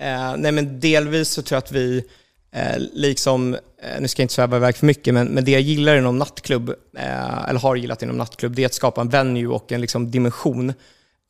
Eh, 0.00 0.36
nej 0.36 0.52
men 0.52 0.80
delvis 0.80 1.28
så 1.28 1.42
tror 1.42 1.56
jag 1.56 1.62
att 1.62 1.72
vi, 1.72 2.04
eh, 2.52 2.78
liksom, 2.92 3.54
eh, 3.54 4.00
nu 4.00 4.08
ska 4.08 4.22
jag 4.22 4.24
inte 4.24 4.34
sväva 4.34 4.56
iväg 4.56 4.76
för 4.76 4.86
mycket, 4.86 5.14
men, 5.14 5.26
men 5.28 5.44
det 5.44 5.50
jag 5.50 5.60
gillar 5.60 5.96
inom 5.96 6.18
nattklubb, 6.18 6.68
eh, 6.96 7.48
eller 7.48 7.60
har 7.60 7.76
gillat 7.76 8.02
inom 8.02 8.16
nattklubb, 8.16 8.54
det 8.54 8.62
är 8.62 8.66
att 8.66 8.74
skapa 8.74 9.00
en 9.00 9.08
venue 9.08 9.46
och 9.46 9.72
en 9.72 9.80
liksom, 9.80 10.10
dimension 10.10 10.72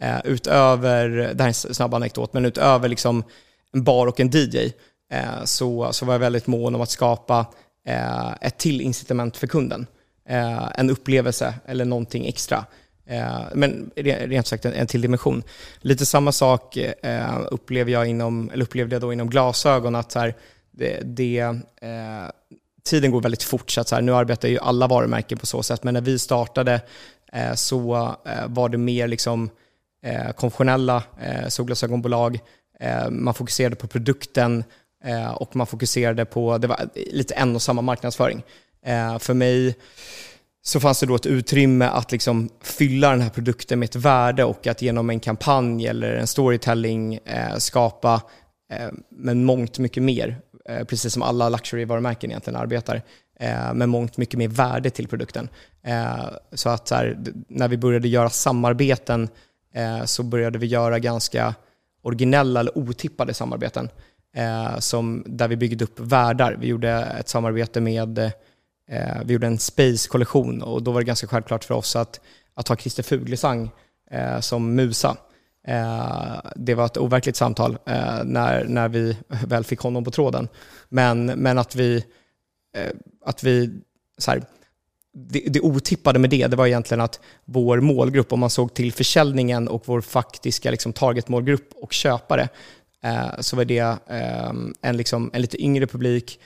eh, 0.02 0.18
utöver, 0.24 1.09
det 1.09 1.42
här 1.42 1.50
är 1.50 1.68
en 1.68 1.74
snabb 1.74 1.94
anekdot, 1.94 2.33
men 2.33 2.44
utöver 2.44 2.88
liksom, 2.88 3.24
en 3.72 3.85
bar 3.85 4.06
och 4.06 4.20
en 4.20 4.30
DJ 4.30 4.72
eh, 5.12 5.44
så, 5.44 5.92
så 5.92 6.06
var 6.06 6.14
jag 6.14 6.18
väldigt 6.18 6.46
mån 6.46 6.74
om 6.74 6.80
att 6.80 6.90
skapa 6.90 7.46
eh, 7.87 8.33
ett 8.40 8.59
till 8.59 8.80
incitament 8.80 9.37
för 9.37 9.46
kunden 9.46 9.87
eh, 10.28 10.68
en 10.74 10.90
upplevelse 10.90 11.54
eller 11.66 11.85
någonting 11.85 12.26
extra. 12.26 12.64
Eh, 13.11 13.42
men 13.55 13.90
rent 13.96 14.46
sagt 14.46 14.64
en, 14.64 14.73
en 14.73 14.87
till 14.87 15.01
dimension. 15.01 15.42
Lite 15.81 16.07
samma 16.07 16.33
sak 16.33 16.77
eh, 16.77 17.40
upplevde 17.51 17.92
jag 17.92 18.07
inom, 18.07 18.51
eller 18.51 18.64
upplevde 18.64 18.94
jag 18.94 19.03
då 19.03 19.12
inom 19.12 19.31
glasögon, 19.31 19.94
att 19.94 20.12
så 20.12 20.18
här, 20.18 20.35
det, 20.70 21.01
det 21.05 21.38
eh, 21.81 22.31
tiden 22.85 23.11
går 23.11 23.23
väldigt 23.23 23.42
fort. 23.42 23.70
Så, 23.70 23.81
att 23.81 23.88
så 23.88 23.94
här, 23.94 24.03
nu 24.03 24.14
arbetar 24.14 24.49
ju 24.49 24.59
alla 24.59 24.87
varumärken 24.87 25.38
på 25.38 25.46
så 25.46 25.62
sätt, 25.62 25.85
men 25.85 25.94
när 25.94 26.01
vi 26.01 26.18
startade 26.18 26.81
eh, 27.33 27.55
så 27.55 28.16
eh, 28.27 28.46
var 28.46 28.68
det 28.68 28.79
mer 28.79 29.09
liksom, 29.09 29.51
eh, 30.03 30.33
konventionella 30.33 31.03
solglasögonbolag. 31.49 32.38
man 33.11 33.35
fokuserade 33.35 33.77
på 33.77 33.87
produkten 33.87 34.64
och 35.35 35.57
man 35.57 35.66
fokuserade 35.66 36.25
på, 36.25 36.59
det 36.59 36.66
var 36.66 36.88
lite 36.94 37.35
en 37.35 37.55
och 37.55 37.62
samma 37.62 37.83
marknadsföring. 37.83 38.42
Eh, 38.83 39.18
för 39.18 39.35
mig 39.35 39.75
så 40.62 40.81
fanns 40.81 41.01
det 41.01 41.07
då 41.07 41.14
ett 41.14 41.27
utrymme 41.27 41.85
att 41.85 42.12
liksom 42.12 42.51
fylla 42.62 43.11
den 43.11 43.20
här 43.20 43.31
produkten 43.31 43.79
med 43.79 43.87
ett 43.87 43.96
värde 43.96 44.44
och 44.44 44.66
att 44.66 44.83
genom 44.83 45.11
en 45.11 45.20
kampanj 45.20 45.87
eller 45.87 46.12
en 46.12 46.27
storytelling 46.27 47.14
eh, 47.14 47.57
skapa 47.57 48.23
eh, 48.73 48.88
men 49.11 49.44
mångt 49.44 49.79
mycket 49.79 50.03
mer, 50.03 50.40
eh, 50.68 50.85
precis 50.85 51.12
som 51.12 51.23
alla 51.23 51.49
luxury-varumärken 51.49 52.31
egentligen 52.31 52.61
arbetar, 52.61 53.03
eh, 53.40 53.75
med 53.75 53.88
mångt 53.88 54.16
mycket 54.16 54.38
mer 54.38 54.49
värde 54.49 54.90
till 54.90 55.09
produkten. 55.09 55.49
Eh, 55.83 56.25
så 56.53 56.68
att 56.68 56.88
så 56.88 56.94
här, 56.94 57.18
när 57.49 57.68
vi 57.68 57.77
började 57.77 58.09
göra 58.09 58.31
samarbeten 58.31 59.29
eh, 59.75 60.05
så 60.05 60.23
började 60.23 60.59
vi 60.59 60.66
göra 60.66 60.99
ganska 60.99 61.55
originella 62.03 62.61
eller 62.61 62.79
otippade 62.79 63.35
samarbeten 63.35 63.88
eh, 64.37 64.79
som, 64.79 65.25
där 65.27 65.49
vi 65.49 65.57
byggde 65.57 65.85
upp 65.85 66.01
världar. 66.01 66.57
Vi 66.61 66.66
gjorde 66.66 66.90
ett 67.20 67.29
samarbete 67.29 67.81
med 67.81 68.31
Eh, 68.90 69.22
vi 69.24 69.33
gjorde 69.33 69.46
en 69.46 69.59
Space-kollektion 69.59 70.62
och 70.62 70.83
då 70.83 70.92
var 70.92 71.00
det 71.00 71.07
ganska 71.07 71.26
självklart 71.26 71.64
för 71.64 71.74
oss 71.74 71.96
att, 71.96 72.20
att 72.55 72.68
ha 72.68 72.76
Christer 72.76 73.03
Fuglesang 73.03 73.70
eh, 74.11 74.40
som 74.40 74.74
musa. 74.74 75.16
Eh, 75.66 76.40
det 76.57 76.74
var 76.74 76.87
ett 76.87 76.96
overkligt 76.96 77.37
samtal 77.37 77.79
eh, 77.87 78.24
när, 78.24 78.64
när 78.64 78.88
vi 78.88 79.16
väl 79.46 79.64
fick 79.64 79.81
honom 79.81 80.05
på 80.05 80.11
tråden. 80.11 80.48
Men, 80.88 81.26
men 81.26 81.59
att 81.59 81.74
vi, 81.74 82.05
eh, 82.76 82.90
att 83.24 83.44
vi 83.44 83.70
så 84.18 84.31
här, 84.31 84.42
det, 85.12 85.40
det 85.40 85.61
otippade 85.61 86.18
med 86.18 86.31
det, 86.31 86.46
det 86.46 86.57
var 86.57 86.66
egentligen 86.66 87.00
att 87.00 87.20
vår 87.44 87.81
målgrupp, 87.81 88.33
om 88.33 88.40
man 88.40 88.50
såg 88.50 88.74
till 88.74 88.92
försäljningen 88.92 89.68
och 89.68 89.83
vår 89.87 90.00
faktiska 90.00 90.70
liksom, 90.70 90.92
targetmålgrupp 90.92 91.72
och 91.72 91.92
köpare, 91.92 92.48
eh, 93.05 93.40
så 93.40 93.57
var 93.57 93.64
det 93.64 93.79
eh, 94.07 94.53
en, 94.83 94.96
liksom, 94.96 95.31
en 95.33 95.42
lite 95.42 95.62
yngre 95.62 95.87
publik, 95.87 96.40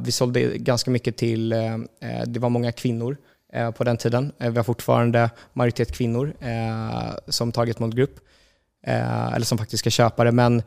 vi 0.00 0.12
sålde 0.12 0.58
ganska 0.58 0.90
mycket 0.90 1.16
till, 1.16 1.52
eh, 1.52 1.74
eh, 1.74 2.22
det 2.26 2.40
var 2.40 2.48
många 2.48 2.72
kvinnor 2.72 3.16
på 3.76 3.84
den 3.84 3.96
tiden. 3.96 4.32
vi 4.38 4.56
har 4.56 4.62
fortfarande 4.62 5.30
majoritet 5.52 5.92
kvinnor 5.92 6.34
som 7.30 7.52
targetmålgrupp, 7.52 8.20
eller 8.86 9.44
som 9.44 9.58
faktiska 9.58 9.90
köpare. 9.90 10.32
Men 10.32 10.62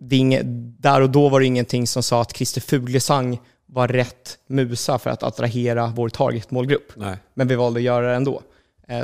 det 0.00 0.16
inget, 0.16 0.42
där 0.82 1.00
och 1.00 1.10
då 1.10 1.28
var 1.28 1.40
det 1.40 1.46
ingenting 1.46 1.86
som 1.86 2.02
sa 2.02 2.22
att 2.22 2.36
Christer 2.36 2.60
Fuglesang 2.60 3.40
var 3.66 3.88
rätt 3.88 4.38
musa 4.46 4.98
för 4.98 5.10
att 5.10 5.22
attrahera 5.22 5.92
vår 5.96 6.08
targetmålgrupp. 6.08 6.92
Nej. 6.96 7.16
Men 7.34 7.48
vi 7.48 7.54
valde 7.54 7.78
att 7.78 7.84
göra 7.84 8.06
det 8.10 8.14
ändå. 8.14 8.42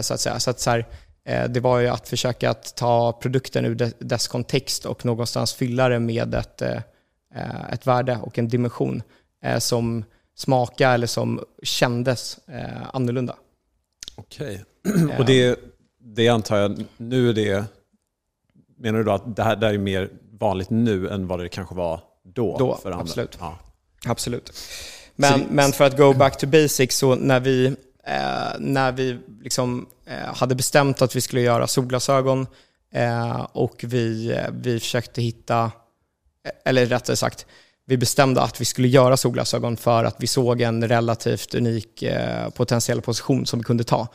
Så 0.01 0.15
att 0.15 0.21
säga. 0.21 0.39
Så 0.39 0.51
att 0.51 0.61
så 0.61 0.71
här, 0.71 0.87
det 1.49 1.61
var 1.61 1.79
ju 1.79 1.89
att 1.89 2.09
försöka 2.09 2.51
att 2.51 2.77
ta 2.77 3.13
produkten 3.13 3.65
ur 3.65 3.93
dess 3.99 4.29
kontext 4.29 4.87
och 4.87 5.05
någonstans 5.05 5.53
fylla 5.53 5.89
det 5.89 5.99
med 5.99 6.35
ett, 6.35 6.63
Eh, 6.63 6.83
ett 7.73 7.87
värde 7.87 8.19
och 8.23 8.39
en 8.39 8.49
dimension 8.49 9.03
eh, 9.45 9.59
som 9.59 10.05
smakade 10.35 10.95
eller 10.95 11.07
som 11.07 11.41
kändes 11.63 12.39
eh, 12.49 12.95
annorlunda. 12.95 13.37
Okej, 14.17 14.65
okay. 14.85 15.19
och 15.19 15.25
det, 15.25 15.61
det 15.99 16.29
antar 16.29 16.57
jag, 16.57 16.85
nu 16.97 17.29
är 17.29 17.33
det, 17.33 17.65
menar 18.79 18.99
du 18.99 19.05
då 19.05 19.13
att 19.13 19.37
det 19.37 19.43
här, 19.43 19.57
det 19.57 19.67
här 19.67 19.75
är 19.75 19.79
mer 19.79 20.11
vanligt 20.31 20.71
nu 20.71 21.09
än 21.09 21.27
vad 21.27 21.39
det 21.39 21.49
kanske 21.49 21.75
var 21.75 22.01
då? 22.23 22.59
Då, 22.59 22.77
för 22.77 22.91
andra? 22.91 23.03
absolut. 23.03 23.37
Ja. 23.41 23.59
Absolut. 24.07 24.53
Men, 25.17 25.41
det... 25.41 25.47
men 25.51 25.73
för 25.73 25.85
att 25.85 25.97
go 25.97 26.13
back 26.13 26.39
to 26.39 26.47
basics, 26.47 26.97
så 26.97 27.15
när 27.15 27.41
vi, 27.41 27.67
eh, 28.07 28.59
när 28.59 28.93
vi 28.93 29.19
liksom, 29.43 29.87
eh, 30.07 30.35
hade 30.35 30.55
bestämt 30.55 31.03
att 31.03 31.17
vi 31.17 31.21
skulle 31.21 31.41
göra 31.41 31.67
solglasögon 31.67 32.47
eh, 32.93 33.47
och 33.53 33.85
vi, 33.89 34.39
vi 34.53 34.81
försökte 34.81 35.23
hitta 35.23 35.71
eller 36.65 36.87
rättare 36.87 37.17
sagt, 37.17 37.47
vi 37.87 37.97
bestämde 37.97 38.43
att 38.43 38.61
vi 38.61 38.65
skulle 38.65 38.89
göra 38.89 39.17
solglasögon 39.17 39.77
för 39.77 40.05
att 40.05 40.17
vi 40.19 40.27
såg 40.27 40.61
en 40.61 40.89
relativt 40.89 41.55
unik 41.55 42.03
eh, 42.03 42.49
potentiell 42.51 43.01
position 43.01 43.47
som 43.47 43.59
vi 43.59 43.65
kunde 43.65 43.85
ta. 43.85 44.09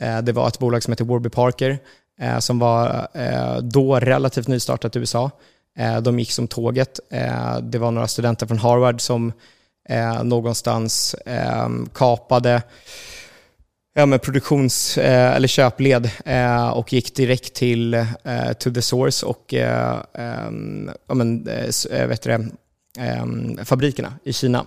Eh, 0.00 0.18
det 0.18 0.32
var 0.32 0.48
ett 0.48 0.58
bolag 0.58 0.82
som 0.82 0.92
heter 0.92 1.04
Warby 1.04 1.28
Parker 1.28 1.78
eh, 2.20 2.38
som 2.38 2.58
var 2.58 3.08
då 3.60 4.00
relativt 4.00 4.48
nystartat 4.48 4.96
i 4.96 4.98
USA. 4.98 5.30
De 6.02 6.18
gick 6.18 6.32
som 6.32 6.48
tåget. 6.48 7.00
Det 7.62 7.78
var 7.78 7.90
några 7.90 8.08
studenter 8.08 8.46
från 8.46 8.58
Harvard 8.58 9.00
som 9.00 9.32
någonstans 10.22 11.16
kapade 11.92 12.62
ja, 13.94 14.06
men 14.06 14.18
produktions 14.18 14.98
eh, 14.98 15.36
eller 15.36 15.48
köpled 15.48 16.10
eh, 16.24 16.68
och 16.68 16.92
gick 16.92 17.14
direkt 17.16 17.54
till 17.54 17.94
eh, 17.94 18.52
to 18.58 18.70
the 18.70 18.82
source 18.82 19.26
och 19.26 19.54
eh, 19.54 20.02
ehm, 20.14 20.90
ja, 21.08 21.14
men, 21.14 21.48
eh, 21.48 22.06
vet 22.06 22.22
det, 22.22 22.48
ehm, 22.98 23.58
fabrikerna 23.64 24.14
i 24.24 24.32
Kina. 24.32 24.66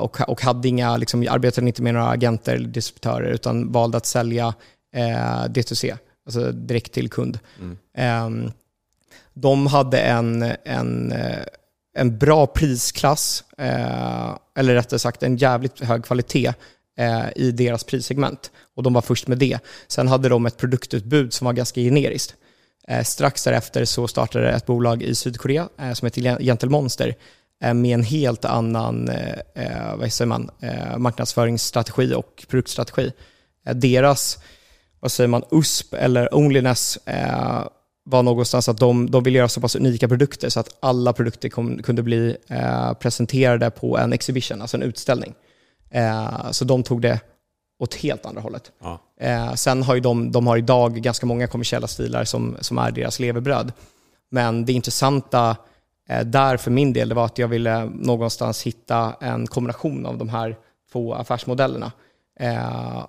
och, 0.00 0.20
och 0.28 0.42
hade 0.42 0.68
inga, 0.68 0.96
liksom, 0.96 1.26
arbetade 1.30 1.66
inte 1.66 1.82
med 1.82 1.94
några 1.94 2.08
agenter 2.08 2.54
eller 2.54 2.68
distributörer 2.68 3.30
utan 3.30 3.72
valde 3.72 3.96
att 3.96 4.06
sälja 4.06 4.54
D2C, 5.48 5.98
alltså 6.26 6.52
direkt 6.52 6.92
till 6.92 7.10
kund. 7.10 7.38
Mm. 7.60 7.78
Ehm, 7.96 8.52
de 9.34 9.66
hade 9.66 10.00
en, 10.00 10.52
en, 10.64 11.14
en 11.96 12.18
bra 12.18 12.46
prisklass, 12.46 13.44
eller 14.58 14.74
rättare 14.74 14.98
sagt 14.98 15.22
en 15.22 15.36
jävligt 15.36 15.80
hög 15.80 16.04
kvalitet 16.04 16.46
eh, 16.46 16.54
Eh, 16.98 17.26
i 17.36 17.50
deras 17.50 17.84
prissegment. 17.84 18.50
Och 18.76 18.82
de 18.82 18.92
var 18.92 19.02
först 19.02 19.28
med 19.28 19.38
det. 19.38 19.58
Sen 19.88 20.08
hade 20.08 20.28
de 20.28 20.46
ett 20.46 20.56
produktutbud 20.56 21.32
som 21.32 21.44
var 21.44 21.52
ganska 21.52 21.80
generiskt. 21.80 22.34
Eh, 22.88 23.02
strax 23.02 23.44
därefter 23.44 23.84
så 23.84 24.08
startade 24.08 24.52
ett 24.52 24.66
bolag 24.66 25.02
i 25.02 25.14
Sydkorea 25.14 25.68
eh, 25.78 25.92
som 25.92 26.06
heter 26.06 26.42
Gentle 26.42 26.68
Monster 26.68 27.14
med 27.60 27.94
en 27.94 28.02
helt 28.02 28.44
annan 28.44 29.10
vad 29.96 30.12
säger 30.12 30.26
man, 30.26 30.50
marknadsföringsstrategi 30.96 32.14
och 32.14 32.44
produktstrategi. 32.48 33.12
deras 33.74 34.38
vad 35.00 35.12
säger 35.12 35.28
man, 35.28 35.44
USP 35.50 35.94
eller 35.94 36.34
Onlyness 36.34 36.98
var 38.04 38.22
någonstans 38.22 38.68
att 38.68 38.78
de, 38.78 39.10
de 39.10 39.22
ville 39.22 39.38
göra 39.38 39.48
så 39.48 39.60
pass 39.60 39.76
unika 39.76 40.08
produkter 40.08 40.48
så 40.48 40.60
att 40.60 40.76
alla 40.80 41.12
produkter 41.12 41.48
kom, 41.48 41.82
kunde 41.82 42.02
bli 42.02 42.36
presenterade 43.00 43.70
på 43.70 43.98
en 43.98 44.12
exhibition, 44.12 44.62
alltså 44.62 44.76
en 44.76 44.82
utställning. 44.82 45.34
Eh, 45.90 46.50
så 46.50 46.64
de 46.64 46.82
tog 46.82 47.00
det 47.00 47.20
åt 47.78 47.94
helt 47.94 48.26
andra 48.26 48.40
hållet. 48.40 48.72
Ja. 48.78 49.00
Eh, 49.20 49.54
sen 49.54 49.82
har 49.82 49.94
ju 49.94 50.00
de, 50.00 50.32
de 50.32 50.46
har 50.46 50.56
idag 50.56 50.94
ganska 50.94 51.26
många 51.26 51.46
kommersiella 51.46 51.86
stilar 51.86 52.24
som, 52.24 52.56
som 52.60 52.78
är 52.78 52.90
deras 52.90 53.20
levebröd. 53.20 53.72
Men 54.30 54.64
det 54.64 54.72
intressanta 54.72 55.56
eh, 56.08 56.24
där 56.24 56.56
för 56.56 56.70
min 56.70 56.92
del 56.92 57.08
det 57.08 57.14
var 57.14 57.24
att 57.24 57.38
jag 57.38 57.48
ville 57.48 57.84
någonstans 57.84 58.62
hitta 58.62 59.16
en 59.20 59.46
kombination 59.46 60.06
av 60.06 60.18
de 60.18 60.28
här 60.28 60.56
två 60.92 61.14
affärsmodellerna. 61.14 61.92
Eh, 62.40 63.06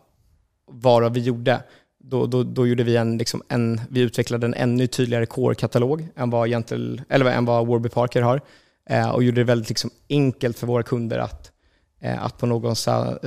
varav 0.72 1.14
vi 1.14 1.20
gjorde 1.20 1.64
då, 2.04 2.26
då, 2.26 2.44
då, 2.44 2.68
gjorde 2.68 2.84
vi 2.84 2.96
en, 2.96 3.18
liksom 3.18 3.44
en, 3.48 3.82
vi 3.90 4.02
utvecklade 4.02 4.46
en 4.46 4.54
ännu 4.54 4.88
tydligare 4.88 5.26
core-katalog 5.26 6.08
än 6.16 6.30
vad, 6.30 6.50
Gentle, 6.50 7.04
eller 7.10 7.26
än 7.26 7.46
vad 7.46 7.68
Warby 7.68 7.90
Parker 7.90 8.22
har. 8.22 8.42
Eh, 8.90 9.10
och 9.10 9.24
gjorde 9.24 9.42
det 9.42 9.46
väldigt 9.46 9.70
liksom 9.70 9.90
enkelt 10.10 10.60
för 10.60 10.68
våra 10.68 10.84
kunder 10.84 11.20
att 11.20 11.49
att 12.20 12.38
på 12.38 12.46
något 12.46 12.78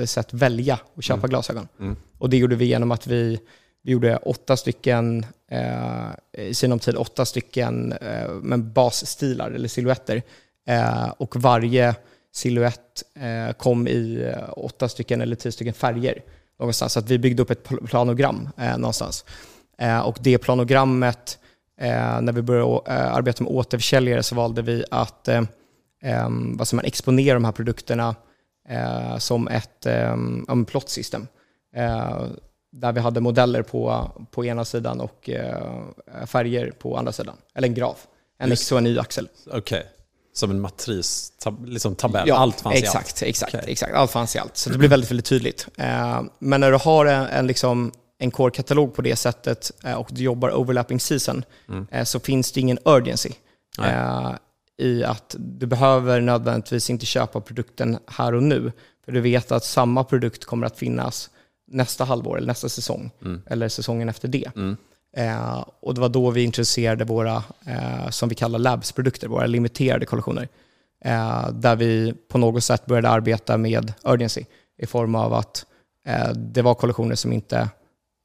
sätt 0.05 0.33
välja 0.33 0.79
och 0.93 1.03
köpa 1.03 1.17
mm. 1.19 1.29
glasögon. 1.29 1.67
Mm. 1.79 1.95
Och 2.17 2.29
det 2.29 2.37
gjorde 2.37 2.55
vi 2.55 2.65
genom 2.65 2.91
att 2.91 3.07
vi, 3.07 3.39
vi 3.83 3.91
gjorde 3.91 4.17
åtta 4.17 4.57
stycken, 4.57 5.25
eh, 5.51 6.45
i 6.47 6.53
sinom 6.53 6.79
tid 6.79 6.95
åtta 6.95 7.25
stycken 7.25 7.91
eh, 7.91 8.29
med 8.29 8.63
basstilar 8.63 9.51
eller 9.51 9.67
silhuetter. 9.67 10.21
Eh, 10.67 11.09
och 11.17 11.35
varje 11.35 11.95
silhuett 12.33 13.03
eh, 13.15 13.53
kom 13.53 13.87
i 13.87 14.31
eh, 14.35 14.49
åtta 14.57 14.89
stycken 14.89 15.21
eller 15.21 15.35
tio 15.35 15.51
stycken 15.51 15.73
färger 15.73 16.21
någonstans. 16.59 16.93
Så 16.93 16.99
att 16.99 17.09
vi 17.09 17.19
byggde 17.19 17.41
upp 17.41 17.51
ett 17.51 17.63
planogram 17.85 18.49
eh, 18.57 18.77
någonstans. 18.77 19.25
och 20.05 20.17
det 20.21 20.37
planogrammet, 20.37 21.39
när 22.21 22.31
vi 22.31 22.41
började 22.41 22.91
arbeta 22.91 23.43
med 23.43 23.53
återförsäljare 23.53 24.23
så 24.23 24.35
valde 24.35 24.61
vi 24.61 24.83
att 24.91 25.29
vad 26.55 26.73
man, 26.73 26.85
exponera 26.85 27.33
de 27.33 27.45
här 27.45 27.51
produkterna 27.51 28.15
eh, 28.69 29.17
som 29.17 29.47
ett 29.47 29.85
eh, 29.85 30.15
plot 30.67 30.89
system. 30.89 31.27
Eh, 31.75 32.25
där 32.71 32.91
vi 32.91 32.99
hade 32.99 33.21
modeller 33.21 33.61
på, 33.61 34.11
på 34.31 34.45
ena 34.45 34.65
sidan 34.65 35.01
och 35.01 35.29
eh, 35.29 36.25
färger 36.25 36.71
på 36.71 36.97
andra 36.97 37.11
sidan. 37.11 37.35
Eller 37.55 37.67
en 37.67 37.73
graf. 37.73 38.07
En 38.39 38.51
X 38.51 38.71
och 38.71 38.77
en 38.77 38.87
Y-axel. 38.87 39.29
Okej. 39.47 39.59
Okay. 39.59 39.83
Som 40.35 40.51
en 40.51 40.61
matris, 40.61 41.33
tab 41.39 41.65
liksom 41.65 41.95
tabell, 41.95 42.27
ja, 42.27 42.35
allt 42.35 42.61
fanns 42.61 42.75
exakt, 42.75 43.21
i 43.21 43.25
allt? 43.25 43.29
Exakt, 43.29 43.55
okay. 43.55 43.71
exakt. 43.71 43.93
Allt 43.93 44.11
fanns 44.11 44.35
i 44.35 44.39
allt. 44.39 44.57
Så 44.57 44.69
det 44.69 44.77
blir 44.77 44.89
väldigt, 44.89 45.11
väldigt 45.11 45.25
tydligt. 45.25 45.67
Eh, 45.77 46.21
men 46.39 46.61
när 46.61 46.71
du 46.71 46.77
har 46.77 47.05
en, 47.05 47.25
en, 47.25 47.47
liksom, 47.47 47.91
en 48.19 48.31
core-katalog 48.31 48.95
på 48.95 49.01
det 49.01 49.15
sättet 49.15 49.71
eh, 49.83 49.93
och 49.93 50.07
du 50.11 50.23
jobbar 50.23 50.59
overlapping 50.59 50.99
season 50.99 51.43
mm. 51.69 52.05
så 52.05 52.19
finns 52.19 52.51
det 52.51 52.59
ingen 52.59 52.79
urgency. 52.85 53.29
Eh, 53.79 54.31
i 54.83 55.03
att 55.03 55.35
du 55.39 55.65
behöver 55.65 56.21
nödvändigtvis 56.21 56.89
inte 56.89 57.05
köpa 57.05 57.41
produkten 57.41 57.97
här 58.07 58.33
och 58.33 58.43
nu. 58.43 58.71
För 59.05 59.11
du 59.11 59.21
vet 59.21 59.51
att 59.51 59.63
samma 59.63 60.03
produkt 60.03 60.45
kommer 60.45 60.67
att 60.67 60.77
finnas 60.77 61.29
nästa 61.67 62.03
halvår 62.03 62.37
eller 62.37 62.47
nästa 62.47 62.69
säsong. 62.69 63.11
Mm. 63.21 63.41
Eller 63.45 63.69
säsongen 63.69 64.09
efter 64.09 64.27
det. 64.27 64.51
Mm. 64.55 64.77
Eh, 65.17 65.65
och 65.79 65.95
det 65.95 66.01
var 66.01 66.09
då 66.09 66.31
vi 66.31 66.43
introducerade 66.43 67.05
våra, 67.05 67.43
eh, 67.65 68.09
som 68.09 68.29
vi 68.29 68.35
kallar 68.35 68.59
labs-produkter, 68.59 69.27
våra 69.27 69.45
limiterade 69.45 70.05
kollektioner. 70.05 70.47
Eh, 71.05 71.49
där 71.51 71.75
vi 71.75 72.13
på 72.27 72.37
något 72.37 72.63
sätt 72.63 72.85
började 72.85 73.09
arbeta 73.09 73.57
med 73.57 73.93
urgency 74.03 74.45
i 74.77 74.85
form 74.85 75.15
av 75.15 75.33
att 75.33 75.65
eh, 76.07 76.31
det 76.33 76.61
var 76.61 76.75
kollektioner 76.75 77.15
som 77.15 77.33
inte 77.33 77.69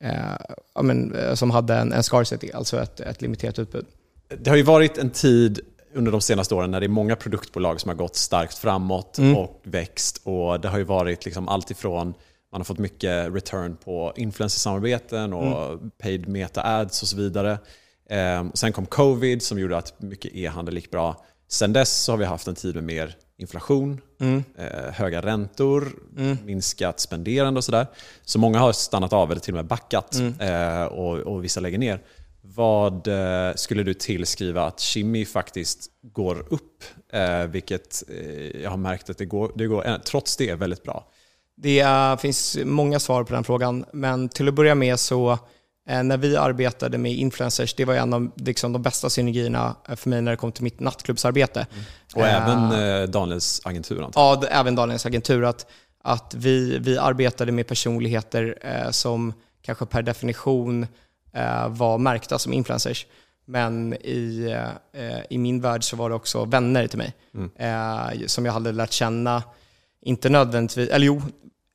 eh, 0.05 0.83
men, 0.83 1.15
eh, 1.15 1.35
som 1.35 1.51
hade 1.51 1.75
en, 1.75 1.93
en 1.93 2.03
scarcity, 2.03 2.53
alltså 2.53 2.81
ett, 2.81 3.01
ett 3.01 3.23
limiterat 3.23 3.59
utbud. 3.59 3.87
Det 4.39 4.51
har 4.51 4.57
ju 4.57 4.63
varit 4.63 4.99
en 4.99 5.11
tid 5.11 5.61
under 5.95 6.13
de 6.13 6.21
senaste 6.21 6.55
åren 6.55 6.71
när 6.71 6.81
det 6.81 6.87
är 6.87 6.89
många 6.89 7.17
produktbolag 7.17 7.81
som 7.81 7.89
har 7.89 7.97
gått 7.97 8.17
starkt 8.17 8.59
framåt 8.59 9.19
mm. 9.19 9.37
och 9.37 9.61
växt. 9.65 10.21
Och 10.25 10.61
det 10.61 10.69
har 10.69 10.79
ju 10.79 10.85
varit 10.85 11.25
liksom 11.25 11.49
allt 11.49 11.71
ifrån 11.71 12.15
man 12.53 12.61
har 12.61 12.65
fått 12.65 12.79
mycket 12.79 13.35
return 13.35 13.77
på 13.85 14.13
influencersamarbeten 14.17 15.33
och 15.33 15.73
mm. 15.73 15.91
paid 15.91 16.29
meta 16.29 16.63
ads 16.63 17.03
och 17.03 17.09
så 17.09 17.17
vidare. 17.17 17.59
Eh, 18.11 18.47
sen 18.55 18.73
kom 18.73 18.87
covid 18.87 19.43
som 19.43 19.59
gjorde 19.59 19.77
att 19.77 20.03
mycket 20.03 20.35
e-handel 20.35 20.75
gick 20.75 20.91
bra. 20.91 21.25
Sen 21.49 21.73
dess 21.73 22.03
så 22.03 22.13
har 22.13 22.17
vi 22.17 22.25
haft 22.25 22.49
en 22.49 22.55
tid 22.55 22.75
med 22.75 22.85
mer 22.85 23.17
inflation, 23.39 24.01
mm. 24.21 24.45
eh, 24.59 24.93
höga 24.93 25.23
räntor, 25.23 25.89
mm. 26.17 26.39
minskat 26.45 27.01
spenderande 27.01 27.59
och 27.59 27.65
sådär. 27.65 27.87
Så 28.25 28.39
många 28.39 28.59
har 28.59 28.73
stannat 28.73 29.13
av 29.13 29.31
eller 29.31 29.41
till 29.41 29.55
och 29.55 29.57
med 29.57 29.67
backat 29.67 30.15
mm. 30.15 30.41
eh, 30.41 30.85
och, 30.85 31.19
och, 31.19 31.45
vissa 31.45 31.61
lägger 31.61 31.79
ner. 31.79 32.01
Vad 32.55 33.09
eh, 33.09 33.55
skulle 33.55 33.83
du 33.83 33.95
tillskriva 33.95 34.63
att 34.63 34.81
Kimi 34.81 35.25
faktiskt 35.25 35.91
går 36.03 36.47
upp? 36.51 36.85
Eh, 37.13 37.43
vilket 37.43 38.03
eh, 38.09 38.63
jag 38.63 38.71
har 38.71 38.77
märkt 38.77 39.11
att 39.11 39.19
det 39.19 39.25
går, 39.25 39.53
det 39.55 39.67
går 39.67 39.99
trots 40.05 40.37
det 40.37 40.55
väldigt 40.55 40.83
bra. 40.83 41.07
Det 41.57 41.87
finns 42.21 42.59
många 42.65 43.01
svar 43.01 43.25
på 43.25 43.35
den 43.35 43.45
frågan, 43.45 43.85
men 43.93 44.29
till 44.29 44.49
att 44.49 44.55
börja 44.55 44.75
med 44.75 45.01
så 45.01 45.39
när 45.87 46.17
vi 46.17 46.37
arbetade 46.37 46.99
med 46.99 47.13
influencers, 47.13 47.75
det 47.75 47.85
var 47.85 47.95
en 47.95 48.15
av 48.15 48.31
liksom, 48.37 48.73
de 48.73 48.83
bästa 48.83 49.11
synergierna 49.11 49.77
för 49.97 50.11
mig 50.11 50.23
när 50.23 50.31
det 50.31 50.37
kom 50.37 50.53
till 50.53 50.65
mitt 50.65 50.81
nattklubbsarbete. 50.81 51.67
Mm. 51.73 51.85
Och 52.15 52.23
uh, 52.23 52.35
även 52.35 53.11
Daniels 53.11 53.61
agentur 53.65 54.03
antar 54.03 54.21
jag? 54.21 54.45
Ja, 54.45 54.49
även 54.49 54.75
Daniels 54.75 55.07
agentur. 55.07 55.45
Att, 55.45 55.67
att 56.03 56.35
vi, 56.35 56.79
vi 56.79 56.99
arbetade 56.99 57.53
med 57.53 57.67
personligheter 57.67 58.59
eh, 58.61 58.91
som 58.91 59.33
kanske 59.63 59.87
per 59.87 60.03
definition 60.03 60.87
var 61.69 61.99
märkta 61.99 62.39
som 62.39 62.53
influencers. 62.53 63.07
Men 63.45 63.95
i, 63.95 64.51
eh, 64.93 65.21
i 65.31 65.39
min 65.39 65.61
värld 65.61 65.85
så 65.85 65.97
var 65.97 66.09
det 66.09 66.15
också 66.15 66.45
vänner 66.45 66.87
till 66.87 66.99
mig 66.99 67.15
mm. 67.35 67.51
eh, 67.57 68.27
som 68.27 68.45
jag 68.45 68.53
hade 68.53 68.73
lärt 68.73 68.93
känna, 68.93 69.43
inte 70.03 70.29
nödvändigtvis, 70.29 70.89
eller 70.89 71.07
jo, 71.07 71.23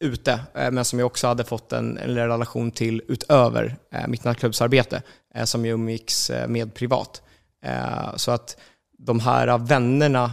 ute, 0.03 0.39
eh, 0.53 0.72
men 0.72 0.86
som 0.86 0.99
jag 0.99 1.05
också 1.05 1.28
hade 1.28 1.43
fått 1.43 1.74
en, 1.74 1.97
en 1.97 2.16
relation 2.16 2.72
till 2.72 3.01
utöver 3.07 3.76
eh, 3.91 4.07
mitt 4.07 4.24
nattklubbsarbete 4.24 5.01
eh, 5.36 5.43
som 5.43 5.66
jag 5.66 5.74
umgicks 5.74 6.32
med 6.47 6.74
privat. 6.74 7.22
så 8.16 8.32
att 8.32 8.57
de 8.97 9.20
här 9.20 9.57
vännerna 9.57 10.32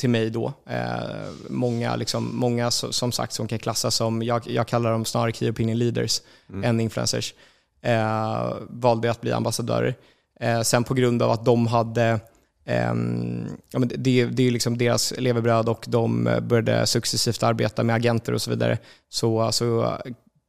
till 0.00 0.10
mig 0.10 0.30
då. 0.30 0.52
Eh, 0.66 1.30
många, 1.48 1.96
liksom, 1.96 2.36
många 2.36 2.70
som 2.70 3.12
sagt 3.12 3.32
som 3.32 3.48
kan 3.48 3.58
klassas 3.58 3.94
som, 3.94 4.22
jag, 4.22 4.50
jag 4.50 4.68
kallar 4.68 4.92
dem 4.92 5.04
snarare 5.04 5.32
key 5.32 5.50
opinion 5.50 5.78
leaders 5.78 6.20
mm. 6.48 6.64
än 6.64 6.80
influencers, 6.80 7.34
eh, 7.82 8.52
valde 8.68 9.10
att 9.10 9.20
bli 9.20 9.32
ambassadörer. 9.32 9.94
Eh, 10.40 10.60
sen 10.60 10.84
på 10.84 10.94
grund 10.94 11.22
av 11.22 11.30
att 11.30 11.44
de 11.44 11.66
hade 11.66 12.20
ehm, 12.64 13.46
ja, 13.72 13.78
men 13.78 13.88
det, 13.96 14.24
det 14.24 14.46
är 14.46 14.50
liksom 14.50 14.78
deras 14.78 15.14
levebröd 15.18 15.68
och 15.68 15.84
de 15.88 16.38
började 16.42 16.86
successivt 16.86 17.42
arbeta 17.42 17.82
med 17.82 17.96
agenter 17.96 18.32
och 18.32 18.42
så 18.42 18.50
vidare. 18.50 18.78
Så, 19.08 19.52
så 19.52 19.96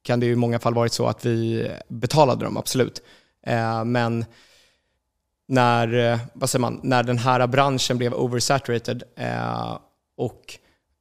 kan 0.02 0.20
det 0.20 0.26
i 0.26 0.36
många 0.36 0.58
fall 0.58 0.74
varit 0.74 0.92
så 0.92 1.06
att 1.06 1.24
vi 1.24 1.70
betalade 1.88 2.44
dem, 2.44 2.56
absolut. 2.56 3.02
Eh, 3.46 3.84
men 3.84 4.24
när, 5.52 6.12
eh, 6.12 6.18
vad 6.32 6.50
säger 6.50 6.60
man, 6.60 6.80
när 6.82 7.02
den 7.02 7.18
här 7.18 7.46
branschen 7.46 7.98
blev 7.98 8.14
oversaturated 8.14 9.02
eh, 9.16 9.78
och 10.16 10.58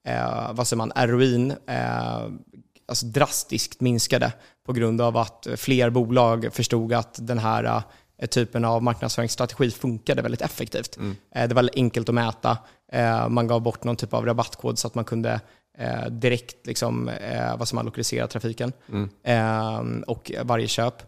eh, 0.07 0.53
vad 0.53 0.67
säger 0.67 0.77
man, 0.77 0.91
ROIn 0.95 1.51
eh, 1.67 2.21
alltså 2.87 3.05
drastiskt 3.05 3.81
minskade 3.81 4.33
på 4.65 4.73
grund 4.73 5.01
av 5.01 5.17
att 5.17 5.47
fler 5.55 5.89
bolag 5.89 6.49
förstod 6.51 6.93
att 6.93 7.17
den 7.21 7.39
här 7.39 7.83
typen 8.29 8.65
av 8.65 8.83
marknadsföringsstrategi 8.83 9.71
funkade 9.71 10.21
väldigt 10.21 10.41
effektivt. 10.41 10.97
Mm. 10.97 11.15
Det 11.49 11.53
var 11.53 11.69
enkelt 11.75 12.09
att 12.09 12.15
mäta. 12.15 12.57
Man 13.29 13.47
gav 13.47 13.61
bort 13.61 13.83
någon 13.83 13.95
typ 13.95 14.13
av 14.13 14.25
rabattkod 14.25 14.79
så 14.79 14.87
att 14.87 14.95
man 14.95 15.05
kunde 15.05 15.39
direkt 16.09 16.67
liksom, 16.67 17.11
vad 17.57 17.67
som 17.67 17.75
man 17.75 17.85
lokalisera 17.85 18.27
trafiken 18.27 18.73
mm. 18.89 20.03
och 20.07 20.31
varje 20.43 20.67
köp. 20.67 21.03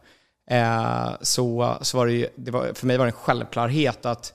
Så, 1.21 1.77
så 1.81 1.97
var 1.97 2.05
det, 2.05 2.13
ju, 2.13 2.27
det 2.35 2.51
var, 2.51 2.73
för 2.73 2.87
mig 2.87 2.97
var 2.97 3.05
det 3.05 3.09
en 3.09 3.13
självklarhet 3.17 4.05
att 4.05 4.33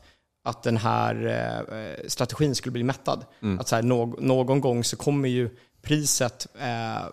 att 0.48 0.62
den 0.62 0.76
här 0.76 1.26
eh, 1.26 2.08
strategin 2.08 2.54
skulle 2.54 2.72
bli 2.72 2.82
mättad. 2.82 3.24
Mm. 3.42 3.58
Att 3.58 3.68
så 3.68 3.74
här, 3.76 3.82
no 3.82 4.16
någon 4.20 4.60
gång 4.60 4.84
så 4.84 4.96
kommer 4.96 5.28
ju 5.28 5.50
priset 5.82 6.46
eh, 6.60 7.06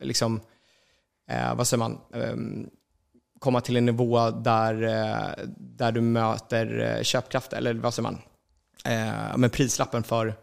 liksom, 0.00 0.40
eh, 1.30 1.54
vad 1.54 1.66
säger 1.66 1.78
man, 1.78 1.98
ehm, 2.14 2.70
komma 3.38 3.60
till 3.60 3.76
en 3.76 3.86
nivå 3.86 4.30
där, 4.30 4.82
eh, 4.82 5.44
där 5.56 5.92
du 5.92 6.00
möter 6.00 6.96
eh, 6.96 7.02
köpkraft, 7.02 7.52
eller 7.52 7.74
vad 7.74 7.94
säger 7.94 8.02
man, 8.02 8.18
eh, 8.84 9.36
men 9.36 9.50
prislappen 9.50 10.02
för, 10.02 10.34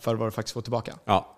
för 0.00 0.14
vad 0.14 0.26
du 0.26 0.30
faktiskt 0.30 0.54
får 0.54 0.62
tillbaka. 0.62 0.94
Ja. 1.04 1.34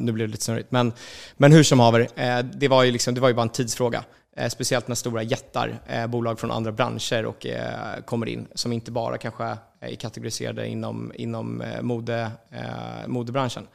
nu 0.00 0.12
blir 0.12 0.26
det 0.26 0.30
lite 0.32 0.44
snurrigt. 0.44 0.70
Men, 0.70 0.92
men 1.36 1.52
hur 1.52 1.62
som 1.62 1.80
haver, 1.80 2.08
det, 2.42 2.68
var 2.68 2.84
ju 2.84 2.90
liksom, 2.90 3.14
det 3.14 3.20
var 3.20 3.28
ju 3.28 3.34
bara 3.34 3.42
en 3.42 3.48
tidsfråga. 3.48 4.04
Eh, 4.38 4.48
speciellt 4.48 4.88
när 4.88 4.94
stora 4.94 5.22
jättar, 5.22 5.80
eh, 5.86 6.06
bolag 6.06 6.40
från 6.40 6.50
andra 6.50 6.72
branscher 6.72 7.26
och, 7.26 7.46
eh, 7.46 8.02
kommer 8.04 8.28
in, 8.28 8.48
som 8.54 8.72
inte 8.72 8.90
bara 8.90 9.18
kanske 9.18 9.56
är 9.80 9.94
kategoriserade 9.94 10.68
inom, 10.68 11.12
inom 11.14 11.60
eh, 11.60 11.82
mode, 11.82 12.30
eh, 12.50 13.06
modebranschen. 13.06 13.66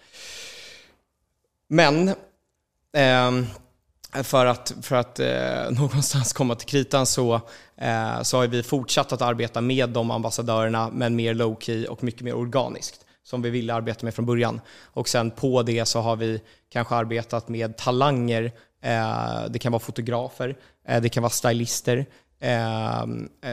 Men 1.67 2.07
eh, 2.93 4.23
för 4.23 4.45
att, 4.45 4.73
för 4.81 4.95
att 4.95 5.19
eh, 5.19 5.71
någonstans 5.79 6.33
komma 6.33 6.55
till 6.55 6.67
kritan 6.67 7.05
så, 7.05 7.33
eh, 7.77 8.21
så 8.21 8.37
har 8.37 8.47
vi 8.47 8.63
fortsatt 8.63 9.11
att 9.11 9.21
arbeta 9.21 9.61
med 9.61 9.89
de 9.89 10.11
ambassadörerna, 10.11 10.89
men 10.93 11.15
mer 11.15 11.33
low-key 11.33 11.85
och 11.85 12.03
mycket 12.03 12.21
mer 12.21 12.35
organiskt, 12.35 13.05
som 13.23 13.41
vi 13.41 13.49
ville 13.49 13.73
arbeta 13.73 14.05
med 14.05 14.13
från 14.15 14.25
början. 14.25 14.61
Och 14.81 15.09
sen 15.09 15.31
på 15.31 15.63
det 15.63 15.85
så 15.85 15.99
har 15.99 16.15
vi 16.15 16.41
kanske 16.69 16.95
arbetat 16.95 17.49
med 17.49 17.77
talanger 17.77 18.51
det 19.49 19.59
kan 19.59 19.71
vara 19.71 19.79
fotografer, 19.79 20.57
eh, 20.87 21.01
det 21.01 21.09
kan 21.09 21.23
vara 21.23 21.31
stylister 21.31 22.05
eh, 22.39 23.05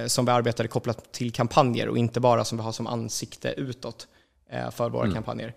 som 0.07 0.25
vi 0.25 0.33
arbetade 0.33 0.69
kopplat 0.69 1.13
till 1.13 1.33
kampanjer 1.33 1.89
och 1.89 1.99
inte 1.99 2.21
bara 2.21 2.45
som 2.45 2.59
vi 2.59 2.65
har 2.65 2.73
som 2.73 2.87
ansikte 2.87 3.49
utåt 3.49 4.09
för 4.71 4.91
våra 4.91 5.05
mm. 5.05 5.15
kampanjer. 5.15 5.55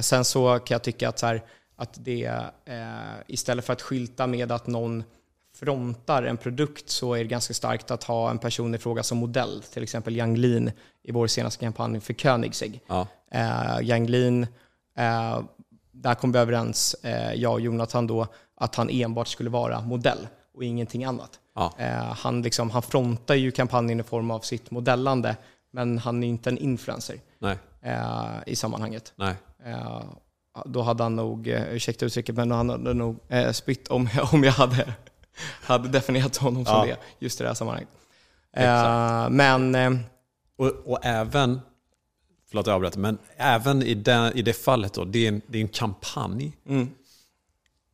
Sen 0.00 0.24
så 0.24 0.58
kan 0.58 0.74
jag 0.74 0.82
tycka 0.82 1.08
att, 1.08 1.18
så 1.18 1.26
här, 1.26 1.42
att 1.76 2.04
det, 2.04 2.32
istället 3.26 3.64
för 3.64 3.72
att 3.72 3.82
skylta 3.82 4.26
med 4.26 4.52
att 4.52 4.66
någon 4.66 5.04
frontar 5.56 6.22
en 6.22 6.36
produkt 6.36 6.90
så 6.90 7.14
är 7.14 7.18
det 7.18 7.24
ganska 7.24 7.54
starkt 7.54 7.90
att 7.90 8.04
ha 8.04 8.30
en 8.30 8.38
person 8.38 8.74
i 8.74 8.78
fråga 8.78 9.02
som 9.02 9.18
modell. 9.18 9.62
Till 9.62 9.82
exempel 9.82 10.16
Yang 10.16 10.36
Lin 10.36 10.72
i 11.02 11.12
vår 11.12 11.26
senaste 11.26 11.64
kampanj 11.64 12.00
för 12.00 12.12
Koenigsegg. 12.12 12.80
Ja. 12.86 13.06
Uh, 13.34 13.88
Yang 13.88 14.06
Lin, 14.06 14.46
där 15.92 16.14
kom 16.14 16.32
vi 16.32 16.38
överens, 16.38 16.96
jag 17.34 17.52
och 17.52 17.60
Jonathan 17.60 18.06
då, 18.06 18.26
att 18.60 18.74
han 18.74 18.90
enbart 18.90 19.28
skulle 19.28 19.50
vara 19.50 19.80
modell 19.80 20.28
och 20.54 20.64
ingenting 20.64 21.04
annat. 21.04 21.38
Ja. 21.54 21.72
Eh, 21.78 22.14
han, 22.14 22.42
liksom, 22.42 22.70
han 22.70 22.82
frontar 22.82 23.34
ju 23.34 23.50
kampanjen 23.50 24.00
i 24.00 24.02
form 24.02 24.30
av 24.30 24.40
sitt 24.40 24.70
modellande, 24.70 25.36
men 25.72 25.98
han 25.98 26.22
är 26.22 26.28
inte 26.28 26.50
en 26.50 26.58
influencer 26.58 27.16
eh, 27.82 28.36
i 28.46 28.56
sammanhanget. 28.56 29.12
Eh, 29.64 30.02
då 30.64 30.82
hade 30.82 31.02
han 31.02 31.16
nog, 31.16 31.46
ursäkta 31.48 32.06
uttrycket, 32.06 32.34
men 32.34 32.50
han 32.50 32.70
hade 32.70 32.94
nog 32.94 33.16
eh, 33.28 33.52
spytt 33.52 33.88
om, 33.88 34.08
om 34.32 34.44
jag 34.44 34.52
hade, 34.52 34.94
hade 35.62 35.88
definierat 35.88 36.36
honom 36.36 36.64
som 36.64 36.74
ja. 36.74 36.84
det 36.84 36.96
just 37.18 37.40
i 37.40 37.42
det 37.42 37.48
här 37.48 37.54
sammanhanget. 37.54 37.90
Eh, 38.56 39.30
men... 39.30 40.00
Och, 40.56 40.66
och 40.66 40.98
även, 41.02 41.60
förlåt 42.48 42.66
jag 42.66 42.74
avbryter, 42.74 42.98
men 42.98 43.18
även 43.36 43.82
i 43.82 43.94
det, 43.94 44.32
i 44.34 44.42
det 44.42 44.52
fallet 44.52 44.94
då, 44.94 45.04
det 45.04 45.24
är 45.24 45.28
en, 45.28 45.42
det 45.46 45.58
är 45.58 45.62
en 45.62 45.68
kampanj. 45.68 46.56
Mm. 46.68 46.88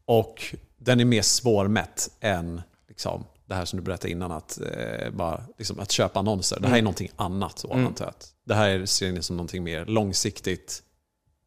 Och 0.06 0.54
den 0.78 1.00
är 1.00 1.04
mer 1.04 1.22
svårmätt 1.22 2.10
än 2.20 2.62
liksom, 2.88 3.24
det 3.46 3.54
här 3.54 3.64
som 3.64 3.76
du 3.78 3.82
berättade 3.82 4.10
innan, 4.10 4.32
att, 4.32 4.58
eh, 4.60 5.10
bara, 5.10 5.42
liksom, 5.58 5.80
att 5.80 5.90
köpa 5.90 6.18
annonser. 6.18 6.60
Det 6.60 6.66
här 6.66 6.74
är 6.74 6.78
mm. 6.78 6.84
någonting 6.84 7.10
annat. 7.16 7.58
Så, 7.58 7.72
mm. 7.72 7.94
Det 8.44 8.54
här 8.54 8.86
ser 8.86 9.12
ni 9.12 9.22
som 9.22 9.36
någonting 9.36 9.64
mer 9.64 9.84
långsiktigt 9.84 10.82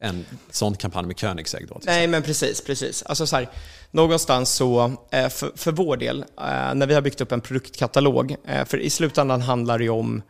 en 0.02 0.26
sån 0.52 0.76
kampanj 0.76 1.08
med 1.08 1.20
Koenigsegg 1.20 1.68
då? 1.68 1.80
Nej, 1.86 2.08
men 2.08 2.24
precis. 2.24 2.62
precis. 2.62 3.04
Alltså 3.04 3.28
så 3.28 3.36
här, 3.36 3.50
någonstans 3.92 4.52
så, 4.52 4.94
eh, 5.12 5.30
för, 5.30 5.52
för 5.56 5.72
vår 5.72 5.98
del, 5.98 6.20
eh, 6.22 6.76
när 6.76 6.88
vi 6.88 6.94
har 6.94 7.02
byggt 7.02 7.22
upp 7.22 7.32
en 7.32 7.42
produktkatalog, 7.42 8.36
eh, 8.46 8.66
för 8.66 8.78
i 8.78 8.90
slutändan 8.90 9.42
handlar 9.42 9.78
det 9.78 9.84
ju 9.84 9.90
om, 9.90 10.22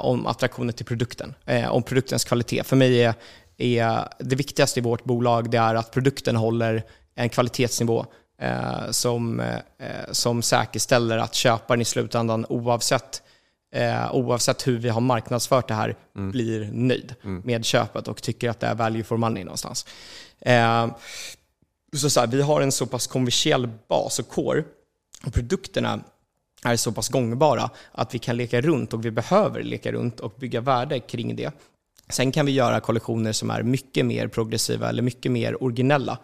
om 0.00 0.26
attraktionen 0.26 0.74
till 0.74 0.86
produkten, 0.86 1.34
om 1.70 1.82
produktens 1.82 2.24
kvalitet. 2.24 2.62
För 2.64 2.76
mig 2.76 3.02
är, 3.02 3.14
är 3.58 4.08
det 4.18 4.36
viktigaste 4.36 4.80
i 4.80 4.82
vårt 4.82 5.04
bolag 5.04 5.50
det 5.50 5.58
är 5.58 5.74
att 5.74 5.90
produkten 5.90 6.36
håller 6.36 6.84
en 7.14 7.28
kvalitetsnivå 7.28 8.06
eh, 8.38 8.90
som, 8.90 9.40
eh, 9.40 10.12
som 10.12 10.42
säkerställer 10.42 11.18
att 11.18 11.34
köparen 11.34 11.80
i 11.80 11.84
slutändan 11.84 12.46
oavsett 12.48 13.22
Eh, 13.72 14.14
oavsett 14.14 14.66
hur 14.66 14.78
vi 14.78 14.88
har 14.88 15.00
marknadsfört 15.00 15.68
det 15.68 15.74
här, 15.74 15.96
mm. 16.16 16.30
blir 16.30 16.70
nöjd 16.72 17.14
mm. 17.24 17.42
med 17.44 17.64
köpet 17.64 18.08
och 18.08 18.22
tycker 18.22 18.50
att 18.50 18.60
det 18.60 18.66
är 18.66 18.74
value 18.74 19.04
for 19.04 19.16
money 19.16 19.44
någonstans. 19.44 19.86
Eh, 20.40 20.86
så, 21.96 22.10
så 22.10 22.20
här, 22.20 22.26
vi 22.26 22.42
har 22.42 22.60
en 22.60 22.72
så 22.72 22.86
pass 22.86 23.06
kommersiell 23.06 23.68
bas 23.88 24.18
och 24.18 24.28
core 24.28 24.64
och 25.26 25.34
produkterna 25.34 26.00
är 26.64 26.76
så 26.76 26.92
pass 26.92 27.08
gångbara 27.08 27.70
att 27.92 28.14
vi 28.14 28.18
kan 28.18 28.36
leka 28.36 28.60
runt 28.60 28.92
och 28.92 29.04
vi 29.04 29.10
behöver 29.10 29.62
leka 29.62 29.92
runt 29.92 30.20
och 30.20 30.34
bygga 30.38 30.60
värde 30.60 31.00
kring 31.00 31.36
det. 31.36 31.52
Sen 32.08 32.32
kan 32.32 32.46
vi 32.46 32.52
göra 32.52 32.80
kollektioner 32.80 33.32
som 33.32 33.50
är 33.50 33.62
mycket 33.62 34.06
mer 34.06 34.28
progressiva 34.28 34.88
eller 34.88 35.02
mycket 35.02 35.32
mer 35.32 35.62
originella 35.62 36.18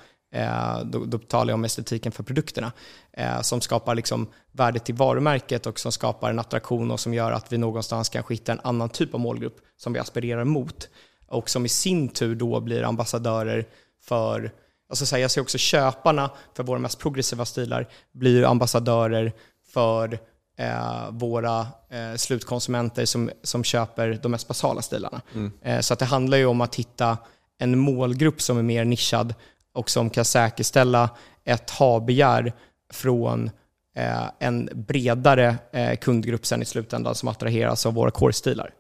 då, 0.84 1.04
då 1.04 1.18
talar 1.18 1.50
jag 1.50 1.54
om 1.54 1.64
estetiken 1.64 2.12
för 2.12 2.22
produkterna, 2.22 2.72
eh, 3.12 3.40
som 3.40 3.60
skapar 3.60 3.94
liksom 3.94 4.26
värde 4.52 4.78
till 4.78 4.94
varumärket 4.94 5.66
och 5.66 5.78
som 5.78 5.92
skapar 5.92 6.30
en 6.30 6.38
attraktion 6.38 6.90
och 6.90 7.00
som 7.00 7.14
gör 7.14 7.32
att 7.32 7.52
vi 7.52 7.58
någonstans 7.58 8.08
kan 8.08 8.22
hitta 8.28 8.52
en 8.52 8.60
annan 8.64 8.88
typ 8.88 9.14
av 9.14 9.20
målgrupp 9.20 9.56
som 9.76 9.92
vi 9.92 9.98
aspirerar 9.98 10.44
mot 10.44 10.88
och 11.28 11.50
som 11.50 11.66
i 11.66 11.68
sin 11.68 12.08
tur 12.08 12.34
då 12.34 12.60
blir 12.60 12.82
ambassadörer 12.82 13.66
för 14.02 14.52
Alltså 14.88 15.06
så 15.06 15.16
här, 15.16 15.22
jag 15.22 15.30
ser 15.30 15.40
också 15.40 15.58
köparna 15.58 16.30
för 16.54 16.62
våra 16.62 16.78
mest 16.78 16.98
progressiva 16.98 17.44
stilar 17.44 17.88
blir 18.12 18.44
ambassadörer 18.44 19.32
för 19.72 20.18
eh, 20.58 21.10
våra 21.10 21.60
eh, 21.90 22.16
slutkonsumenter 22.16 23.04
som, 23.04 23.30
som 23.42 23.64
köper 23.64 24.18
de 24.22 24.32
mest 24.32 24.48
basala 24.48 24.82
stilarna. 24.82 25.20
Mm. 25.34 25.52
Eh, 25.62 25.80
så 25.80 25.92
att 25.92 25.98
det 25.98 26.04
handlar 26.04 26.38
ju 26.38 26.46
om 26.46 26.60
att 26.60 26.74
hitta 26.74 27.18
en 27.58 27.78
målgrupp 27.78 28.42
som 28.42 28.58
är 28.58 28.62
mer 28.62 28.84
nischad 28.84 29.34
och 29.76 29.90
som 29.90 30.10
kan 30.10 30.24
säkerställa 30.24 31.10
ett 31.44 31.70
ha-begär 31.70 32.52
från 32.92 33.50
eh, 33.96 34.24
en 34.38 34.68
bredare 34.74 35.56
eh, 35.72 35.96
kundgrupp 35.96 36.46
sen 36.46 36.62
i 36.62 36.64
slutändan 36.64 37.14
som 37.14 37.28
attraheras 37.28 37.86
av 37.86 37.94
våra 37.94 38.10
core-stilar. 38.10 38.70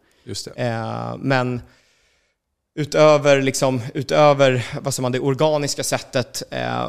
Eh, 0.56 1.16
men 1.18 1.60
utöver, 2.74 3.42
liksom, 3.42 3.80
utöver 3.94 4.66
vad 4.80 4.94
som 4.94 5.02
man, 5.02 5.12
det 5.12 5.20
organiska 5.20 5.84
sättet 5.84 6.42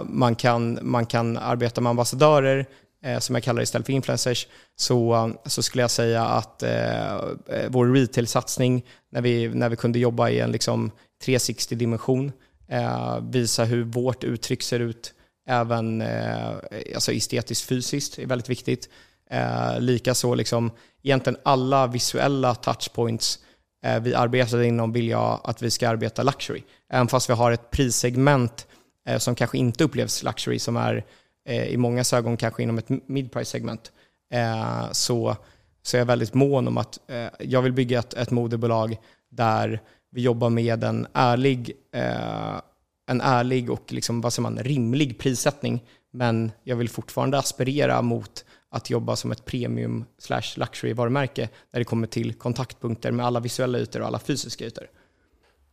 man, 0.04 0.36
kan, 0.36 0.80
man 0.82 1.06
kan 1.06 1.38
arbeta 1.38 1.82
med 1.82 1.90
ambassadörer, 1.90 2.66
som 3.20 3.36
jag 3.36 3.44
kallar 3.44 3.60
det 3.60 3.64
istället 3.64 3.86
för 3.86 3.94
influencers, 3.94 4.48
så, 4.76 5.32
så 5.46 5.64
skulle 5.64 5.84
jag 5.84 5.92
säga 5.92 6.26
att 6.26 6.64
eh, 6.64 7.70
vår 7.70 7.86
retail-satsning, 7.86 8.86
när 9.10 9.22
vi, 9.22 9.48
när 9.48 9.70
vi 9.70 9.76
kunde 9.76 10.00
jobba 10.00 10.30
i 10.30 10.40
en 10.40 10.52
liksom, 10.52 10.92
360-dimension, 11.26 12.32
eh, 12.68 13.20
visa 13.22 13.64
hur 13.64 13.84
vårt 13.84 14.24
uttryck 14.24 14.64
ser 14.64 14.80
ut 14.80 15.14
även 15.48 16.02
eh, 16.02 16.52
alltså 16.96 17.12
estetiskt 17.12 17.68
fysiskt 17.68 18.20
är 18.20 18.26
väldigt 18.26 18.50
viktigt. 18.50 18.90
Eh, 19.30 19.80
Likaså 19.80 20.36
liksom, 20.36 20.72
egentligen 21.04 21.40
alla 21.44 21.88
visuella 21.88 22.56
touchpoints 22.56 23.40
eh, 23.86 24.00
vi 24.00 24.14
arbetar 24.14 24.62
inom 24.62 24.92
vill 24.92 25.08
jag 25.08 25.42
att 25.44 25.62
vi 25.62 25.72
ska 25.72 25.90
arbeta 25.90 26.24
luxury. 26.24 26.64
Även 26.90 27.08
fast 27.08 27.30
vi 27.30 27.34
har 27.34 27.52
ett 27.52 27.72
prissegment 27.72 28.68
eh, 29.08 29.18
som 29.18 29.36
kanske 29.36 29.58
inte 29.58 29.84
upplevs 29.84 30.24
luxury, 30.24 30.60
som 30.60 30.78
är 30.78 31.06
eh, 31.46 31.66
i 31.66 31.78
många 31.78 32.04
ögon 32.14 32.38
kanske 32.38 32.64
inom 32.64 32.78
ett 32.78 32.90
mid-price 32.90 33.52
segment, 33.52 33.92
eh, 34.34 34.92
så, 34.92 35.36
så 35.82 35.98
är 35.98 36.02
jag 36.02 36.06
väldigt 36.06 36.34
mån 36.34 36.68
om 36.68 36.78
att 36.78 37.00
eh, 37.08 37.28
jag 37.40 37.62
vill 37.62 37.74
bygga 37.74 38.00
ett, 38.00 38.14
ett 38.14 38.32
modebolag 38.32 38.98
där 39.30 39.82
vi 40.18 40.24
jobbar 40.24 40.50
med 40.50 40.84
en 40.84 41.08
ärlig, 41.14 41.72
eh, 41.92 42.62
en 43.08 43.22
ärlig 43.22 43.70
och 43.70 43.94
liksom, 43.94 44.22
vad 44.22 44.34
säger 44.34 44.50
man, 44.50 44.58
rimlig 44.64 45.20
prissättning. 45.20 45.84
Men 46.12 46.52
jag 46.64 46.76
vill 46.76 46.90
fortfarande 46.90 47.38
aspirera 47.38 48.02
mot 48.02 48.46
att 48.70 48.90
jobba 48.90 49.16
som 49.16 49.32
ett 49.32 49.46
premium 49.46 50.06
slash 50.18 50.42
luxury 50.56 50.94
varumärke 50.94 51.50
när 51.72 51.80
det 51.80 51.86
kommer 51.86 52.08
till 52.08 52.34
kontaktpunkter 52.34 53.12
med 53.12 53.26
alla 53.26 53.40
visuella 53.40 53.78
ytor 53.78 54.02
och 54.02 54.08
alla 54.08 54.20
fysiska 54.20 54.66
ytor. 54.66 54.88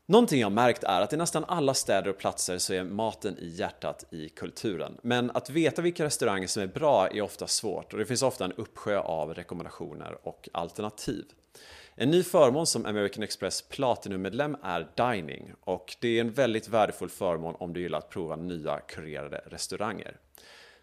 Någonting 0.06 0.40
jag 0.40 0.52
märkt 0.52 0.84
är 0.84 1.00
att 1.00 1.12
i 1.12 1.16
nästan 1.16 1.44
alla 1.44 1.74
städer 1.74 2.10
och 2.10 2.18
platser 2.18 2.58
så 2.58 2.74
är 2.74 2.84
maten 2.84 3.38
i 3.38 3.48
hjärtat 3.48 4.04
i 4.10 4.28
kulturen. 4.28 4.96
Men 5.02 5.30
att 5.30 5.50
veta 5.50 5.82
vilka 5.82 6.04
restauranger 6.04 6.46
som 6.46 6.62
är 6.62 6.66
bra 6.66 7.08
är 7.08 7.22
ofta 7.22 7.46
svårt 7.46 7.92
och 7.92 7.98
det 7.98 8.06
finns 8.06 8.22
ofta 8.22 8.44
en 8.44 8.52
uppsjö 8.52 8.98
av 8.98 9.34
rekommendationer 9.34 10.18
och 10.22 10.48
alternativ. 10.52 11.24
En 11.96 12.10
ny 12.10 12.22
förmån 12.22 12.66
som 12.66 12.86
American 12.86 13.22
Express 13.22 13.62
Platinum-medlem 13.62 14.56
är 14.62 14.88
Dining 14.96 15.52
och 15.60 15.96
det 16.00 16.08
är 16.08 16.20
en 16.20 16.32
väldigt 16.32 16.68
värdefull 16.68 17.08
förmån 17.08 17.54
om 17.58 17.72
du 17.72 17.80
gillar 17.80 17.98
att 17.98 18.10
prova 18.10 18.36
nya 18.36 18.80
kurerade 18.80 19.42
restauranger. 19.46 20.16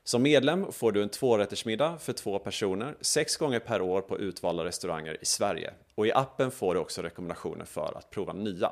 Som 0.03 0.23
medlem 0.23 0.71
får 0.71 0.91
du 0.91 1.03
en 1.03 1.09
tvårättersmiddag 1.09 1.97
för 1.97 2.13
två 2.13 2.39
personer 2.39 2.95
sex 3.01 3.37
gånger 3.37 3.59
per 3.59 3.81
år 3.81 4.01
på 4.01 4.19
utvalda 4.19 4.65
restauranger 4.65 5.17
i 5.21 5.25
Sverige. 5.25 5.73
Och 5.95 6.07
i 6.07 6.11
appen 6.11 6.51
får 6.51 6.73
du 6.73 6.79
också 6.79 7.01
rekommendationer 7.01 7.65
för 7.65 7.97
att 7.97 8.09
prova 8.09 8.33
nya. 8.33 8.71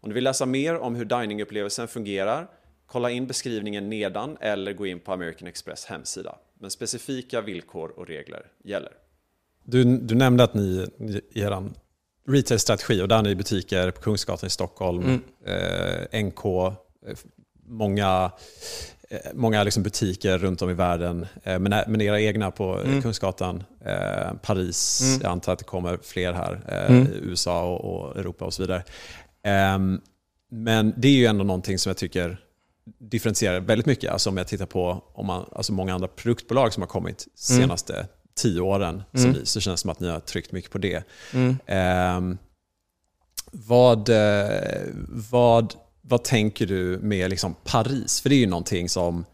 Om 0.00 0.08
du 0.08 0.14
vill 0.14 0.24
läsa 0.24 0.46
mer 0.46 0.78
om 0.78 0.94
hur 0.94 1.04
diningupplevelsen 1.04 1.88
fungerar, 1.88 2.50
kolla 2.86 3.10
in 3.10 3.26
beskrivningen 3.26 3.90
nedan 3.90 4.36
eller 4.40 4.72
gå 4.72 4.86
in 4.86 5.00
på 5.00 5.12
American 5.12 5.48
Express 5.48 5.84
hemsida. 5.86 6.38
Men 6.54 6.70
specifika 6.70 7.40
villkor 7.40 7.88
och 7.90 8.06
regler 8.06 8.46
gäller. 8.64 9.05
Du, 9.66 9.84
du 9.84 10.14
nämnde 10.14 10.44
att 10.44 10.54
ni 10.54 10.86
i 11.32 11.40
er 11.40 11.70
retail-strategi, 12.28 13.02
och 13.02 13.08
där 13.08 13.16
har 13.16 13.22
ni 13.22 13.34
butiker 13.34 13.90
på 13.90 14.00
Kungsgatan 14.00 14.46
i 14.46 14.50
Stockholm, 14.50 15.02
mm. 15.02 15.20
eh, 16.12 16.24
NK, 16.24 16.44
eh, 16.44 17.16
många, 17.66 18.30
eh, 19.10 19.18
många 19.34 19.62
liksom 19.62 19.82
butiker 19.82 20.38
runt 20.38 20.62
om 20.62 20.70
i 20.70 20.74
världen, 20.74 21.26
eh, 21.42 21.58
men, 21.58 21.74
men 21.86 22.00
era 22.00 22.20
egna 22.20 22.50
på 22.50 22.78
mm. 22.78 23.02
Kungsgatan, 23.02 23.64
eh, 23.84 24.32
Paris, 24.42 25.02
mm. 25.02 25.20
jag 25.22 25.32
antar 25.32 25.52
att 25.52 25.58
det 25.58 25.64
kommer 25.64 25.98
fler 26.02 26.32
här, 26.32 26.60
eh, 26.68 26.96
mm. 26.96 27.08
USA 27.22 27.62
och, 27.62 27.84
och, 27.84 28.16
Europa 28.16 28.44
och 28.44 28.54
så 28.54 28.62
vidare. 28.62 28.82
Ehm, 29.42 30.00
men 30.50 30.94
det 30.96 31.08
är 31.08 31.12
ju 31.12 31.26
ändå 31.26 31.44
någonting 31.44 31.78
som 31.78 31.90
jag 31.90 31.96
tycker 31.96 32.40
differentierar 32.98 33.60
väldigt 33.60 33.86
mycket. 33.86 34.12
Alltså 34.12 34.30
om 34.30 34.36
jag 34.36 34.48
tittar 34.48 34.66
på 34.66 35.04
om 35.14 35.26
man, 35.26 35.44
alltså 35.52 35.72
många 35.72 35.94
andra 35.94 36.08
produktbolag 36.08 36.72
som 36.72 36.82
har 36.82 36.88
kommit 36.88 37.26
mm. 37.50 37.62
senaste 37.62 38.06
tio 38.36 38.60
åren 38.60 39.02
mm. 39.12 39.34
så, 39.34 39.46
så 39.46 39.60
känns 39.60 39.80
det 39.80 39.82
som 39.82 39.90
att 39.90 40.00
ni 40.00 40.08
har 40.08 40.20
tryckt 40.20 40.52
mycket 40.52 40.70
på 40.70 40.78
det. 40.78 41.04
Mm. 41.32 41.58
Eh, 41.66 42.36
vad, 43.52 44.10
vad, 45.30 45.74
vad 46.02 46.24
tänker 46.24 46.66
du 46.66 46.98
med 47.02 47.30
liksom 47.30 47.54
Paris? 47.64 48.20
För 48.20 48.28
det 48.28 48.34
är 48.34 48.40
ju 48.40 48.46
någonting 48.46 48.88
som 48.88 49.24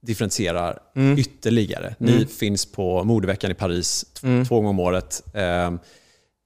differentierar 0.00 0.78
mm. 0.96 1.18
ytterligare. 1.18 1.94
Ni 1.98 2.12
mm. 2.12 2.26
finns 2.26 2.66
på 2.66 3.04
modeveckan 3.04 3.50
i 3.50 3.54
Paris 3.54 4.06
mm. 4.22 4.44
två 4.44 4.56
gånger 4.56 4.70
om 4.70 4.80
året. 4.80 5.22
Eh, 5.26 5.72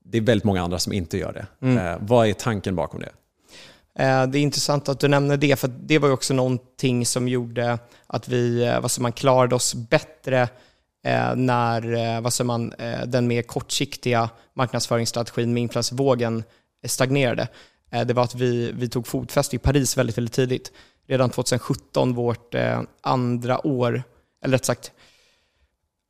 det 0.05 0.19
är 0.19 0.21
väldigt 0.21 0.45
många 0.45 0.63
andra 0.63 0.79
som 0.79 0.93
inte 0.93 1.19
gör 1.19 1.33
det. 1.33 1.67
Mm. 1.67 1.87
Eh, 1.87 1.99
vad 2.01 2.29
är 2.29 2.33
tanken 2.33 2.77
bakom 2.77 3.01
det? 3.01 3.13
Eh, 4.03 4.27
det 4.27 4.39
är 4.39 4.43
intressant 4.43 4.89
att 4.89 5.01
du 5.01 5.09
nämner 5.09 5.37
det, 5.37 5.57
för 5.57 5.69
det 5.69 5.99
var 5.99 6.09
ju 6.09 6.15
också 6.15 6.35
någonting 6.35 7.07
som 7.07 7.29
gjorde 7.29 7.79
att 8.07 8.29
vi 8.29 8.79
vad 8.83 8.91
säger 8.91 9.03
man, 9.03 9.13
klarade 9.13 9.55
oss 9.55 9.75
bättre 9.75 10.49
när 11.37 11.93
eh, 11.93 12.21
vad 12.21 12.33
säger 12.33 12.47
man, 12.47 12.73
eh, 12.73 13.07
den 13.07 13.27
mer 13.27 13.43
kortsiktiga 13.43 14.31
marknadsföringsstrategin 14.55 15.55
med 15.55 15.63
influencervågen 15.63 16.45
stagnerade. 16.87 17.49
Eh, 17.93 18.07
det 18.07 18.15
var 18.15 18.23
att 18.23 18.35
vi, 18.35 18.73
vi 18.73 18.89
tog 18.89 19.07
fotfäste 19.07 19.57
i 19.57 19.59
Paris 19.59 19.99
väldigt, 19.99 20.19
väldigt 20.19 20.35
tidigt. 20.35 20.73
Redan 21.09 21.31
2017, 21.31 22.15
vårt 22.15 22.55
eh, 22.55 22.81
andra 23.01 23.67
år, 23.67 24.03
eller 24.45 24.53
rätt 24.53 24.65
sagt, 24.65 24.93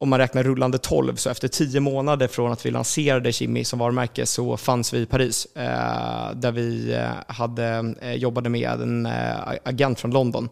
om 0.01 0.09
man 0.09 0.19
räknar 0.19 0.43
rullande 0.43 0.79
12, 0.79 1.17
så 1.17 1.31
efter 1.31 1.49
tio 1.49 1.81
månader 1.81 2.29
från 2.29 2.53
att 2.53 2.67
vi 2.67 2.71
lanserade 2.71 3.33
Kimi 3.33 3.65
som 3.65 3.79
varumärke 3.79 4.27
så 4.27 4.57
fanns 4.57 4.95
vi 4.95 4.99
i 4.99 5.07
Paris, 5.07 5.47
eh, 5.57 6.35
där 6.35 6.53
vi 6.53 7.01
hade, 7.27 7.95
jobbade 8.17 8.49
med 8.49 8.81
en 8.81 9.09
agent 9.65 10.01
från 10.01 10.11
London 10.11 10.49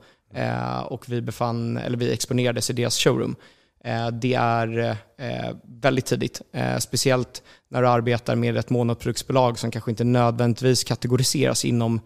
och 0.85 1.09
vi, 1.09 1.21
befann, 1.21 1.77
eller 1.77 1.99
vi 1.99 2.13
exponerades 2.13 2.71
i 2.71 2.73
deras 2.73 2.99
showroom. 2.99 3.37
Eh, 3.85 4.09
det 4.09 4.35
är 4.35 4.97
eh, 5.17 5.57
väldigt 5.65 6.07
tidigt, 6.07 6.43
eh, 6.53 6.79
speciellt 6.79 7.43
när 7.69 7.83
du 7.83 7.89
arbetar 7.89 8.37
med 8.37 8.57
ett 8.57 8.71
monoproduktsbolag 8.71 9.59
som 9.59 9.71
kanske 9.71 9.91
inte 9.91 10.05
nödvändigtvis 10.05 10.85
kategoriseras 10.85 11.65
inom 11.65 12.01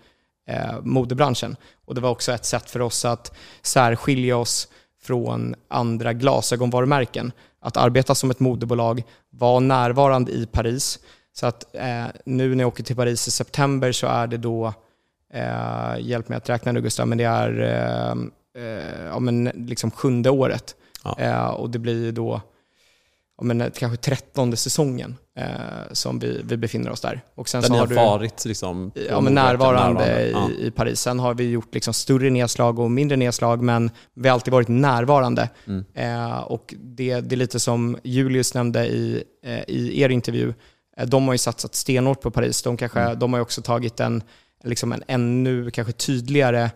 modebranschen. 0.83 1.57
Och 1.85 1.95
det 1.95 2.01
var 2.01 2.11
också 2.11 2.33
ett 2.33 2.45
sätt 2.45 2.71
för 2.71 2.81
oss 2.81 3.05
att 3.05 3.37
särskilja 3.63 4.37
oss 4.37 4.69
från 5.03 5.55
andra 5.69 6.13
glasögonvarumärken. 6.13 7.33
Att 7.61 7.77
arbeta 7.77 8.15
som 8.15 8.31
ett 8.31 8.41
modebolag, 8.41 9.03
vara 9.31 9.61
närvarande 9.61 10.33
i 10.33 10.47
Paris. 10.47 10.99
Så 11.33 11.47
att 11.47 11.75
nu 12.25 12.55
när 12.55 12.65
jag 12.65 12.69
åker 12.69 12.85
till 12.85 12.97
Paris 12.97 13.29
i 13.29 13.31
september 13.31 13.93
så 13.93 14.07
är 14.07 14.27
det 14.27 14.37
då, 14.37 14.73
hjälp 15.99 16.29
mig 16.29 16.39
att 16.39 16.49
räkna 16.49 16.73
nu 16.73 16.81
Gustav, 16.81 17.09
men 17.09 17.19
det 17.19 17.25
är 17.25 17.53
ja, 19.05 19.19
men 19.19 19.45
liksom 19.45 19.91
sjunde 19.91 20.31
året 20.31 20.77
Ja. 21.05 21.17
Eh, 21.19 21.47
och 21.47 21.71
det 21.71 21.79
blir 21.79 22.13
då 22.13 22.41
men, 23.43 23.71
kanske 23.77 23.97
trettonde 23.97 24.57
säsongen 24.57 25.17
eh, 25.39 25.47
som 25.93 26.19
vi, 26.19 26.41
vi 26.45 26.57
befinner 26.57 26.91
oss 26.91 27.01
där. 27.01 27.21
Och 27.35 27.49
sen 27.49 27.61
där 27.61 27.69
så 27.69 27.73
ni 27.73 27.79
har, 27.79 27.87
har 27.87 27.95
varit 27.95 28.45
liksom, 28.45 28.93
ja, 29.09 29.21
men 29.21 29.35
närvarande, 29.35 30.05
närvarande. 30.05 30.31
Ja. 30.31 30.51
I, 30.51 30.67
i, 30.67 30.71
Paris. 30.71 31.01
Sen 31.01 31.19
har 31.19 31.35
vi 31.35 31.51
gjort 31.51 31.75
liksom 31.75 31.95
större 31.95 32.31
nedslag 32.31 32.79
och 32.79 32.91
mindre 32.91 33.17
nedslag, 33.17 33.63
men 33.63 33.91
vi 34.15 34.29
har 34.29 34.35
alltid 34.35 34.53
varit 34.53 34.69
närvarande. 34.69 35.49
Mm. 35.67 35.85
Eh, 35.95 36.39
och 36.39 36.75
det, 36.79 37.21
det 37.21 37.35
är 37.35 37.37
lite 37.37 37.61
som 37.61 37.99
Julius 38.03 38.55
nämnde 38.55 38.87
i, 38.87 39.25
eh, 39.45 39.63
i 39.69 40.01
er 40.03 40.09
intervju, 40.09 40.55
eh, 40.97 41.07
de 41.07 41.27
har 41.27 41.35
ju 41.35 41.39
satsat 41.39 41.75
stenhårt 41.75 42.21
på 42.21 42.31
Paris. 42.31 42.63
De, 42.63 42.77
kanske, 42.77 43.01
mm. 43.01 43.19
de 43.19 43.33
har 43.33 43.39
ju 43.39 43.43
också 43.43 43.63
tagit 43.63 44.01
en, 44.01 44.23
liksom 44.65 44.93
en 44.93 45.03
ännu 45.07 45.71
kanske 45.71 45.93
tydligare 45.93 46.71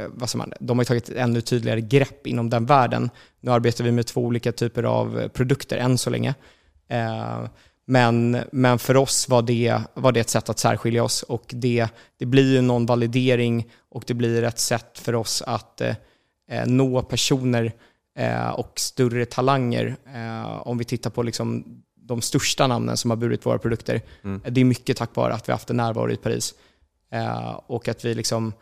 eh, 0.00 0.04
Eh, 0.04 0.10
vad 0.14 0.36
man, 0.36 0.52
de 0.60 0.78
har 0.78 0.84
tagit 0.84 1.08
ett 1.08 1.16
ännu 1.16 1.40
tydligare 1.40 1.80
grepp 1.80 2.26
inom 2.26 2.50
den 2.50 2.66
världen. 2.66 3.10
Nu 3.40 3.50
arbetar 3.50 3.84
vi 3.84 3.92
med 3.92 4.06
två 4.06 4.20
olika 4.20 4.52
typer 4.52 4.82
av 4.82 5.28
produkter 5.28 5.76
än 5.76 5.98
så 5.98 6.10
länge. 6.10 6.34
Eh, 6.88 7.44
men, 7.86 8.38
men 8.52 8.78
för 8.78 8.96
oss 8.96 9.28
var 9.28 9.42
det, 9.42 9.80
var 9.94 10.12
det 10.12 10.20
ett 10.20 10.28
sätt 10.28 10.48
att 10.48 10.58
särskilja 10.58 11.04
oss 11.04 11.22
och 11.22 11.44
det, 11.48 11.88
det 12.18 12.26
blir 12.26 12.52
ju 12.54 12.60
någon 12.60 12.86
validering 12.86 13.70
och 13.90 14.04
det 14.06 14.14
blir 14.14 14.42
ett 14.42 14.58
sätt 14.58 14.98
för 14.98 15.14
oss 15.14 15.42
att 15.46 15.80
eh, 15.80 15.96
nå 16.66 17.02
personer 17.02 17.72
och 18.54 18.72
större 18.76 19.24
talanger. 19.24 19.96
om 20.62 20.78
vi 20.78 20.84
tittar 20.84 21.10
på 21.10 21.22
liksom 21.22 21.64
de 21.96 22.22
största 22.22 22.66
namnen 22.66 22.96
som 22.96 23.10
har 23.10 23.16
burit 23.16 23.46
våra 23.46 23.58
produkter. 23.58 24.02
Mm. 24.24 24.42
Det 24.48 24.60
är 24.60 24.64
mycket 24.64 24.96
tack 24.96 25.16
vare 25.16 25.34
att 25.34 25.48
vi 25.48 25.52
haft 25.52 25.70
en 25.70 25.76
närvaro 25.76 26.10
i 26.10 26.16
Paris. 26.16 26.54
och 27.66 27.88
att 27.88 28.04
vi 28.04 28.14
liksom 28.14 28.52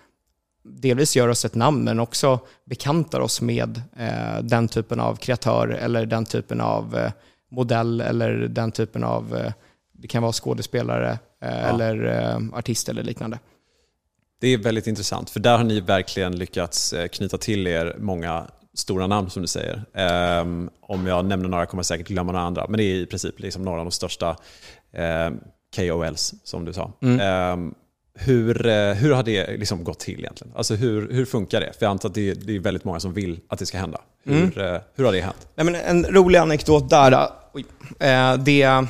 delvis 0.69 1.17
gör 1.17 1.29
oss 1.29 1.45
ett 1.45 1.55
namn 1.55 1.85
men 1.85 2.01
också 2.01 2.41
bekantar 2.65 3.21
oss 3.21 3.41
med 3.41 3.83
eh, 3.97 4.43
den 4.43 4.69
typen 4.69 5.01
av 5.01 5.17
kreatör 5.17 5.69
eller 5.69 6.07
den 6.07 6.25
typen 6.25 6.61
av 6.61 6.97
eh, 6.97 7.13
modell 7.51 8.01
eller 8.01 8.33
den 8.33 8.73
typen 8.73 9.05
av, 9.05 9.37
eh, 9.37 9.53
det 9.93 10.09
kan 10.09 10.23
vara 10.23 10.33
skådespelare 10.33 11.11
eh, 11.43 11.49
ja. 11.49 11.55
eller 11.55 12.05
eh, 12.05 12.59
artist 12.59 12.89
eller 12.89 13.03
liknande. 13.03 13.39
Det 14.41 14.49
är 14.49 14.59
väldigt 14.59 14.87
intressant 14.87 15.31
för 15.31 15.41
där 15.41 15.57
har 15.57 15.65
ni 15.65 15.81
verkligen 15.81 16.39
lyckats 16.39 16.93
eh, 16.93 17.09
knyta 17.09 17.39
till 17.39 17.67
er 17.67 17.97
många 17.99 18.47
stora 18.75 19.07
namn 19.07 19.31
som 19.31 19.43
du 19.43 19.49
säger. 19.49 19.85
Um, 20.41 20.71
om 20.81 21.07
jag 21.07 21.25
nämner 21.25 21.49
några 21.49 21.67
kommer 21.67 21.79
jag 21.79 21.87
säkert 21.87 22.09
glömma 22.09 22.33
några 22.33 22.47
andra, 22.47 22.67
men 22.69 22.79
det 22.79 22.85
är 22.85 22.95
i 22.95 23.07
princip 23.07 23.41
liksom 23.41 23.63
några 23.63 23.79
av 23.79 23.85
de 23.85 23.91
största 23.91 24.37
um, 25.27 25.41
KOLs 25.77 26.35
som 26.45 26.65
du 26.65 26.73
sa. 26.73 26.93
Mm. 27.03 27.53
Um, 27.53 27.75
hur, 28.19 28.67
eh, 28.67 28.95
hur 28.95 29.13
har 29.13 29.23
det 29.23 29.57
liksom 29.57 29.85
gått 29.85 29.99
till 29.99 30.19
egentligen? 30.19 30.53
Alltså 30.57 30.75
hur, 30.75 31.13
hur 31.13 31.25
funkar 31.25 31.61
det? 31.61 31.73
För 31.79 31.87
jag 31.87 31.91
antar 31.91 32.09
att 32.09 32.15
det, 32.15 32.35
det 32.35 32.57
är 32.57 32.61
väldigt 32.61 32.85
många 32.85 33.01
som 33.01 33.15
vill 33.15 33.41
att 33.49 33.59
det 33.59 33.67
ska 33.67 33.79
hända. 33.79 34.01
Hur, 34.25 34.59
mm. 34.59 34.75
Eh, 34.75 34.81
hur 34.95 35.05
har 35.05 35.13
det 35.13 35.21
hänt? 35.21 35.49
Nej, 35.55 35.65
men 35.65 35.75
en 35.75 36.05
rolig 36.05 36.39
anekdot 36.39 36.91
där. 36.91 37.13
Eh, 37.13 37.29
oj, 37.53 37.65
det, 38.39 38.87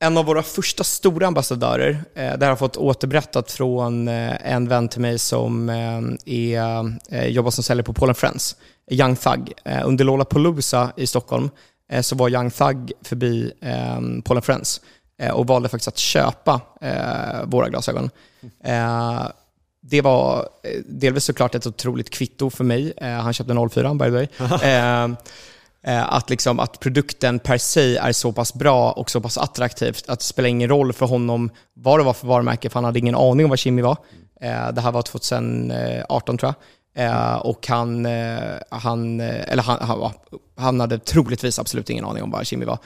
en 0.00 0.16
av 0.16 0.24
våra 0.24 0.42
första 0.42 0.84
stora 0.84 1.26
ambassadörer, 1.26 2.04
det 2.14 2.38
har 2.40 2.46
jag 2.46 2.58
fått 2.58 2.76
återberättat 2.76 3.52
från 3.52 4.08
en 4.08 4.68
vän 4.68 4.88
till 4.88 5.00
mig 5.00 5.18
som 5.18 5.68
är, 5.68 7.28
jobbar 7.28 7.50
som 7.50 7.64
säljare 7.64 7.84
på 7.84 7.92
Paul 7.92 8.14
Friends, 8.14 8.56
Young 8.90 9.16
Thug. 9.16 9.52
Under 9.84 10.04
Lollapalooza 10.04 10.92
i 10.96 11.06
Stockholm 11.06 11.50
så 12.00 12.16
var 12.16 12.28
Young 12.28 12.50
Thug 12.50 12.92
förbi 13.02 13.52
Paul 14.24 14.40
Friends 14.40 14.80
Eh, 14.80 14.95
och 15.32 15.46
valde 15.46 15.68
faktiskt 15.68 15.88
att 15.88 15.98
köpa 15.98 16.60
eh, 16.80 17.44
våra 17.44 17.68
glasögon. 17.68 18.10
Eh, 18.64 19.26
det 19.80 20.00
var 20.00 20.48
delvis 20.84 21.24
såklart 21.24 21.54
ett 21.54 21.66
otroligt 21.66 22.10
kvitto 22.10 22.50
för 22.50 22.64
mig. 22.64 22.92
han 23.00 23.32
köpte 23.32 23.68
04 23.70 23.94
by 23.94 24.04
the 24.04 24.10
way. 24.10 24.28
att, 26.08 26.30
liksom, 26.30 26.60
att 26.60 26.80
produkten 26.80 27.38
per 27.38 27.58
se 27.58 27.96
är 27.96 28.12
så 28.12 28.32
pass 28.32 28.54
bra 28.54 28.92
och 28.92 29.10
så 29.10 29.20
pass 29.20 29.38
attraktivt 29.38 30.08
att 30.08 30.18
det 30.18 30.24
spelar 30.24 30.48
ingen 30.48 30.68
roll 30.68 30.92
för 30.92 31.06
honom 31.06 31.50
vad 31.74 32.00
det 32.00 32.04
var 32.04 32.12
för 32.12 32.26
varumärke, 32.26 32.70
för 32.70 32.74
han 32.74 32.84
hade 32.84 32.98
ingen 32.98 33.14
aning 33.14 33.46
om 33.46 33.50
vad 33.50 33.58
Kimi 33.58 33.82
var. 33.82 33.96
det 34.72 34.80
här 34.80 34.92
var 34.92 35.02
2018 35.02 36.38
tror 36.38 36.48
jag. 36.48 36.54
Eh, 36.96 37.36
och 37.36 37.66
han, 37.68 38.06
eh, 38.06 38.38
han, 38.70 39.20
eh, 39.20 39.52
eller 39.52 39.62
han, 39.62 39.78
han, 39.80 40.12
han, 40.56 40.80
hade 40.80 40.98
troligtvis 40.98 41.58
absolut 41.58 41.90
ingen 41.90 42.04
aning 42.04 42.22
om 42.22 42.30
vad 42.30 42.46
Kimi 42.46 42.64
var. 42.64 42.78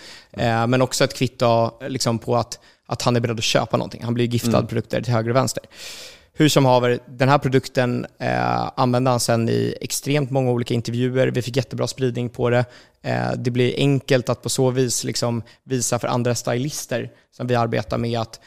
men 0.66 0.82
också 0.82 1.04
ett 1.04 1.14
kvitto 1.14 1.70
liksom, 1.88 2.18
på 2.18 2.36
att 2.36 2.58
att 2.90 3.02
han 3.02 3.16
är 3.16 3.20
beredd 3.20 3.38
att 3.38 3.44
köpa 3.44 3.76
någonting. 3.76 4.04
Han 4.04 4.14
blir 4.14 4.26
giftad 4.26 4.58
mm. 4.58 4.66
produkter 4.66 5.02
till 5.02 5.12
höger 5.12 5.30
och 5.30 5.36
vänster. 5.36 5.62
Hur 6.32 6.48
som 6.48 6.64
haver, 6.64 6.98
den 7.06 7.28
här 7.28 7.38
produkten 7.38 8.06
eh, 8.18 8.70
använde 8.74 9.10
han 9.10 9.20
sen 9.20 9.48
i 9.48 9.74
extremt 9.80 10.30
många 10.30 10.50
olika 10.50 10.74
intervjuer. 10.74 11.26
Vi 11.26 11.42
fick 11.42 11.56
jättebra 11.56 11.86
spridning 11.86 12.28
på 12.28 12.50
det. 12.50 12.64
Eh, 13.02 13.32
det 13.36 13.50
blir 13.50 13.74
enkelt 13.76 14.28
att 14.28 14.42
på 14.42 14.48
så 14.48 14.70
vis 14.70 15.04
liksom 15.04 15.42
visa 15.64 15.98
för 15.98 16.08
andra 16.08 16.34
stylister 16.34 17.10
som 17.36 17.46
vi 17.46 17.54
arbetar 17.54 17.98
med 17.98 18.20
att, 18.20 18.40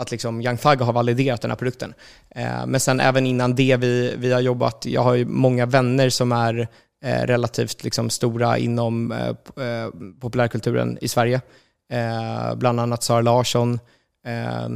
att 0.00 0.10
liksom 0.10 0.40
Young 0.40 0.56
Thug 0.56 0.80
har 0.80 0.92
validerat 0.92 1.40
den 1.40 1.50
här 1.50 1.58
produkten. 1.58 1.94
Eh, 2.30 2.66
men 2.66 2.80
sen 2.80 3.00
även 3.00 3.26
innan 3.26 3.54
det, 3.54 3.76
vi, 3.76 4.14
vi 4.16 4.32
har 4.32 4.40
jobbat, 4.40 4.86
jag 4.86 5.02
har 5.02 5.14
ju 5.14 5.24
många 5.24 5.66
vänner 5.66 6.10
som 6.10 6.32
är 6.32 6.68
eh, 7.04 7.26
relativt 7.26 7.84
liksom 7.84 8.10
stora 8.10 8.58
inom 8.58 9.12
eh, 9.12 9.28
eh 9.28 9.90
populärkulturen 10.20 10.98
i 11.00 11.08
Sverige. 11.08 11.40
Eh, 11.92 12.54
bland 12.54 12.80
annat 12.80 13.02
Sara 13.02 13.20
Larsson, 13.20 13.80
eh, 14.26 14.68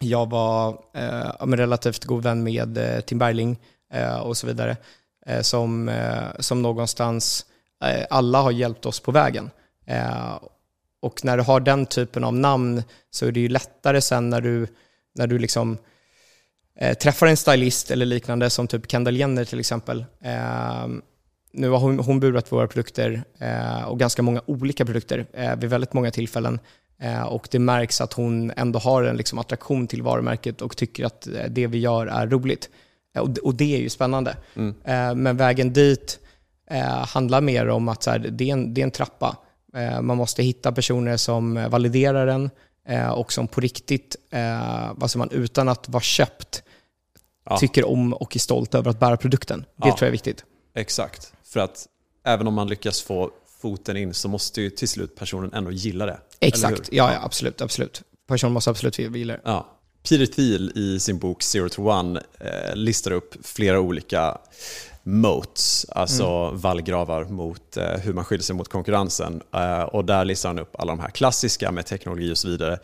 jag 0.00 0.30
var 0.30 0.78
eh, 0.94 1.46
relativt 1.46 2.04
god 2.04 2.22
vän 2.22 2.42
med 2.42 2.78
eh, 2.78 3.00
Tim 3.00 3.18
Bergling 3.18 3.58
eh, 3.92 4.18
och 4.18 4.36
så 4.36 4.46
vidare. 4.46 4.76
Eh, 5.26 5.40
som, 5.40 5.88
eh, 5.88 6.24
som 6.38 6.62
någonstans, 6.62 7.46
eh, 7.84 8.06
alla 8.10 8.40
har 8.42 8.50
hjälpt 8.50 8.86
oss 8.86 9.00
på 9.00 9.12
vägen 9.12 9.50
och 11.04 11.24
när 11.24 11.36
du 11.36 11.42
har 11.42 11.60
den 11.60 11.86
typen 11.86 12.24
av 12.24 12.34
namn 12.34 12.82
så 13.10 13.26
är 13.26 13.32
det 13.32 13.40
ju 13.40 13.48
lättare 13.48 14.00
sen 14.00 14.30
när 14.30 14.40
du, 14.40 14.66
när 15.14 15.26
du 15.26 15.38
liksom 15.38 15.78
träffar 17.00 17.26
en 17.26 17.36
stylist 17.36 17.90
eller 17.90 18.06
liknande 18.06 18.50
som 18.50 18.66
typ 18.66 18.90
Kendall 18.90 19.16
Jenner 19.16 19.44
till 19.44 19.60
exempel. 19.60 20.04
nu 21.52 21.68
har 21.68 21.78
hon, 21.78 21.98
hon 21.98 22.20
burat 22.20 22.52
våra 22.52 22.66
produkter 22.66 23.24
och 23.86 23.98
ganska 23.98 24.22
många 24.22 24.42
olika 24.46 24.84
produkter 24.84 25.26
vid 25.56 25.70
väldigt 25.70 25.92
många 25.92 26.10
tillfällen. 26.10 26.58
Eh, 26.98 27.22
och 27.22 27.48
det 27.50 27.58
märks 27.58 28.00
att 28.00 28.12
hon 28.12 28.52
ändå 28.56 28.78
har 28.78 29.02
en 29.02 29.16
liksom 29.16 29.38
attraktion 29.38 29.86
till 29.86 30.02
varumärket 30.02 30.62
och 30.62 30.76
tycker 30.76 31.04
att 31.04 31.26
eh, 31.26 31.44
det 31.48 31.66
vi 31.66 31.78
gör 31.78 32.06
är 32.06 32.26
roligt. 32.26 32.70
Eh, 33.16 33.22
och 33.22 33.54
det 33.54 33.76
är 33.76 33.80
ju 33.80 33.88
spännande. 33.88 34.36
Mm. 34.54 35.22
Men 35.22 35.36
vägen 35.36 35.72
dit 35.72 36.20
handlar 37.06 37.40
mer 37.40 37.68
om 37.68 37.88
att 37.88 38.02
så 38.02 38.10
här, 38.10 38.18
det, 38.18 38.50
är 38.50 38.52
en, 38.52 38.74
det 38.74 38.80
är 38.80 38.84
en 38.84 38.90
trappa. 38.90 39.36
Man 40.02 40.16
måste 40.16 40.42
hitta 40.42 40.72
personer 40.72 41.16
som 41.16 41.68
validerar 41.70 42.26
den 42.26 42.50
och 43.14 43.32
som 43.32 43.48
på 43.48 43.60
riktigt, 43.60 44.16
vad 44.94 45.10
säger 45.10 45.18
man, 45.18 45.30
utan 45.30 45.68
att 45.68 45.88
vara 45.88 46.02
köpt, 46.02 46.62
ja. 47.50 47.58
tycker 47.58 47.84
om 47.84 48.12
och 48.12 48.36
är 48.36 48.40
stolt 48.40 48.74
över 48.74 48.90
att 48.90 49.00
bära 49.00 49.16
produkten. 49.16 49.60
Det 49.60 49.66
ja. 49.76 49.84
tror 49.84 49.98
jag 50.00 50.08
är 50.08 50.12
viktigt. 50.12 50.44
Exakt. 50.74 51.32
För 51.44 51.60
att 51.60 51.86
även 52.24 52.46
om 52.46 52.54
man 52.54 52.68
lyckas 52.68 53.02
få 53.02 53.30
foten 53.60 53.96
in 53.96 54.14
så 54.14 54.28
måste 54.28 54.62
ju 54.62 54.70
till 54.70 54.88
slut 54.88 55.16
personen 55.16 55.52
ändå 55.52 55.70
gilla 55.70 56.06
det. 56.06 56.18
Exakt, 56.40 56.88
ja, 56.92 57.12
ja, 57.12 57.20
absolut. 57.22 57.60
absolut. 57.60 58.02
Personen 58.26 58.52
måste 58.52 58.70
absolut 58.70 58.98
gilla 58.98 59.32
det. 59.32 59.40
Ja. 59.44 59.70
Peter 60.08 60.26
Thiel 60.26 60.72
i 60.74 61.00
sin 61.00 61.18
bok 61.18 61.42
Zero 61.42 61.68
to 61.68 61.90
One 61.90 62.22
eh, 62.40 62.76
listar 62.76 63.10
upp 63.10 63.46
flera 63.46 63.80
olika 63.80 64.38
moats, 65.04 65.86
alltså 65.88 66.26
mm. 66.26 66.58
vallgravar 66.58 67.24
mot 67.24 67.76
eh, 67.76 67.84
hur 67.84 68.12
man 68.12 68.24
skiljer 68.24 68.42
sig 68.42 68.56
mot 68.56 68.68
konkurrensen. 68.68 69.42
Eh, 69.54 69.82
och 69.82 70.04
där 70.04 70.24
listar 70.24 70.48
han 70.48 70.58
upp 70.58 70.76
alla 70.78 70.92
de 70.92 71.00
här 71.00 71.10
klassiska 71.10 71.70
med 71.72 71.86
teknologi 71.86 72.32
och 72.32 72.38
så 72.38 72.48
vidare. 72.48 72.78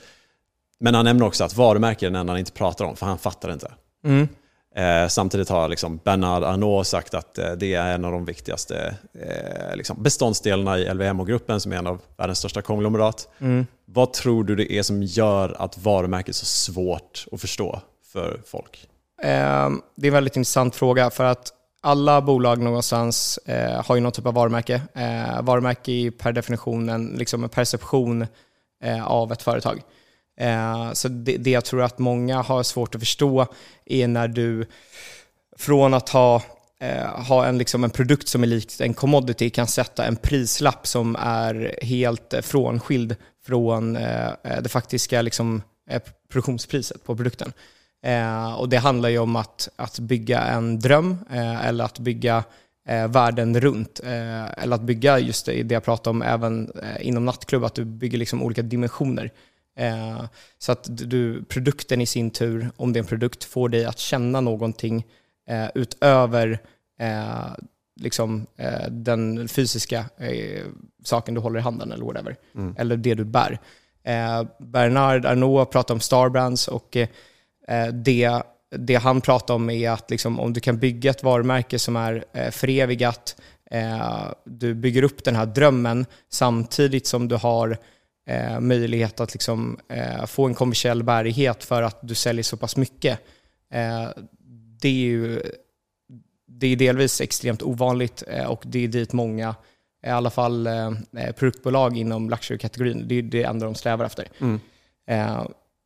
Men 0.80 0.94
han 0.94 1.04
nämner 1.04 1.26
också 1.26 1.44
att 1.44 1.56
varumärken 1.56 2.06
är 2.06 2.10
den 2.10 2.20
enda 2.20 2.32
han 2.32 2.38
inte 2.38 2.52
pratar 2.52 2.84
om, 2.84 2.96
för 2.96 3.06
han 3.06 3.18
fattar 3.18 3.52
inte. 3.52 3.72
Mm. 4.04 4.28
Eh, 4.76 5.08
samtidigt 5.08 5.48
har 5.48 5.68
liksom 5.68 5.96
Bernard 6.04 6.44
Arnault 6.44 6.86
sagt 6.86 7.14
att 7.14 7.38
eh, 7.38 7.52
det 7.52 7.74
är 7.74 7.94
en 7.94 8.04
av 8.04 8.12
de 8.12 8.24
viktigaste 8.24 8.94
eh, 9.14 9.76
liksom 9.76 10.02
beståndsdelarna 10.02 10.78
i 10.78 10.94
LVMH-gruppen 10.94 11.60
som 11.60 11.72
är 11.72 11.76
en 11.76 11.86
av 11.86 12.00
världens 12.16 12.38
största 12.38 12.62
konglomerat. 12.62 13.28
Mm. 13.38 13.66
Vad 13.84 14.12
tror 14.12 14.44
du 14.44 14.56
det 14.56 14.72
är 14.72 14.82
som 14.82 15.02
gör 15.02 15.56
att 15.58 15.78
varumärket 15.78 16.28
är 16.28 16.32
så 16.32 16.46
svårt 16.46 17.26
att 17.32 17.40
förstå 17.40 17.80
för 18.12 18.40
folk? 18.46 18.86
Ehm, 19.22 19.82
det 19.96 20.06
är 20.06 20.08
en 20.08 20.14
väldigt 20.14 20.36
intressant 20.36 20.76
fråga 20.76 21.10
för 21.10 21.24
att 21.24 21.52
alla 21.82 22.20
bolag 22.20 22.58
någonstans 22.58 23.38
eh, 23.38 23.84
har 23.86 23.94
ju 23.94 24.00
någon 24.00 24.12
typ 24.12 24.26
av 24.26 24.34
varumärke. 24.34 24.82
Eh, 24.94 25.42
varumärke 25.42 25.92
är 25.92 26.10
per 26.10 26.32
definition 26.32 26.88
en, 26.88 27.06
liksom 27.06 27.44
en 27.44 27.50
perception 27.50 28.26
eh, 28.84 29.06
av 29.06 29.32
ett 29.32 29.42
företag. 29.42 29.82
Eh, 30.40 30.92
så 30.92 31.08
det, 31.08 31.36
det 31.36 31.50
jag 31.50 31.64
tror 31.64 31.82
att 31.82 31.98
många 31.98 32.42
har 32.42 32.62
svårt 32.62 32.94
att 32.94 33.00
förstå 33.00 33.46
är 33.86 34.08
när 34.08 34.28
du 34.28 34.66
från 35.56 35.94
att 35.94 36.08
ha 36.08 36.42
eh, 36.80 37.24
ha 37.26 37.46
en, 37.46 37.58
liksom 37.58 37.84
en 37.84 37.90
produkt 37.90 38.28
som 38.28 38.42
är 38.42 38.46
likt 38.46 38.80
en 38.80 38.94
commodity 38.94 39.50
kan 39.50 39.66
sätta 39.66 40.04
en 40.04 40.16
prislapp 40.16 40.86
som 40.86 41.16
är 41.16 41.78
helt 41.82 42.34
eh, 42.34 42.40
frånskild 42.40 43.16
från 43.46 43.96
eh, 43.96 44.28
eh, 44.28 44.62
det 44.62 44.68
faktiska 44.68 45.22
liksom, 45.22 45.62
eh, 45.90 46.02
produktionspriset 46.28 47.04
på 47.04 47.16
produkten 47.16 47.52
och 48.58 48.68
det 48.68 48.76
handlar 48.76 49.08
ju 49.08 49.18
om 49.18 49.36
att, 49.36 49.68
att 49.76 49.98
bygga 49.98 50.40
en 50.40 50.78
dröm 50.78 51.18
eller 51.62 51.84
att 51.84 51.98
bygga 51.98 52.44
världen 53.08 53.60
runt. 53.60 54.00
eller 54.00 54.74
att 54.74 54.82
bygga 54.82 55.18
just 55.18 55.46
det, 55.46 55.62
det 55.62 55.74
jag 55.74 55.84
pratade 55.84 56.10
om 56.10 56.22
även 56.22 56.72
inom 57.00 57.24
nattklubb, 57.24 57.64
att 57.64 57.74
du 57.74 57.84
bygger 57.84 58.18
liksom 58.18 58.42
olika 58.42 58.62
dimensioner. 58.62 59.30
Eh, 59.80 60.24
så 60.58 60.72
att 60.72 60.88
du, 60.90 61.44
produkten 61.44 62.00
i 62.00 62.06
sin 62.06 62.30
tur, 62.30 62.70
om 62.76 62.92
det 62.92 62.98
är 62.98 63.02
en 63.02 63.06
produkt, 63.06 63.44
får 63.44 63.68
dig 63.68 63.84
att 63.84 63.98
känna 63.98 64.40
någonting 64.40 65.04
eh, 65.48 65.68
utöver 65.74 66.58
eh, 66.98 67.54
liksom, 68.00 68.46
eh, 68.56 68.90
den 68.90 69.48
fysiska 69.48 70.04
eh, 70.16 70.64
saken 71.04 71.34
du 71.34 71.40
håller 71.40 71.58
i 71.58 71.62
handen 71.62 71.92
eller 71.92 72.04
whatever. 72.04 72.36
Mm. 72.54 72.74
Eller 72.78 72.96
det 72.96 73.14
du 73.14 73.24
bär. 73.24 73.58
Eh, 74.02 74.42
Bernard 74.58 75.26
Arnault 75.26 75.70
pratar 75.70 75.94
om 75.94 76.00
Starbrands 76.00 76.68
och 76.68 76.96
det, 77.92 78.42
det 78.76 78.94
han 78.94 79.20
pratar 79.20 79.54
om 79.54 79.70
är 79.70 79.90
att 79.90 80.10
liksom, 80.10 80.40
om 80.40 80.52
du 80.52 80.60
kan 80.60 80.78
bygga 80.78 81.10
ett 81.10 81.22
varumärke 81.22 81.78
som 81.78 81.96
är 81.96 82.24
eh, 82.32 82.50
förevigat, 82.50 83.36
du 84.44 84.74
bygger 84.74 85.02
upp 85.02 85.24
den 85.24 85.36
här 85.36 85.46
drömmen 85.46 86.06
samtidigt 86.28 87.06
som 87.06 87.28
du 87.28 87.36
har 87.36 87.78
eh, 88.26 88.60
möjlighet 88.60 89.20
att 89.20 89.34
liksom, 89.34 89.78
eh, 89.88 90.26
få 90.26 90.46
en 90.46 90.54
kommersiell 90.54 91.02
bärighet 91.02 91.64
för 91.64 91.82
att 91.82 91.98
du 92.02 92.14
säljer 92.14 92.42
så 92.42 92.56
pass 92.56 92.76
mycket. 92.76 93.18
Eh, 93.72 94.08
det 94.80 94.88
är 94.88 94.92
ju 94.92 95.42
det 96.46 96.66
är 96.66 96.76
delvis 96.76 97.20
extremt 97.20 97.62
ovanligt 97.62 98.22
eh, 98.26 98.46
och 98.46 98.62
det 98.66 98.84
är 98.84 98.88
dit 98.88 99.12
många, 99.12 99.54
i 100.06 100.08
alla 100.08 100.30
fall 100.30 100.66
eh, 100.66 100.92
produktbolag 101.36 101.96
inom 101.96 102.30
luxury-kategorin, 102.30 103.08
det 103.08 103.14
är 103.14 103.22
det 103.22 103.42
enda 103.42 103.66
de 103.66 103.74
strävar 103.74 104.04
efter. 104.04 104.28
Mm. 104.38 104.60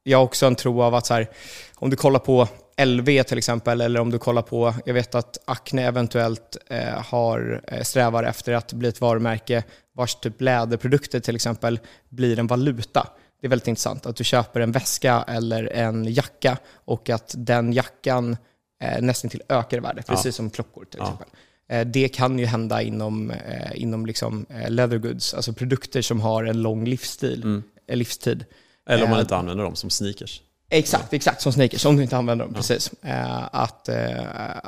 Eh, 0.05 0.11
jag 0.11 0.19
har 0.19 0.25
också 0.25 0.47
en 0.47 0.55
tro 0.55 0.83
av 0.83 0.95
att 0.95 1.07
så 1.07 1.15
här, 1.15 1.31
om 1.75 1.91
du 1.91 1.97
kollar 1.97 2.21
på 2.21 2.49
LV 2.85 3.23
till 3.23 3.39
exempel, 3.39 3.81
eller 3.81 4.01
om 4.01 4.11
du 4.11 4.19
kollar 4.19 4.43
på, 4.43 4.75
jag 4.85 4.95
vet 4.95 5.15
att 5.15 5.39
Acne 5.45 5.87
eventuellt 5.87 6.57
eh, 6.71 7.03
har, 7.03 7.63
eh, 7.69 7.83
strävar 7.83 8.25
efter 8.25 8.53
att 8.53 8.73
bli 8.73 8.89
ett 8.89 9.01
varumärke 9.01 9.65
vars 9.93 10.15
typ 10.15 10.41
läderprodukter 10.41 11.21
till 11.21 11.37
exempel 11.37 11.81
blir 12.09 12.39
en 12.39 12.47
valuta. 12.47 13.09
Det 13.41 13.47
är 13.47 13.51
väldigt 13.51 13.69
intressant 13.69 14.07
att 14.07 14.17
du 14.17 14.25
köper 14.25 14.61
en 14.61 14.73
väska 14.73 15.25
eller 15.29 15.73
en 15.73 16.05
jacka 16.05 16.59
och 16.85 17.11
att 17.11 17.35
den 17.37 17.73
jackan 17.73 18.37
eh, 18.83 19.03
nästan 19.03 19.31
till 19.31 19.43
ökar 19.49 19.77
i 19.77 19.81
värde, 19.81 20.03
precis 20.03 20.27
ja. 20.27 20.33
som 20.33 20.51
klockor 20.51 20.85
till 20.85 21.01
exempel. 21.01 21.29
Eh, 21.69 21.87
det 21.87 22.09
kan 22.09 22.39
ju 22.39 22.47
hända 22.47 22.83
inom, 22.83 23.31
eh, 23.31 23.83
inom 23.83 24.07
liksom, 24.07 24.47
eh, 24.49 24.71
leather 24.71 24.99
goods, 24.99 25.35
alltså 25.35 25.53
produkter 25.53 26.03
som 26.03 26.21
har 26.21 26.45
en 26.45 26.63
lång 26.63 26.85
livsstil, 26.85 27.43
mm. 27.43 27.63
livstid. 27.89 28.45
Eller 28.89 29.05
om 29.05 29.11
man 29.11 29.21
inte 29.21 29.37
använder 29.37 29.65
dem 29.65 29.77
som 29.77 29.91
sneakers. 29.91 30.43
Exakt, 30.71 31.13
exakt 31.13 31.41
som 31.41 31.53
sneakers, 31.53 31.87
om 31.87 31.97
du 31.97 32.03
inte 32.03 32.17
använder 32.17 32.45
dem. 32.45 32.53
Ja. 32.55 32.61
Precis. 32.61 32.93
Eh, 33.03 33.49
att, 33.53 33.89
eh, 33.89 34.25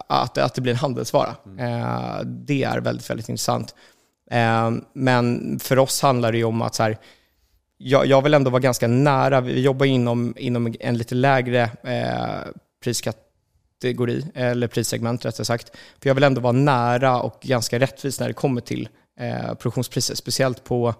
att, 0.07 0.39
att 0.39 0.55
det 0.55 0.61
blir 0.61 0.73
en 0.73 0.79
handelsvara. 0.79 1.37
Mm. 1.47 1.59
Eh, 1.59 2.21
det 2.25 2.65
är 2.65 2.81
väldigt, 2.81 3.11
väldigt 3.11 3.29
intressant. 3.29 3.75
Eh, 4.31 4.71
men 4.93 5.59
för 5.59 5.79
oss 5.79 6.03
handlar 6.03 6.33
det 6.33 6.39
ju 6.39 6.45
om 6.45 6.63
att 6.63 6.75
så 6.75 6.83
här, 6.83 6.99
jag, 7.79 8.07
jag 8.07 8.23
vill 8.23 8.35
ändå 8.35 8.51
vara 8.51 8.61
ganska 8.61 8.87
nära, 8.89 9.41
vi 9.41 9.61
jobbar 9.61 9.87
inom, 9.87 10.35
inom 10.39 10.75
en 10.81 10.99
lite 10.99 11.15
lägre 11.15 11.71
eh, 11.83 12.53
priskategori, 12.85 14.27
eller 14.35 14.69
prissegment 14.69 15.25
rättare 15.25 15.45
sagt. 15.45 15.71
För 16.03 16.11
jag 16.11 16.15
vill 16.15 16.25
ändå 16.25 16.41
vara 16.41 16.53
nära 16.53 17.21
och 17.21 17.41
ganska 17.43 17.79
rättvis 17.79 18.21
när 18.21 18.29
det 18.29 18.35
kommer 18.35 18.61
till 18.61 18.89
eh, 19.21 19.55
produktionspriser, 19.55 20.15
speciellt 20.15 20.65
på, 20.65 20.89
eh, 20.89 20.95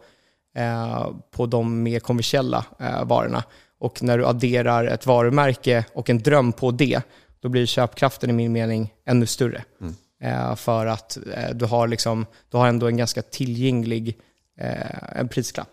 på 1.31 1.47
de 1.47 1.83
mer 1.83 2.01
kommersiella 2.01 2.65
eh, 2.81 3.05
varorna. 3.05 3.45
Och 3.79 4.03
när 4.03 4.19
du 4.19 4.27
adderar 4.27 4.85
ett 4.85 5.07
varumärke 5.07 5.85
och 5.93 6.11
en 6.11 6.19
dröm 6.19 6.53
på 6.53 6.71
det, 6.71 7.03
då 7.41 7.49
blir 7.49 7.67
köpkraften 7.67 8.31
i 8.31 8.33
min 8.33 8.53
mening 8.53 8.93
ännu 9.05 9.27
större. 9.27 9.65
Mm. 9.81 9.95
Eh, 10.21 10.57
för 10.57 10.87
att 10.87 11.19
eh, 11.35 11.51
du, 11.55 11.65
har 11.65 11.89
liksom, 11.89 12.27
du 12.51 12.57
har 12.57 12.69
ändå 12.69 12.87
en 12.87 12.97
ganska 12.97 13.23
tillgänglig 13.23 14.19
eh, 14.59 15.19
en 15.19 15.29
prislapp. 15.29 15.69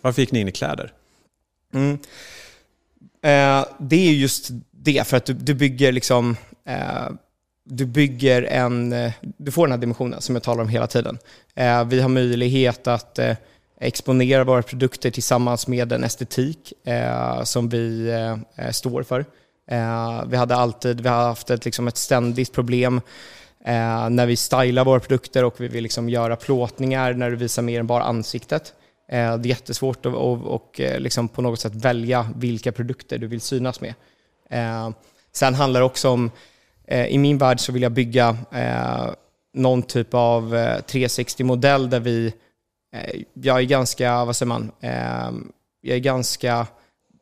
Varför 0.00 0.22
gick 0.22 0.32
ni 0.32 0.40
in 0.40 0.48
i 0.48 0.52
kläder? 0.52 0.92
Mm. 1.74 1.98
det 3.78 4.08
är 4.08 4.12
just 4.12 4.48
det, 4.70 5.06
för 5.06 5.16
att 5.16 5.24
du, 5.24 5.32
du 5.32 5.54
bygger 5.54 5.92
liksom 5.92 6.36
du 7.64 7.86
bygger 7.86 8.42
en, 8.42 8.94
du 9.36 9.52
får 9.52 9.66
den 9.66 9.72
här 9.72 9.78
dimensionen 9.78 10.20
som 10.20 10.34
jag 10.34 10.42
talar 10.42 10.62
om 10.62 10.68
hela 10.68 10.86
tiden. 10.86 11.18
vi 11.86 12.00
har 12.00 12.08
möjlighet 12.08 12.86
att 12.86 13.18
exponera 13.80 14.44
våra 14.44 14.62
produkter 14.62 15.10
tillsammans 15.10 15.66
med 15.66 15.88
den 15.88 16.04
estetik 16.04 16.72
eh, 16.84 17.42
som 17.42 17.68
vi 17.68 18.08
eh, 18.08 18.66
eh, 18.66 18.72
står 18.72 19.02
för. 19.02 19.24
Eh, 19.70 20.24
vi 20.26 20.36
hade 20.36 20.56
alltid, 20.56 21.00
vi 21.00 21.08
har 21.08 21.22
haft 21.22 21.50
ett, 21.50 21.64
liksom 21.64 21.88
ett 21.88 21.96
ständigt 21.96 22.52
problem 22.52 23.00
eh, 23.64 24.10
när 24.10 24.26
vi 24.26 24.36
stylar 24.36 24.84
våra 24.84 25.00
produkter 25.00 25.44
och 25.44 25.60
vi 25.60 25.68
vill 25.68 25.82
liksom 25.82 26.08
göra 26.08 26.36
plåtningar 26.36 27.12
när 27.12 27.30
du 27.30 27.36
visar 27.36 27.62
mer 27.62 27.80
än 27.80 27.86
bara 27.86 28.02
ansiktet. 28.02 28.74
Eh, 29.08 29.36
det 29.36 29.46
är 29.46 29.50
jättesvårt 29.50 30.06
att 30.06 30.14
och, 30.14 30.46
och, 30.46 30.80
liksom 30.98 31.28
på 31.28 31.42
något 31.42 31.60
sätt 31.60 31.74
välja 31.74 32.30
vilka 32.36 32.72
produkter 32.72 33.18
du 33.18 33.26
vill 33.26 33.40
synas 33.40 33.80
med. 33.80 33.94
Eh, 34.50 34.90
sen 35.32 35.54
handlar 35.54 35.80
det 35.80 35.86
också 35.86 36.08
om, 36.08 36.30
eh, 36.86 37.06
i 37.06 37.18
min 37.18 37.38
värld 37.38 37.60
så 37.60 37.72
vill 37.72 37.82
jag 37.82 37.92
bygga 37.92 38.36
eh, 38.52 39.10
någon 39.54 39.82
typ 39.82 40.14
av 40.14 40.54
360-modell 40.54 41.90
där 41.90 42.00
vi, 42.00 42.32
Eh, 42.92 43.22
jag 43.32 43.58
är 43.58 43.62
ganska, 43.62 44.24
vad 44.24 44.36
säger 44.36 44.48
man, 44.48 44.72
ehm, 44.80 45.52
jag 45.80 45.96
är 45.96 46.00
ganska 46.00 46.66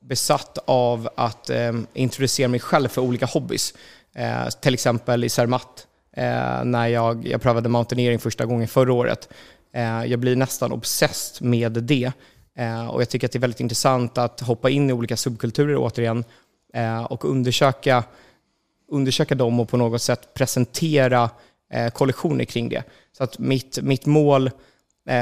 besatt 0.00 0.58
av 0.64 1.08
att 1.16 1.50
eh, 1.50 1.72
introducera 1.94 2.48
mig 2.48 2.60
själv 2.60 2.88
för 2.88 3.02
olika 3.02 3.26
hobbys. 3.26 3.74
Eh, 4.14 4.48
till 4.48 4.74
exempel 4.74 5.24
i 5.24 5.28
Zermatt, 5.28 5.86
eh, 6.16 6.64
när 6.64 6.86
jag, 6.86 7.26
jag 7.26 7.42
prövade 7.42 7.68
mountaineering 7.68 8.18
första 8.18 8.46
gången 8.46 8.68
förra 8.68 8.92
året. 8.92 9.28
Eh, 9.74 10.04
jag 10.04 10.18
blir 10.18 10.36
nästan 10.36 10.72
obsessed 10.72 11.46
med 11.46 11.72
det. 11.72 12.12
Eh, 12.58 12.86
och 12.86 13.00
jag 13.00 13.08
tycker 13.08 13.26
att 13.26 13.32
det 13.32 13.38
är 13.38 13.40
väldigt 13.40 13.60
intressant 13.60 14.18
att 14.18 14.40
hoppa 14.40 14.70
in 14.70 14.90
i 14.90 14.92
olika 14.92 15.16
subkulturer 15.16 15.76
återigen 15.76 16.24
eh, 16.74 17.02
och 17.04 17.24
undersöka, 17.24 18.04
undersöka 18.88 19.34
dem 19.34 19.60
och 19.60 19.68
på 19.68 19.76
något 19.76 20.02
sätt 20.02 20.34
presentera 20.34 21.30
eh, 21.72 21.90
kollektioner 21.90 22.44
kring 22.44 22.68
det. 22.68 22.84
Så 23.12 23.24
att 23.24 23.38
mitt, 23.38 23.78
mitt 23.82 24.06
mål 24.06 24.50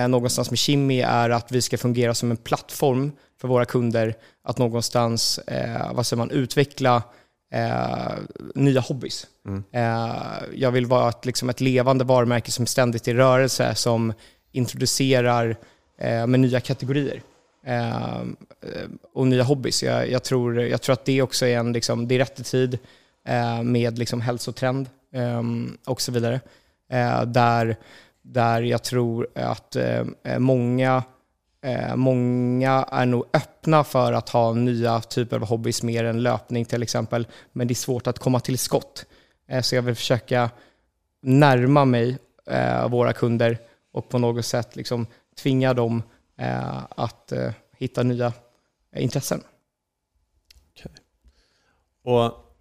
någonstans 0.09 0.51
med 0.51 0.59
Kimmy 0.59 1.01
är 1.01 1.31
att 1.31 1.53
vi 1.53 1.63
ska 1.63 1.79
fungera 1.79 2.15
som 2.15 2.31
en 2.31 2.37
plattform 2.37 3.13
för 3.41 3.49
våra 3.49 3.65
kunder 3.65 4.15
att 4.45 4.59
någonstans 4.59 5.39
eh, 5.39 5.93
vad 5.95 6.07
säger 6.07 6.19
man, 6.19 6.31
utveckla 6.31 7.03
eh, 7.53 8.13
nya 8.55 8.81
hobbys. 8.81 9.27
Mm. 9.47 9.65
Eh, 9.73 10.43
jag 10.55 10.71
vill 10.71 10.87
vara 10.87 11.09
ett, 11.09 11.25
liksom 11.25 11.51
ett 11.51 11.61
levande 11.61 12.05
varumärke 12.05 12.51
som 12.51 12.67
ständigt 12.67 13.09
är 13.09 13.13
i 13.13 13.15
rörelse, 13.15 13.75
som 13.75 14.13
introducerar 14.53 15.57
eh, 15.99 16.27
med 16.27 16.41
nya 16.41 16.61
kategorier 16.61 17.23
eh, 17.67 18.23
och 19.15 19.27
nya 19.27 19.43
hobbys. 19.43 19.83
Jag, 19.83 20.11
jag, 20.11 20.23
tror, 20.23 20.61
jag 20.61 20.83
tror 20.83 20.93
att 20.93 21.05
det 21.05 21.23
också 21.23 21.47
är 21.47 21.59
en, 21.59 21.73
liksom, 21.73 22.09
det 22.09 22.15
är 22.15 22.19
rätt 22.19 22.41
i 22.41 22.45
tid 22.45 22.79
eh, 23.29 23.63
med 23.63 23.99
liksom 23.99 24.21
hälsotrend 24.21 24.89
och 25.87 26.01
så 26.01 26.13
vidare. 26.13 26.41
där, 27.27 27.77
där 28.25 28.63
jag 28.63 28.83
tror 28.83 29.29
att 29.35 29.77
eh, 29.77 30.05
eh, 30.25 30.39
många 30.39 31.03
Eh, 31.65 31.97
många 31.97 32.71
är 32.71 33.07
nog 33.07 33.25
öppna 33.33 33.85
för 33.85 34.13
att 34.13 34.29
ha 34.29 34.53
nya 34.53 35.01
typer 35.01 35.37
av 35.37 35.47
hobbys 35.47 35.83
mer 35.83 36.05
än 36.05 36.23
löpning 36.23 36.65
till 36.65 36.83
exempel, 36.83 37.27
men 37.53 37.69
det 37.69 37.73
är 37.73 37.77
svårt 37.77 38.07
att 38.07 38.19
komma 38.19 38.41
till 38.41 38.59
skott. 38.59 39.07
Eh, 39.49 39.63
så 39.63 39.75
jag 39.75 39.83
vill 39.83 39.95
försöka 39.95 40.51
närma 41.23 41.85
mig 41.85 42.19
eh, 42.47 42.89
våra 42.89 43.13
kunder 43.13 43.59
och 43.93 44.09
på 44.09 44.19
något 44.19 44.47
sätt 44.47 44.77
liksom 44.77 45.07
tvinga 45.43 45.75
dem 45.75 46.03
eh, 46.39 46.83
att 46.91 47.33
eh, 47.33 47.53
hitta 47.79 48.03
nya 48.03 48.33
eh, 48.93 49.03
intressen. 49.03 49.43
Okay. 50.73 50.93
Och 52.03 52.55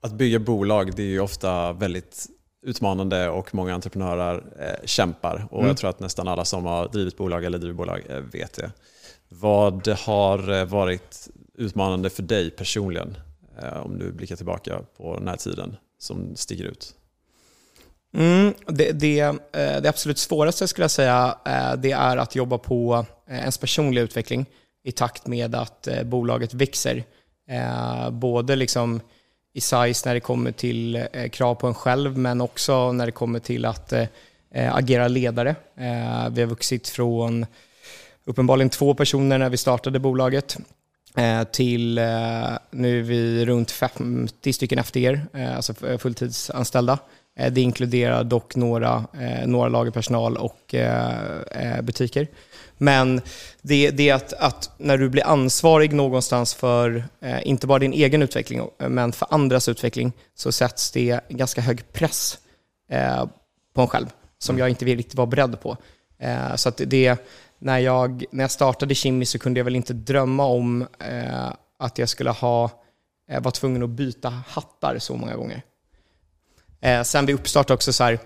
att 0.00 0.12
bygga 0.12 0.38
bolag, 0.38 0.96
det 0.96 1.02
är 1.02 1.06
ju 1.06 1.20
ofta 1.20 1.72
väldigt 1.72 2.26
utmanande 2.62 3.28
och 3.28 3.54
många 3.54 3.74
entreprenörer 3.74 4.44
eh, 4.58 4.86
kämpar. 4.86 5.46
Och 5.50 5.58
mm. 5.58 5.68
Jag 5.68 5.76
tror 5.76 5.90
att 5.90 6.00
nästan 6.00 6.28
alla 6.28 6.44
som 6.44 6.64
har 6.64 6.88
drivit 6.88 7.16
bolag 7.16 7.44
eller 7.44 7.58
driver 7.58 7.74
bolag 7.74 8.02
eh, 8.08 8.16
vet 8.16 8.52
det. 8.52 8.72
Vad 9.28 9.88
har 9.88 10.52
eh, 10.52 10.64
varit 10.64 11.28
utmanande 11.54 12.10
för 12.10 12.22
dig 12.22 12.50
personligen? 12.50 13.16
Eh, 13.62 13.76
om 13.76 13.98
du 13.98 14.12
blickar 14.12 14.36
tillbaka 14.36 14.80
på 14.96 15.18
den 15.18 15.28
här 15.28 15.36
tiden 15.36 15.76
som 15.98 16.36
sticker 16.36 16.64
ut. 16.64 16.94
Mm, 18.14 18.54
det, 18.66 18.92
det, 18.92 19.32
det, 19.52 19.88
absolut 19.88 20.18
svåraste 20.18 20.68
skulle 20.68 20.84
jag 20.84 20.90
säga 20.90 21.38
det 21.78 21.92
är 21.92 22.16
att 22.16 22.34
jobba 22.34 22.58
på 22.58 23.06
ens 23.28 23.58
personliga 23.58 24.04
utveckling 24.04 24.46
i 24.84 24.92
takt 24.92 25.26
med 25.26 25.54
att 25.54 25.88
bolaget 26.04 26.54
växer. 26.54 27.04
Både 28.10 28.56
liksom 28.56 29.00
i 29.54 29.60
size 29.60 30.08
när 30.08 30.14
det 30.14 30.20
kommer 30.20 30.52
till 30.52 30.96
eh, 31.12 31.28
krav 31.28 31.54
på 31.54 31.66
en 31.66 31.74
själv, 31.74 32.18
men 32.18 32.40
också 32.40 32.92
när 32.92 33.06
det 33.06 33.12
kommer 33.12 33.38
till 33.38 33.64
att 33.64 33.92
eh, 33.92 34.06
eh 34.50 34.74
agera 34.74 35.08
ledare. 35.08 35.50
Eh, 35.76 36.28
vi 36.30 36.40
har 36.40 36.46
vuxit 36.46 36.88
från 36.88 37.46
uppenbarligen 38.24 38.70
två 38.70 38.94
personer 38.94 39.38
när 39.38 39.50
vi 39.50 39.56
startade 39.56 39.98
bolaget 39.98 40.56
eh, 41.16 41.44
till 41.44 41.94
nu 42.70 42.98
är 42.98 43.02
vi 43.02 43.46
runt 43.46 43.70
50 43.70 44.52
stycken 44.52 44.84
FDR, 44.84 45.26
alltså 45.56 45.74
fulltidsanställda. 45.74 46.98
Det 47.50 47.60
inkluderar 47.60 48.24
dock 48.24 48.56
några, 48.56 49.04
några 49.46 49.68
lagerpersonal 49.68 50.36
och 50.36 50.74
butiker. 51.82 52.28
Men 52.78 53.20
det, 53.62 53.90
det 53.90 54.08
är 54.08 54.14
att, 54.14 54.32
att, 54.32 54.70
när 54.78 54.98
du 54.98 55.08
blir 55.08 55.26
ansvarig 55.26 55.92
någonstans 55.92 56.54
för, 56.54 57.04
eh, 57.20 57.48
inte 57.48 57.66
bara 57.66 57.78
din 57.78 57.92
egen 57.92 58.22
utveckling, 58.22 58.68
men 58.78 59.12
för 59.12 59.28
andras 59.30 59.68
utveckling, 59.68 60.12
så 60.34 60.52
sätts 60.52 60.90
det 60.90 61.20
ganska 61.28 61.60
hög 61.60 61.92
press 61.92 62.38
eh, 62.90 63.24
på 63.74 63.80
en 63.80 63.88
själv, 63.88 64.06
som 64.38 64.54
mm. 64.54 64.60
jag 64.60 64.68
inte 64.68 64.84
riktigt 64.84 65.14
var 65.14 65.26
beredd 65.26 65.60
på. 65.60 65.76
Eh, 66.18 66.54
så 66.54 66.68
att 66.68 66.80
det, 66.86 67.18
när 67.58 67.78
jag, 67.78 68.24
när 68.30 68.44
jag 68.44 68.50
startade 68.50 68.94
Kimmy 68.94 69.24
så 69.24 69.38
kunde 69.38 69.60
jag 69.60 69.64
väl 69.64 69.76
inte 69.76 69.92
drömma 69.92 70.44
om 70.44 70.82
eh, 70.98 71.52
att 71.78 71.98
jag 71.98 72.08
skulle 72.08 72.30
ha, 72.30 72.70
eh, 73.30 73.42
vara 73.42 73.52
tvungen 73.52 73.82
att 73.82 73.90
byta 73.90 74.28
hattar 74.28 74.98
så 74.98 75.16
många 75.16 75.36
gånger. 75.36 75.62
Eh, 76.80 77.02
sen 77.02 77.26
vid 77.26 77.34
uppstart 77.34 77.70
också 77.70 77.92
så 77.92 78.04
här, 78.04 78.18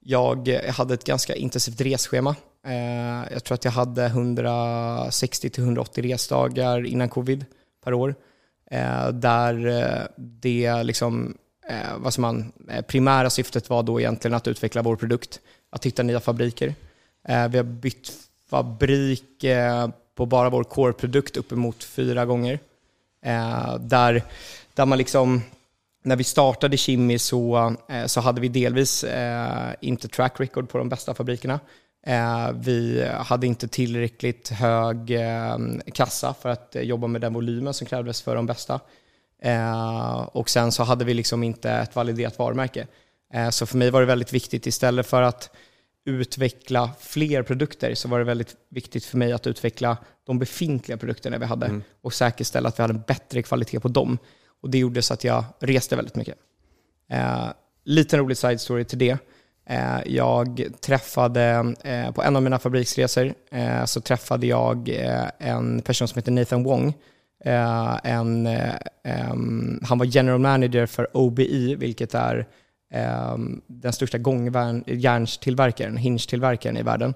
jag 0.00 0.48
hade 0.48 0.94
ett 0.94 1.04
ganska 1.04 1.34
intensivt 1.34 1.80
resschema. 1.80 2.36
Eh, 2.66 3.32
jag 3.32 3.44
tror 3.44 3.54
att 3.54 3.64
jag 3.64 3.72
hade 3.72 4.08
160-180 4.08 6.02
resdagar 6.02 6.86
innan 6.86 7.08
covid 7.08 7.44
per 7.84 7.94
år. 7.94 8.14
Eh, 8.70 9.08
där 9.08 9.66
eh, 9.66 10.02
det 10.16 10.82
liksom, 10.82 11.34
eh, 11.68 11.96
vad 11.98 12.14
som 12.14 12.22
man, 12.22 12.52
eh, 12.68 12.82
primära 12.82 13.30
syftet 13.30 13.70
var 13.70 13.82
då 13.82 14.00
egentligen 14.00 14.34
att 14.34 14.48
utveckla 14.48 14.82
vår 14.82 14.96
produkt, 14.96 15.40
att 15.70 15.86
hitta 15.86 16.02
nya 16.02 16.20
fabriker. 16.20 16.74
Vi 17.22 17.56
har 17.56 17.62
bytt 17.62 18.12
fabrik 18.50 19.44
på 20.14 20.26
bara 20.26 20.50
vår 20.50 20.64
core-produkt 20.64 21.36
uppemot 21.36 21.84
fyra 21.84 22.24
gånger. 22.24 22.58
Där, 23.78 24.22
där 24.74 24.86
man 24.86 24.98
liksom 24.98 25.42
när 26.04 26.16
vi 26.16 26.24
startade 26.24 26.76
Kimi 26.76 27.18
så, 27.18 27.74
så 28.06 28.20
hade 28.20 28.40
vi 28.40 28.48
delvis 28.48 29.04
eh, 29.04 29.72
inte 29.80 30.08
track 30.08 30.40
record 30.40 30.68
på 30.68 30.78
de 30.78 30.88
bästa 30.88 31.14
fabrikerna. 31.14 31.60
Eh, 32.06 32.52
vi 32.52 33.08
hade 33.18 33.46
inte 33.46 33.68
tillräckligt 33.68 34.48
hög 34.48 35.10
eh, 35.10 35.58
kassa 35.94 36.34
för 36.34 36.48
att 36.48 36.76
jobba 36.80 37.06
med 37.06 37.20
den 37.20 37.34
volymen 37.34 37.74
som 37.74 37.86
krävdes 37.86 38.22
för 38.22 38.36
de 38.36 38.46
bästa. 38.46 38.80
Eh, 39.42 40.20
och 40.20 40.50
sen 40.50 40.72
så 40.72 40.82
hade 40.82 41.04
vi 41.04 41.14
liksom 41.14 41.42
inte 41.42 41.70
ett 41.70 41.96
validerat 41.96 42.38
varumärke. 42.38 42.86
Så 43.50 43.66
för 43.66 43.78
mig 43.78 43.90
var 43.90 44.00
det 44.00 44.06
väldigt 44.06 44.32
viktigt, 44.32 44.66
istället 44.66 45.06
för 45.06 45.22
att 45.22 45.50
utveckla 46.04 46.90
fler 47.00 47.42
produkter 47.42 47.94
så 47.94 48.08
var 48.08 48.18
det 48.18 48.24
väldigt 48.24 48.56
viktigt 48.68 49.04
för 49.04 49.18
mig 49.18 49.32
att 49.32 49.46
utveckla 49.46 49.96
de 50.24 50.38
befintliga 50.38 50.98
produkterna 50.98 51.38
vi 51.38 51.46
hade 51.46 51.66
mm. 51.66 51.82
och 52.00 52.14
säkerställa 52.14 52.68
att 52.68 52.78
vi 52.78 52.82
hade 52.82 52.94
en 52.94 53.02
bättre 53.06 53.42
kvalitet 53.42 53.80
på 53.80 53.88
dem. 53.88 54.18
Och 54.62 54.70
det 54.70 54.78
gjorde 54.78 55.02
så 55.02 55.14
att 55.14 55.24
jag 55.24 55.44
reste 55.58 55.96
väldigt 55.96 56.14
mycket. 56.14 56.34
Eh, 57.10 57.48
liten 57.84 58.18
rolig 58.18 58.36
side 58.36 58.60
story 58.60 58.84
till 58.84 58.98
det. 58.98 59.18
Eh, 59.70 60.00
jag 60.06 60.62
träffade, 60.80 61.74
eh, 61.84 62.12
på 62.12 62.22
en 62.22 62.36
av 62.36 62.42
mina 62.42 62.58
fabriksresor, 62.58 63.34
eh, 63.50 63.84
så 63.84 64.00
träffade 64.00 64.46
jag 64.46 64.88
eh, 64.88 65.24
en 65.38 65.82
person 65.82 66.08
som 66.08 66.18
heter 66.18 66.32
Nathan 66.32 66.62
Wong. 66.62 66.94
Eh, 67.44 67.96
en, 68.04 68.46
eh, 68.46 69.34
han 69.82 69.98
var 69.98 70.04
general 70.04 70.38
manager 70.38 70.86
för 70.86 71.16
OBI, 71.16 71.74
vilket 71.74 72.14
är 72.14 72.46
den 73.66 73.92
största 73.92 74.18
gångjärnstillverkaren, 74.18 75.96
hinge-tillverkaren 75.96 76.76
i 76.76 76.82
världen. 76.82 77.14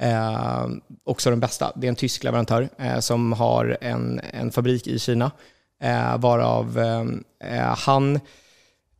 Eh, 0.00 0.68
också 1.04 1.30
den 1.30 1.40
bästa. 1.40 1.72
Det 1.76 1.86
är 1.86 1.88
en 1.88 1.96
tysk 1.96 2.24
leverantör 2.24 2.68
eh, 2.78 2.98
som 2.98 3.32
har 3.32 3.78
en, 3.80 4.20
en 4.32 4.50
fabrik 4.50 4.86
i 4.86 4.98
Kina, 4.98 5.30
eh, 5.82 6.18
varav 6.18 6.78
han 7.86 8.14
Eh, 8.14 8.20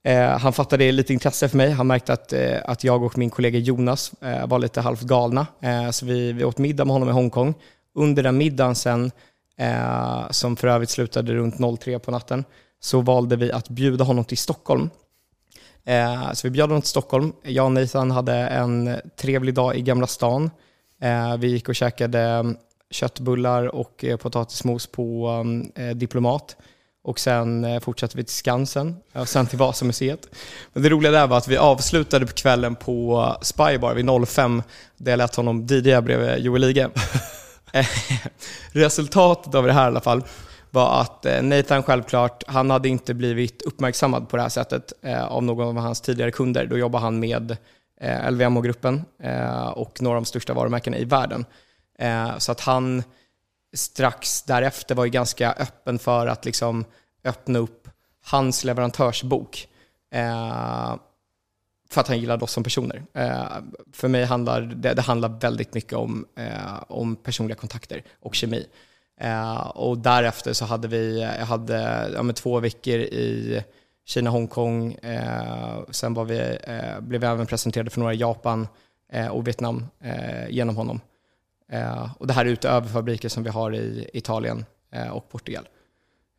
Eh, 0.02 0.38
han 0.38 0.52
fattade 0.52 0.92
lite 0.92 1.12
intresse 1.12 1.48
för 1.48 1.56
mig. 1.56 1.70
Han 1.70 1.86
märkte 1.86 2.12
att, 2.12 2.32
eh, 2.32 2.58
att 2.64 2.84
jag 2.84 3.02
och 3.02 3.18
min 3.18 3.30
kollega 3.30 3.58
Jonas 3.58 4.12
eh, 4.20 4.46
var 4.46 4.58
lite 4.58 4.80
halvt 4.80 5.02
galna. 5.02 5.46
Eh, 5.60 5.90
så 5.90 6.06
vi, 6.06 6.32
vi 6.32 6.44
åt 6.44 6.58
middag 6.58 6.84
med 6.84 6.92
honom 6.92 7.08
i 7.08 7.12
Hongkong. 7.12 7.54
Under 7.94 8.22
den 8.22 8.36
middagen 8.36 8.74
sen, 8.74 9.10
eh, 9.58 10.30
som 10.30 10.56
för 10.56 10.68
övrigt 10.68 10.90
slutade 10.90 11.34
runt 11.34 11.80
03 11.80 11.98
på 11.98 12.10
natten, 12.10 12.44
så 12.80 13.00
valde 13.00 13.36
vi 13.36 13.52
att 13.52 13.68
bjuda 13.68 14.04
honom 14.04 14.24
till 14.24 14.38
Stockholm. 14.38 14.90
Eh, 15.84 16.32
så 16.32 16.46
vi 16.46 16.50
bjöd 16.50 16.68
honom 16.68 16.82
till 16.82 16.90
Stockholm. 16.90 17.32
Jag 17.42 17.64
och 17.64 17.72
Nathan 17.72 18.10
hade 18.10 18.34
en 18.34 18.96
trevlig 19.16 19.54
dag 19.54 19.76
i 19.76 19.82
Gamla 19.82 20.06
stan. 20.06 20.50
Eh, 21.02 21.36
vi 21.36 21.48
gick 21.48 21.68
och 21.68 21.74
käkade 21.74 22.20
mm, 22.20 22.56
köttbullar 22.90 23.74
och 23.74 24.04
eh, 24.04 24.16
potatismos 24.16 24.86
på 24.86 25.26
mm, 25.28 25.72
eh, 25.74 25.96
Diplomat. 25.96 26.56
Och 27.10 27.18
sen 27.18 27.64
eh, 27.64 27.80
fortsatte 27.80 28.16
vi 28.16 28.24
till 28.24 28.34
Skansen 28.34 28.96
och 29.12 29.28
sen 29.28 29.46
till 29.46 29.58
Vasamuseet. 29.58 30.28
Men 30.72 30.82
det 30.82 30.88
roliga 30.88 31.12
där 31.12 31.26
var 31.26 31.38
att 31.38 31.48
vi 31.48 31.56
avslutade 31.56 32.26
på 32.26 32.32
kvällen 32.32 32.76
på 32.76 33.36
Spybar 33.42 33.94
vid 33.94 34.28
05 34.28 34.62
där 34.96 35.12
jag 35.12 35.18
lät 35.18 35.34
honom 35.34 35.66
DJa 35.66 36.02
bredvid 36.02 36.44
Joel 36.44 36.64
Ige. 36.64 36.90
Resultatet 38.72 39.54
av 39.54 39.66
det 39.66 39.72
här 39.72 39.84
i 39.84 39.86
alla 39.86 40.00
fall 40.00 40.24
var 40.70 41.00
att 41.00 41.26
Nathan 41.42 41.82
självklart, 41.82 42.42
han 42.46 42.70
hade 42.70 42.88
inte 42.88 43.14
blivit 43.14 43.62
uppmärksammad 43.62 44.28
på 44.28 44.36
det 44.36 44.42
här 44.42 44.48
sättet 44.48 44.92
av 45.28 45.42
någon 45.42 45.76
av 45.76 45.82
hans 45.82 46.00
tidigare 46.00 46.30
kunder. 46.30 46.66
Då 46.66 46.78
jobbade 46.78 47.04
han 47.04 47.20
med 47.20 47.56
LVMH-gruppen 48.30 49.04
och 49.74 50.02
några 50.02 50.16
av 50.16 50.22
de 50.22 50.26
största 50.26 50.54
varumärkena 50.54 50.96
i 50.96 51.04
världen. 51.04 51.44
Eh, 51.98 52.38
så 52.38 52.52
att 52.52 52.60
han 52.60 53.02
strax 53.72 54.42
därefter 54.42 54.94
var 54.94 55.04
ju 55.04 55.10
ganska 55.10 55.52
öppen 55.52 55.98
för 55.98 56.26
att 56.26 56.44
liksom 56.44 56.84
öppna 57.24 57.58
upp 57.58 57.88
hans 58.24 58.64
leverantörsbok. 58.64 59.68
Eh, 60.10 60.96
för 61.90 62.00
att 62.00 62.08
han 62.08 62.18
gillade 62.18 62.44
oss 62.44 62.52
som 62.52 62.64
personer. 62.64 63.02
Eh, 63.14 63.46
för 63.92 64.08
mig 64.08 64.24
handlar 64.24 64.60
det, 64.60 64.94
det 64.94 65.02
handlar 65.02 65.28
väldigt 65.28 65.74
mycket 65.74 65.92
om, 65.92 66.26
eh, 66.36 66.82
om 66.88 67.16
personliga 67.16 67.56
kontakter 67.56 68.02
och 68.20 68.34
kemi. 68.34 68.66
Eh, 69.20 69.60
och 69.60 69.98
därefter 69.98 70.52
så 70.52 70.64
hade 70.64 70.88
vi, 70.88 71.20
jag 71.38 71.46
hade 71.46 72.10
ja, 72.14 72.32
två 72.32 72.60
veckor 72.60 72.98
i 72.98 73.62
Kina, 74.06 74.30
Hongkong. 74.30 74.92
Eh, 74.92 75.80
sen 75.90 76.14
var 76.14 76.24
vi, 76.24 76.58
blev 77.00 77.20
vi 77.20 77.26
även 77.26 77.46
presenterade 77.46 77.90
för 77.90 78.00
några 78.00 78.14
i 78.14 78.16
Japan 78.16 78.68
och 79.30 79.46
Vietnam 79.46 79.86
genom 80.48 80.76
honom. 80.76 81.00
Eh, 81.70 82.12
och 82.18 82.26
det 82.26 82.32
här 82.32 82.46
är 82.46 82.50
utöver 82.50 82.88
fabriker 82.88 83.28
som 83.28 83.42
vi 83.42 83.50
har 83.50 83.74
i 83.74 84.10
Italien 84.12 84.64
eh, 84.92 85.08
och 85.08 85.28
Portugal. 85.28 85.68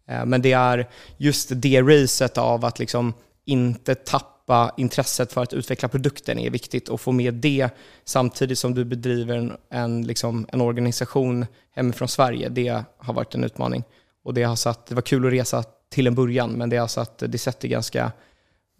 Eh, 0.07 0.25
men 0.25 0.41
det 0.41 0.53
är 0.53 0.89
just 1.17 1.51
det 1.55 1.81
racet 1.81 2.37
av 2.37 2.65
att 2.65 2.79
liksom 2.79 3.13
inte 3.45 3.95
tappa 3.95 4.73
intresset 4.77 5.33
för 5.33 5.43
att 5.43 5.53
utveckla 5.53 5.89
produkten 5.89 6.39
är 6.39 6.49
viktigt 6.49 6.89
och 6.89 7.01
få 7.01 7.11
med 7.11 7.33
det 7.33 7.69
samtidigt 8.03 8.59
som 8.59 8.73
du 8.73 8.85
bedriver 8.85 9.37
en, 9.37 9.57
en, 9.69 10.07
liksom, 10.07 10.45
en 10.51 10.61
organisation 10.61 11.45
hemifrån 11.71 12.07
Sverige. 12.07 12.49
Det 12.49 12.83
har 12.97 13.13
varit 13.13 13.35
en 13.35 13.43
utmaning. 13.43 13.83
Och 14.23 14.33
det, 14.33 14.43
har 14.43 14.55
satt, 14.55 14.87
det 14.87 14.95
var 14.95 15.01
kul 15.01 15.25
att 15.25 15.33
resa 15.33 15.63
till 15.89 16.07
en 16.07 16.15
början, 16.15 16.51
men 16.51 16.69
det, 16.69 16.77
har 16.77 16.87
satt, 16.87 17.23
det 17.27 17.37
sätter 17.37 17.67
ganska 17.67 18.11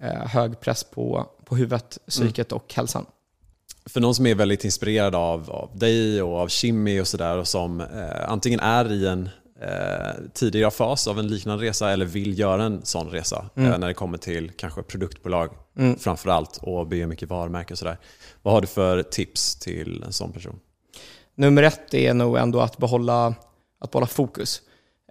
eh, 0.02 0.28
hög 0.28 0.60
press 0.60 0.84
på, 0.84 1.26
på 1.45 1.56
huvudet, 1.56 1.97
psyket 2.08 2.52
mm. 2.52 2.62
och 2.62 2.74
hälsan 2.74 3.06
för 3.89 4.01
någon 4.01 4.15
som 4.15 4.25
är 4.25 4.36
väldigt 4.36 4.65
inspirerad 4.65 5.15
av, 5.15 5.51
av 5.51 5.77
dig 5.77 6.21
och 6.21 6.38
av 6.38 6.47
Kimmy 6.47 6.99
och 6.99 7.07
sådär 7.07 7.38
och 7.38 7.47
som 7.47 7.82
eh, 7.82 8.29
antingen 8.29 8.59
är 8.59 8.91
i 8.91 9.07
en 9.07 9.29
eh, 9.61 10.23
tidigare 10.34 10.71
fas 10.71 11.07
av 11.07 11.19
en 11.19 11.27
liknande 11.27 11.65
resa 11.65 11.91
eller 11.91 12.05
vill 12.05 12.39
göra 12.39 12.63
en 12.63 12.86
sån 12.86 13.09
resa 13.09 13.49
mm. 13.55 13.71
eh, 13.71 13.79
när 13.79 13.88
det 13.88 13.93
kommer 13.93 14.17
till 14.17 14.51
kanske 14.51 14.84
produktbolag 14.84 15.49
mm. 15.77 15.95
framförallt 15.95 16.59
och 16.61 16.88
bygga 16.88 17.07
mycket 17.07 17.29
varumärken 17.29 17.73
och 17.73 17.77
sådär. 17.77 17.97
Vad 18.41 18.53
har 18.53 18.61
du 18.61 18.67
för 18.67 19.03
tips 19.03 19.55
till 19.55 20.03
en 20.03 20.13
sån 20.13 20.32
person? 20.32 20.59
Nummer 21.36 21.63
ett 21.63 21.93
är 21.93 22.13
nog 22.13 22.38
ändå 22.38 22.59
att 22.59 22.77
behålla, 22.77 23.36
att 23.79 23.91
behålla 23.91 24.07
fokus. 24.07 24.61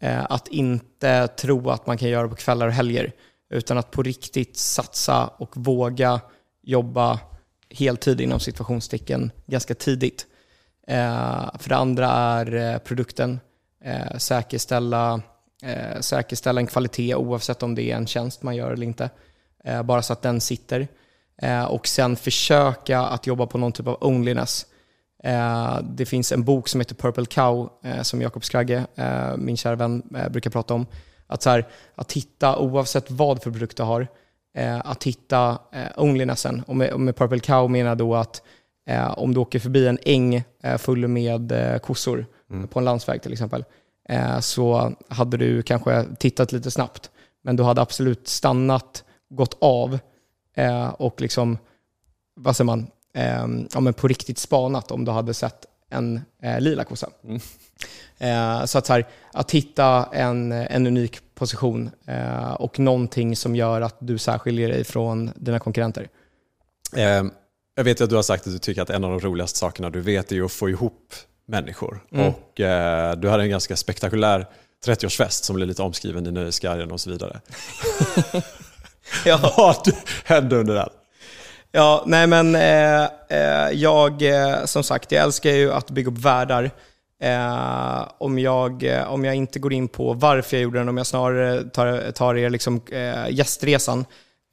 Eh, 0.02 0.24
att 0.30 0.48
inte 0.48 1.28
tro 1.28 1.70
att 1.70 1.86
man 1.86 1.98
kan 1.98 2.08
göra 2.08 2.22
det 2.22 2.28
på 2.28 2.36
kvällar 2.36 2.66
och 2.66 2.72
helger 2.72 3.12
utan 3.50 3.78
att 3.78 3.90
på 3.90 4.02
riktigt 4.02 4.56
satsa 4.56 5.26
och 5.26 5.56
våga 5.56 6.20
jobba 6.62 7.20
heltid 7.70 8.20
inom 8.20 8.40
situationstecken 8.40 9.32
ganska 9.46 9.74
tidigt. 9.74 10.26
Eh, 10.86 11.50
för 11.58 11.68
det 11.68 11.76
andra 11.76 12.08
är 12.10 12.54
eh, 12.54 12.78
produkten. 12.78 13.40
Eh, 13.84 14.16
säkerställa, 14.18 15.22
eh, 15.62 16.00
säkerställa 16.00 16.60
en 16.60 16.66
kvalitet 16.66 17.14
oavsett 17.14 17.62
om 17.62 17.74
det 17.74 17.82
är 17.82 17.96
en 17.96 18.06
tjänst 18.06 18.42
man 18.42 18.56
gör 18.56 18.72
eller 18.72 18.86
inte. 18.86 19.10
Eh, 19.64 19.82
bara 19.82 20.02
så 20.02 20.12
att 20.12 20.22
den 20.22 20.40
sitter. 20.40 20.88
Eh, 21.42 21.64
och 21.64 21.86
sen 21.86 22.16
försöka 22.16 23.00
att 23.00 23.26
jobba 23.26 23.46
på 23.46 23.58
någon 23.58 23.72
typ 23.72 23.86
av 23.86 23.96
onliness. 24.00 24.66
Eh, 25.24 25.78
det 25.82 26.06
finns 26.06 26.32
en 26.32 26.44
bok 26.44 26.68
som 26.68 26.80
heter 26.80 26.94
Purple 26.94 27.26
Cow 27.26 27.70
eh, 27.84 28.02
som 28.02 28.22
Jakob 28.22 28.44
Skragge, 28.44 28.86
eh, 28.94 29.36
min 29.36 29.56
kära 29.56 29.76
vän, 29.76 30.02
brukar 30.30 30.50
prata 30.50 30.74
om. 30.74 30.86
Att, 31.26 31.42
så 31.42 31.50
här, 31.50 31.68
att 31.94 32.12
hitta, 32.12 32.58
oavsett 32.58 33.10
vad 33.10 33.42
för 33.42 33.50
produkt 33.50 33.76
du 33.76 33.82
har, 33.82 34.08
att 34.84 35.04
hitta 35.04 35.58
eh, 35.72 35.86
onlynessen. 35.96 36.62
Och 36.66 36.76
med, 36.76 36.92
och 36.92 37.00
med 37.00 37.16
Purple 37.16 37.40
Cow 37.40 37.70
menar 37.70 37.90
jag 37.90 37.98
då 37.98 38.14
att 38.14 38.42
eh, 38.86 39.18
om 39.18 39.34
du 39.34 39.40
åker 39.40 39.58
förbi 39.58 39.86
en 39.86 39.98
äng 40.02 40.44
eh, 40.62 40.78
full 40.78 41.08
med 41.08 41.52
eh, 41.52 41.78
kossor 41.78 42.26
mm. 42.50 42.68
på 42.68 42.78
en 42.78 42.84
landsväg 42.84 43.22
till 43.22 43.32
exempel, 43.32 43.64
eh, 44.08 44.40
så 44.40 44.92
hade 45.08 45.36
du 45.36 45.62
kanske 45.62 46.04
tittat 46.18 46.52
lite 46.52 46.70
snabbt. 46.70 47.10
Men 47.42 47.56
du 47.56 47.62
hade 47.62 47.80
absolut 47.80 48.28
stannat, 48.28 49.04
gått 49.30 49.56
av 49.60 49.98
eh, 50.56 50.88
och 50.88 51.20
liksom, 51.20 51.58
vad 52.36 52.56
säger 52.56 52.66
man, 52.66 52.86
ja, 53.72 53.80
men 53.80 53.94
på 53.94 54.08
riktigt 54.08 54.38
spanat 54.38 54.90
om 54.90 55.04
du 55.04 55.10
hade 55.12 55.34
sett 55.34 55.66
en 55.90 56.20
lila 56.58 56.84
kossa. 56.84 57.10
Mm. 57.24 57.40
Eh, 58.18 58.64
så 58.64 58.78
att, 58.78 58.86
så 58.86 58.92
här, 58.92 59.06
att 59.32 59.50
hitta 59.50 60.08
en, 60.12 60.52
en 60.52 60.86
unik 60.86 61.29
position 61.40 61.90
eh, 62.06 62.52
och 62.52 62.78
någonting 62.78 63.36
som 63.36 63.56
gör 63.56 63.80
att 63.80 63.96
du 63.98 64.18
särskiljer 64.18 64.68
dig 64.68 64.84
från 64.84 65.30
dina 65.36 65.58
konkurrenter. 65.58 66.08
Eh, 66.96 67.22
jag 67.74 67.84
vet 67.84 68.00
att 68.00 68.10
du 68.10 68.16
har 68.16 68.22
sagt 68.22 68.46
att 68.46 68.52
du 68.52 68.58
tycker 68.58 68.82
att 68.82 68.90
en 68.90 69.04
av 69.04 69.10
de 69.10 69.20
roligaste 69.20 69.58
sakerna 69.58 69.90
du 69.90 70.00
vet 70.00 70.32
är 70.32 70.42
att 70.42 70.52
få 70.52 70.70
ihop 70.70 71.14
människor. 71.46 72.00
Mm. 72.12 72.26
Och 72.26 72.60
eh, 72.60 73.16
Du 73.16 73.28
hade 73.28 73.42
en 73.42 73.50
ganska 73.50 73.76
spektakulär 73.76 74.46
30-årsfest 74.86 75.44
som 75.44 75.56
blev 75.56 75.68
lite 75.68 75.82
omskriven 75.82 76.26
i 76.26 76.30
Nöjesguiden 76.30 76.90
och 76.92 77.00
så 77.00 77.10
vidare. 77.10 77.40
ja. 79.24 79.54
Vad 79.56 79.94
hände 80.24 80.56
under 80.56 80.74
den? 80.74 80.88
Ja, 81.72 82.04
nej 82.06 82.26
men 82.26 82.54
eh, 82.54 83.04
eh, 83.28 83.70
jag, 83.72 84.22
som 84.64 84.82
sagt, 84.82 85.12
jag 85.12 85.22
älskar 85.22 85.50
ju 85.50 85.72
att 85.72 85.90
bygga 85.90 86.10
upp 86.10 86.18
världar. 86.18 86.70
Eh, 87.20 88.08
om, 88.18 88.38
jag, 88.38 88.82
eh, 88.82 89.12
om 89.12 89.24
jag 89.24 89.34
inte 89.34 89.58
går 89.58 89.72
in 89.72 89.88
på 89.88 90.12
varför 90.12 90.56
jag 90.56 90.62
gjorde 90.62 90.78
den, 90.78 90.88
om 90.88 90.96
jag 90.96 91.06
snarare 91.06 91.64
tar, 91.64 92.10
tar 92.10 92.34
er 92.34 92.50
liksom, 92.50 92.80
eh, 92.90 93.30
gästresan, 93.30 94.04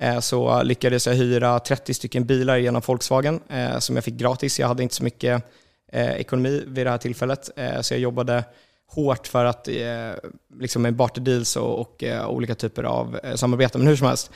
eh, 0.01 0.19
så 0.19 0.63
lyckades 0.63 1.07
jag 1.07 1.13
hyra 1.13 1.59
30 1.59 1.93
stycken 1.93 2.25
bilar 2.25 2.57
genom 2.57 2.81
Volkswagen 2.85 3.39
eh, 3.49 3.79
som 3.79 3.95
jag 3.95 4.05
fick 4.05 4.13
gratis. 4.13 4.59
Jag 4.59 4.67
hade 4.67 4.83
inte 4.83 4.95
så 4.95 5.03
mycket 5.03 5.43
eh, 5.91 6.11
ekonomi 6.11 6.63
vid 6.67 6.85
det 6.85 6.89
här 6.89 6.97
tillfället, 6.97 7.49
eh, 7.55 7.81
så 7.81 7.93
jag 7.93 8.01
jobbade 8.01 8.43
hårt 8.89 9.27
för 9.27 9.45
att 9.45 9.67
eh, 9.67 10.11
liksom 10.59 10.81
med 10.81 10.95
barterdeals 10.95 11.55
och, 11.55 11.79
och 11.79 12.03
eh, 12.03 12.29
olika 12.29 12.55
typer 12.55 12.83
av 12.83 13.19
samarbeten. 13.35 13.81
Men 13.81 13.87
hur 13.87 13.95
som 13.95 14.07
helst, 14.07 14.31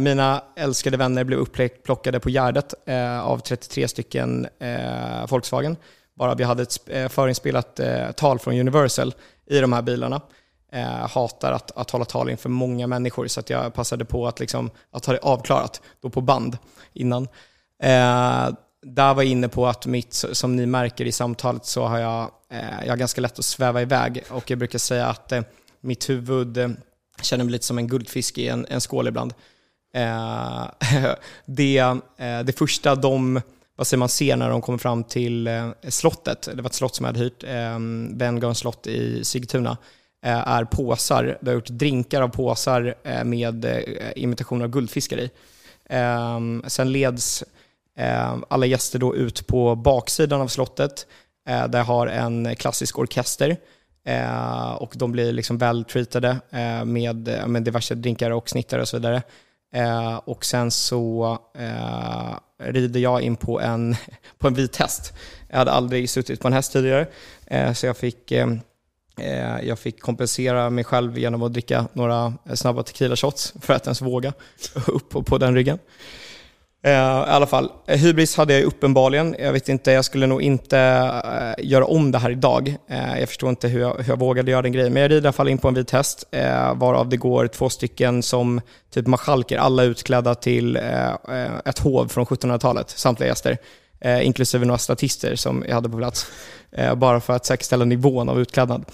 mina 0.00 0.42
älskade 0.56 0.96
vänner 0.96 1.24
blev 1.24 1.38
upplockade 1.38 2.20
på 2.20 2.30
Gärdet 2.30 2.74
av 3.22 3.38
33 3.38 3.88
stycken 3.88 4.46
Volkswagen 5.28 5.76
bara 6.18 6.34
vi 6.34 6.44
hade 6.44 6.62
ett 6.62 6.78
eh, 6.86 7.08
förinspelat 7.08 7.80
eh, 7.80 8.10
tal 8.10 8.38
från 8.38 8.54
Universal 8.54 9.14
i 9.46 9.60
de 9.60 9.72
här 9.72 9.82
bilarna. 9.82 10.20
Eh, 10.72 11.08
hatar 11.08 11.52
att, 11.52 11.76
att 11.76 11.90
hålla 11.90 12.04
tal 12.04 12.30
inför 12.30 12.48
många 12.48 12.86
människor 12.86 13.26
så 13.26 13.40
att 13.40 13.50
jag 13.50 13.74
passade 13.74 14.04
på 14.04 14.26
att, 14.26 14.40
liksom, 14.40 14.70
att 14.90 15.06
ha 15.06 15.12
det 15.12 15.18
avklarat 15.18 15.82
då 16.00 16.10
på 16.10 16.20
band 16.20 16.58
innan. 16.92 17.28
Eh, 17.82 18.48
där 18.82 19.14
var 19.14 19.22
jag 19.22 19.26
inne 19.26 19.48
på 19.48 19.66
att 19.66 19.86
mitt, 19.86 20.14
som 20.14 20.56
ni 20.56 20.66
märker 20.66 21.04
i 21.04 21.12
samtalet 21.12 21.66
så 21.66 21.84
har 21.84 21.98
jag, 21.98 22.30
eh, 22.50 22.84
jag 22.84 22.92
har 22.92 22.96
ganska 22.96 23.20
lätt 23.20 23.38
att 23.38 23.44
sväva 23.44 23.82
iväg 23.82 24.24
och 24.30 24.50
jag 24.50 24.58
brukar 24.58 24.78
säga 24.78 25.06
att 25.06 25.32
eh, 25.32 25.42
mitt 25.80 26.10
huvud 26.10 26.58
eh, 26.58 26.68
känner 27.22 27.44
mig 27.44 27.52
lite 27.52 27.64
som 27.64 27.78
en 27.78 27.88
guldfisk 27.88 28.38
i 28.38 28.48
en, 28.48 28.66
en 28.70 28.80
skål 28.80 29.08
ibland. 29.08 29.34
Eh, 29.94 30.66
det, 31.46 31.84
det 32.44 32.58
första 32.58 32.94
de 32.94 33.40
vad 33.78 33.86
säger 33.86 33.98
man 33.98 34.08
ser 34.08 34.36
när 34.36 34.50
de 34.50 34.62
kommer 34.62 34.78
fram 34.78 35.04
till 35.04 35.46
eh, 35.46 35.70
slottet, 35.88 36.48
det 36.54 36.62
var 36.62 36.68
ett 36.68 36.74
slott 36.74 36.94
som 36.94 37.04
jag 37.04 37.12
hade 37.12 37.24
hyrt, 37.24 37.44
ehm, 37.46 38.18
Venngarns 38.18 38.58
slott 38.58 38.86
i 38.86 39.24
Sigtuna, 39.24 39.76
eh, 40.24 40.48
är 40.48 40.64
påsar. 40.64 41.38
Det 41.40 41.50
har 41.50 41.54
gjort 41.54 41.68
drinkar 41.68 42.22
av 42.22 42.28
påsar 42.28 42.94
eh, 43.02 43.24
med 43.24 43.84
imitationer 44.16 44.64
av 44.64 44.70
guldfiskar 44.70 45.18
i. 45.18 45.30
Ehm, 45.88 46.64
sen 46.66 46.92
leds 46.92 47.44
ehm, 47.96 48.44
alla 48.50 48.66
gäster 48.66 48.98
då 48.98 49.16
ut 49.16 49.46
på 49.46 49.74
baksidan 49.74 50.40
av 50.40 50.48
slottet, 50.48 51.06
där 51.46 51.78
jag 51.78 51.84
har 51.84 52.06
en 52.06 52.56
klassisk 52.56 52.98
orkester. 52.98 53.56
och 54.78 54.92
de 54.96 55.12
blir 55.12 55.32
liksom 55.32 55.58
väl 55.58 55.84
treatade 55.84 56.36
med, 56.84 57.44
med 57.46 57.62
diverse 57.62 57.94
drinkar 57.94 58.30
och 58.30 58.48
snittar 58.48 58.78
och 58.78 58.88
så 58.88 58.96
vidare. 58.96 59.22
Eh, 59.74 60.16
och 60.16 60.44
sen 60.44 60.70
så 60.70 61.38
eh, 61.54 62.36
rider 62.72 63.00
jag 63.00 63.22
in 63.22 63.36
på 63.36 63.60
en, 63.60 63.96
på 64.38 64.46
en 64.46 64.54
vit 64.54 64.76
häst. 64.76 65.12
Jag 65.48 65.58
hade 65.58 65.70
aldrig 65.72 66.10
suttit 66.10 66.40
på 66.40 66.48
en 66.48 66.54
häst 66.54 66.72
tidigare, 66.72 67.06
eh, 67.46 67.72
så 67.72 67.86
jag 67.86 67.96
fick, 67.96 68.32
eh, 68.32 68.48
eh 69.20 69.60
jag 69.62 69.78
fick 69.78 70.00
kompensera 70.00 70.70
mig 70.70 70.84
själv 70.84 71.18
genom 71.18 71.42
att 71.42 71.52
dricka 71.52 71.86
några 71.92 72.32
snabba 72.54 72.82
tequila 72.82 73.16
shots 73.16 73.54
för 73.60 73.74
att 73.74 73.86
ens 73.86 74.02
våga 74.02 74.32
upp 74.86 75.26
på 75.26 75.38
den 75.38 75.54
ryggen. 75.54 75.78
Eh, 76.82 76.90
I 76.90 77.30
alla 77.30 77.46
fall, 77.46 77.72
eh, 77.86 77.98
hybris 77.98 78.36
hade 78.36 78.54
jag 78.54 78.62
uppenbarligen. 78.62 79.36
Jag 79.38 79.52
vet 79.52 79.68
inte, 79.68 79.92
jag 79.92 80.04
skulle 80.04 80.26
nog 80.26 80.42
inte 80.42 80.78
eh, 80.78 81.64
göra 81.66 81.84
om 81.84 82.12
det 82.12 82.18
här 82.18 82.30
idag. 82.30 82.76
Jag 83.18 83.28
förstår 83.28 83.50
inte 83.50 83.68
hur 83.68 83.80
jag, 83.80 83.94
hur 83.94 84.12
jag 84.12 84.18
vågade 84.18 84.50
göra 84.50 84.62
den 84.62 84.72
grejen. 84.72 84.92
Men 84.92 85.02
jag 85.02 85.10
rider 85.10 85.22
i 85.22 85.26
alla 85.26 85.32
fall 85.32 85.48
in 85.48 85.58
på 85.58 85.68
en 85.68 85.74
vit 85.74 85.90
häst, 85.90 86.24
varav 86.74 87.08
det 87.08 87.16
går 87.16 87.46
två 87.46 87.68
stycken 87.68 88.22
som 88.22 88.60
typ 88.90 89.06
marskalker, 89.06 89.58
alla 89.58 89.82
utklädda 89.82 90.34
till 90.34 90.76
ett 91.64 91.78
hov 91.78 92.08
från 92.08 92.26
1700-talet, 92.26 92.90
samtliga 92.90 93.28
gäster. 93.28 93.58
inklusive 94.22 94.66
några 94.66 94.78
statister 94.78 95.36
som 95.36 95.64
jag 95.68 95.74
hade 95.74 95.88
på 95.88 95.96
plats. 95.96 96.26
bara 96.96 97.20
för 97.20 97.32
att 97.32 97.46
säkerställa 97.46 97.84
nivån 97.84 98.28
av 98.28 98.40
utklädnad. 98.40 98.84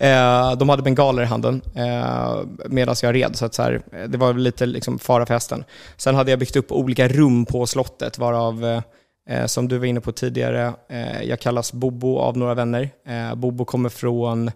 Eh, 0.00 0.56
de 0.56 0.68
hade 0.68 0.82
bengaler 0.82 1.22
i 1.22 1.26
handen 1.26 1.62
eh, 1.74 2.38
medan 2.66 2.94
jag 3.02 3.14
red, 3.14 3.36
så, 3.36 3.44
att 3.44 3.54
så 3.54 3.62
här, 3.62 3.82
eh, 3.92 4.08
det 4.08 4.18
var 4.18 4.34
lite 4.34 4.66
liksom 4.66 4.98
fara 4.98 5.26
för 5.26 5.34
hästen. 5.34 5.64
Sen 5.96 6.14
hade 6.14 6.30
jag 6.30 6.38
byggt 6.38 6.56
upp 6.56 6.72
olika 6.72 7.08
rum 7.08 7.46
på 7.46 7.66
slottet, 7.66 8.18
varav, 8.18 8.82
eh, 9.28 9.46
som 9.46 9.68
du 9.68 9.78
var 9.78 9.86
inne 9.86 10.00
på 10.00 10.12
tidigare, 10.12 10.72
eh, 10.88 11.22
jag 11.22 11.40
kallas 11.40 11.72
Bobo 11.72 12.18
av 12.18 12.36
några 12.36 12.54
vänner. 12.54 12.90
Eh, 13.06 13.34
Bobo 13.34 13.64
kommer 13.64 13.88
från 13.88 14.48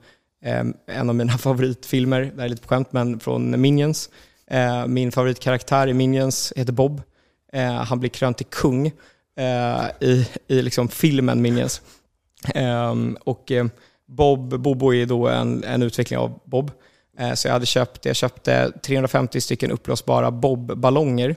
eh, 0.45 0.65
en 0.87 1.09
av 1.09 1.15
mina 1.15 1.33
favoritfilmer, 1.39 2.33
det 2.37 2.43
är 2.43 2.49
lite 2.49 2.63
på 2.63 2.69
skämt, 2.69 2.93
men 2.93 3.21
från 3.21 3.61
Minions. 3.61 4.11
Eh, 4.51 4.87
min 4.87 5.13
favoritkaraktär 5.13 5.87
i 5.87 5.95
Minions 5.95 6.53
heter 6.57 6.73
Bob. 6.73 7.03
Eh, 7.53 7.73
han 7.73 8.01
blir 8.01 8.11
krönt 8.11 8.37
till 8.37 8.47
kung 8.47 8.93
i, 10.01 10.27
i 10.49 10.63
liksom 10.63 10.89
filmen 10.89 11.43
Minions. 11.43 11.83
och 13.25 13.53
Bob, 14.07 14.61
Bobo 14.61 14.95
är 14.95 15.07
då 15.07 15.29
en, 15.29 15.65
en 15.65 15.83
utveckling 15.83 16.19
av 16.19 16.41
Bob. 16.45 16.71
Eh, 17.19 17.35
så 17.35 17.49
jag 17.49 17.53
hade 17.53 17.67
köpt, 17.67 18.05
jag 18.05 18.17
köpte 18.17 18.73
350 18.83 19.41
stycken 19.41 19.71
uppblåsbara 19.71 20.31
Bob-ballonger 20.31 21.37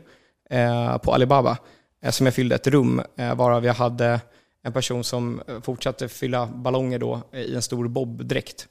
eh, 0.50 0.98
på 0.98 1.14
Alibaba 1.14 1.58
eh, 2.04 2.12
som 2.12 2.26
jag 2.26 2.34
fyllde 2.34 2.56
ett 2.56 2.68
rum 2.68 3.02
varav 3.36 3.66
jag 3.66 3.74
hade 3.74 4.20
en 4.64 4.74
person 4.74 5.04
som 5.04 5.42
fortsatte 5.64 6.08
fylla 6.08 6.46
ballonger 6.46 7.00
då 7.00 7.22
i 7.34 7.56
en 7.56 7.62
stor 7.62 7.88
Bob-dräkt. 7.88 8.68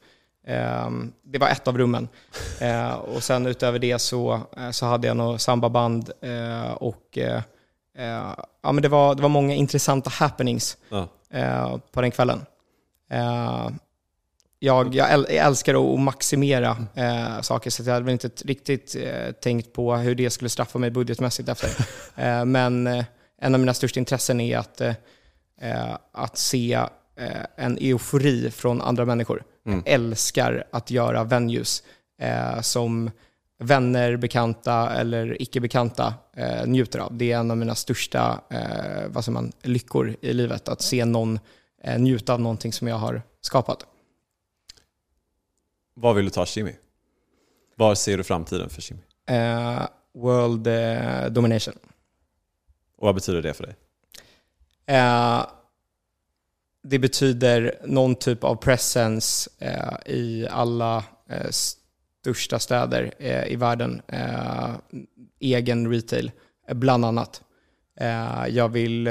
Det 1.24 1.38
var 1.38 1.48
ett 1.48 1.68
av 1.68 1.78
rummen. 1.78 2.08
Och 3.00 3.22
sen 3.22 3.46
utöver 3.46 3.78
det 3.78 3.98
så, 3.98 4.40
så 4.72 4.86
hade 4.86 5.06
jag 5.06 5.16
något 5.16 5.40
sambaband 5.40 6.10
och 6.74 7.18
ja, 8.62 8.72
men 8.72 8.82
det, 8.82 8.88
var, 8.88 9.14
det 9.14 9.22
var 9.22 9.28
många 9.28 9.54
intressanta 9.54 10.10
happenings 10.10 10.76
ja. 10.88 11.08
på 11.92 12.00
den 12.00 12.10
kvällen 12.10 12.40
jag, 14.64 14.94
jag 14.94 15.30
älskar 15.30 15.94
att 15.94 16.00
maximera 16.00 16.76
eh, 16.94 17.40
saker, 17.40 17.70
så 17.70 17.82
jag 17.82 17.92
hade 17.92 18.04
väl 18.04 18.12
inte 18.12 18.30
riktigt 18.44 18.96
eh, 18.96 19.32
tänkt 19.32 19.72
på 19.72 19.96
hur 19.96 20.14
det 20.14 20.30
skulle 20.30 20.48
straffa 20.48 20.78
mig 20.78 20.90
budgetmässigt 20.90 21.48
efter. 21.48 21.68
eh, 22.16 22.44
men 22.44 22.86
eh, 22.86 23.04
en 23.40 23.54
av 23.54 23.60
mina 23.60 23.74
största 23.74 24.00
intressen 24.00 24.40
är 24.40 24.58
att, 24.58 24.80
eh, 24.80 24.94
eh, 25.60 25.96
att 26.12 26.38
se 26.38 26.80
en 27.56 27.78
eufori 27.80 28.50
från 28.50 28.82
andra 28.82 29.04
människor. 29.04 29.42
Mm. 29.66 29.82
Jag 29.84 29.94
älskar 29.94 30.64
att 30.72 30.90
göra 30.90 31.24
venues 31.24 31.82
som 32.60 33.10
vänner, 33.58 34.16
bekanta 34.16 34.90
eller 34.90 35.42
icke-bekanta 35.42 36.14
njuter 36.66 36.98
av. 36.98 37.16
Det 37.16 37.32
är 37.32 37.38
en 37.38 37.50
av 37.50 37.56
mina 37.56 37.74
största 37.74 38.40
vad 39.06 39.28
man, 39.28 39.52
lyckor 39.62 40.16
i 40.20 40.32
livet, 40.32 40.68
att 40.68 40.82
se 40.82 41.04
någon 41.04 41.38
njuta 41.98 42.34
av 42.34 42.40
någonting 42.40 42.72
som 42.72 42.88
jag 42.88 42.96
har 42.96 43.22
skapat. 43.40 43.86
Vad 45.94 46.16
vill 46.16 46.24
du 46.24 46.30
ta 46.30 46.46
Kimi? 46.46 46.76
Var 47.76 47.94
ser 47.94 48.16
du 48.16 48.24
framtiden 48.24 48.70
för 48.70 48.82
Kimi? 48.82 49.00
Uh, 49.30 49.86
world 50.14 50.66
uh, 50.66 51.32
domination. 51.32 51.74
Och 52.96 53.06
vad 53.06 53.14
betyder 53.14 53.42
det 53.42 53.54
för 53.54 53.64
dig? 53.64 53.76
Uh, 54.98 55.46
det 56.82 56.98
betyder 56.98 57.78
någon 57.84 58.14
typ 58.14 58.44
av 58.44 58.56
presence 58.56 59.50
i 60.06 60.46
alla 60.50 61.04
största 61.50 62.58
städer 62.58 63.22
i 63.48 63.56
världen. 63.56 64.02
egen 65.40 65.90
retail, 65.90 66.32
bland 66.68 67.04
annat. 67.04 67.42
jag, 68.48 68.68
vill, 68.68 69.08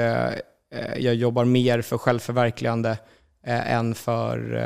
Eh, 0.74 0.98
jag 0.98 1.14
jobbar 1.14 1.44
mer 1.44 1.82
för 1.82 1.98
självförverkligande 1.98 2.98
eh, 3.46 3.72
än 3.72 3.94
för, 3.94 4.56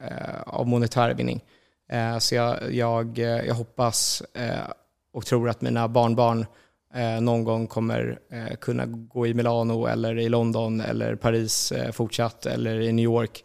eh, 0.00 0.40
av 0.46 0.66
monetär 0.66 1.14
vinning. 1.14 1.44
Eh, 1.88 2.18
så 2.18 2.34
jag, 2.34 2.74
jag, 2.74 3.18
jag 3.18 3.54
hoppas 3.54 4.22
eh, 4.34 4.70
och 5.12 5.26
tror 5.26 5.48
att 5.48 5.60
mina 5.60 5.88
barnbarn 5.88 6.46
eh, 6.94 7.20
någon 7.20 7.44
gång 7.44 7.66
kommer 7.66 8.18
kunna 8.60 8.86
gå 8.86 9.26
i 9.26 9.34
Milano 9.34 9.86
eller 9.86 10.18
i 10.18 10.28
London 10.28 10.80
eller 10.80 11.14
Paris 11.14 11.72
fortsatt 11.92 12.46
eller 12.46 12.80
i 12.80 12.92
New 12.92 13.04
York 13.04 13.44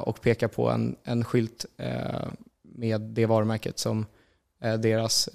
och 0.00 0.20
peka 0.20 0.48
på 0.48 0.70
en, 0.70 0.96
en 1.04 1.24
skylt 1.24 1.66
med 2.62 3.00
det 3.00 3.26
varumärket 3.26 3.78
som 3.78 4.06
deras 4.78 5.28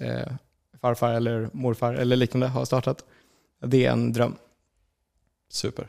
farfar 0.80 1.12
eller 1.12 1.48
morfar 1.52 1.94
eller 1.94 2.16
liknande 2.16 2.46
har 2.46 2.64
startat. 2.64 3.04
Det 3.60 3.86
är 3.86 3.90
en 3.90 4.12
dröm. 4.12 4.36
Super. 5.48 5.88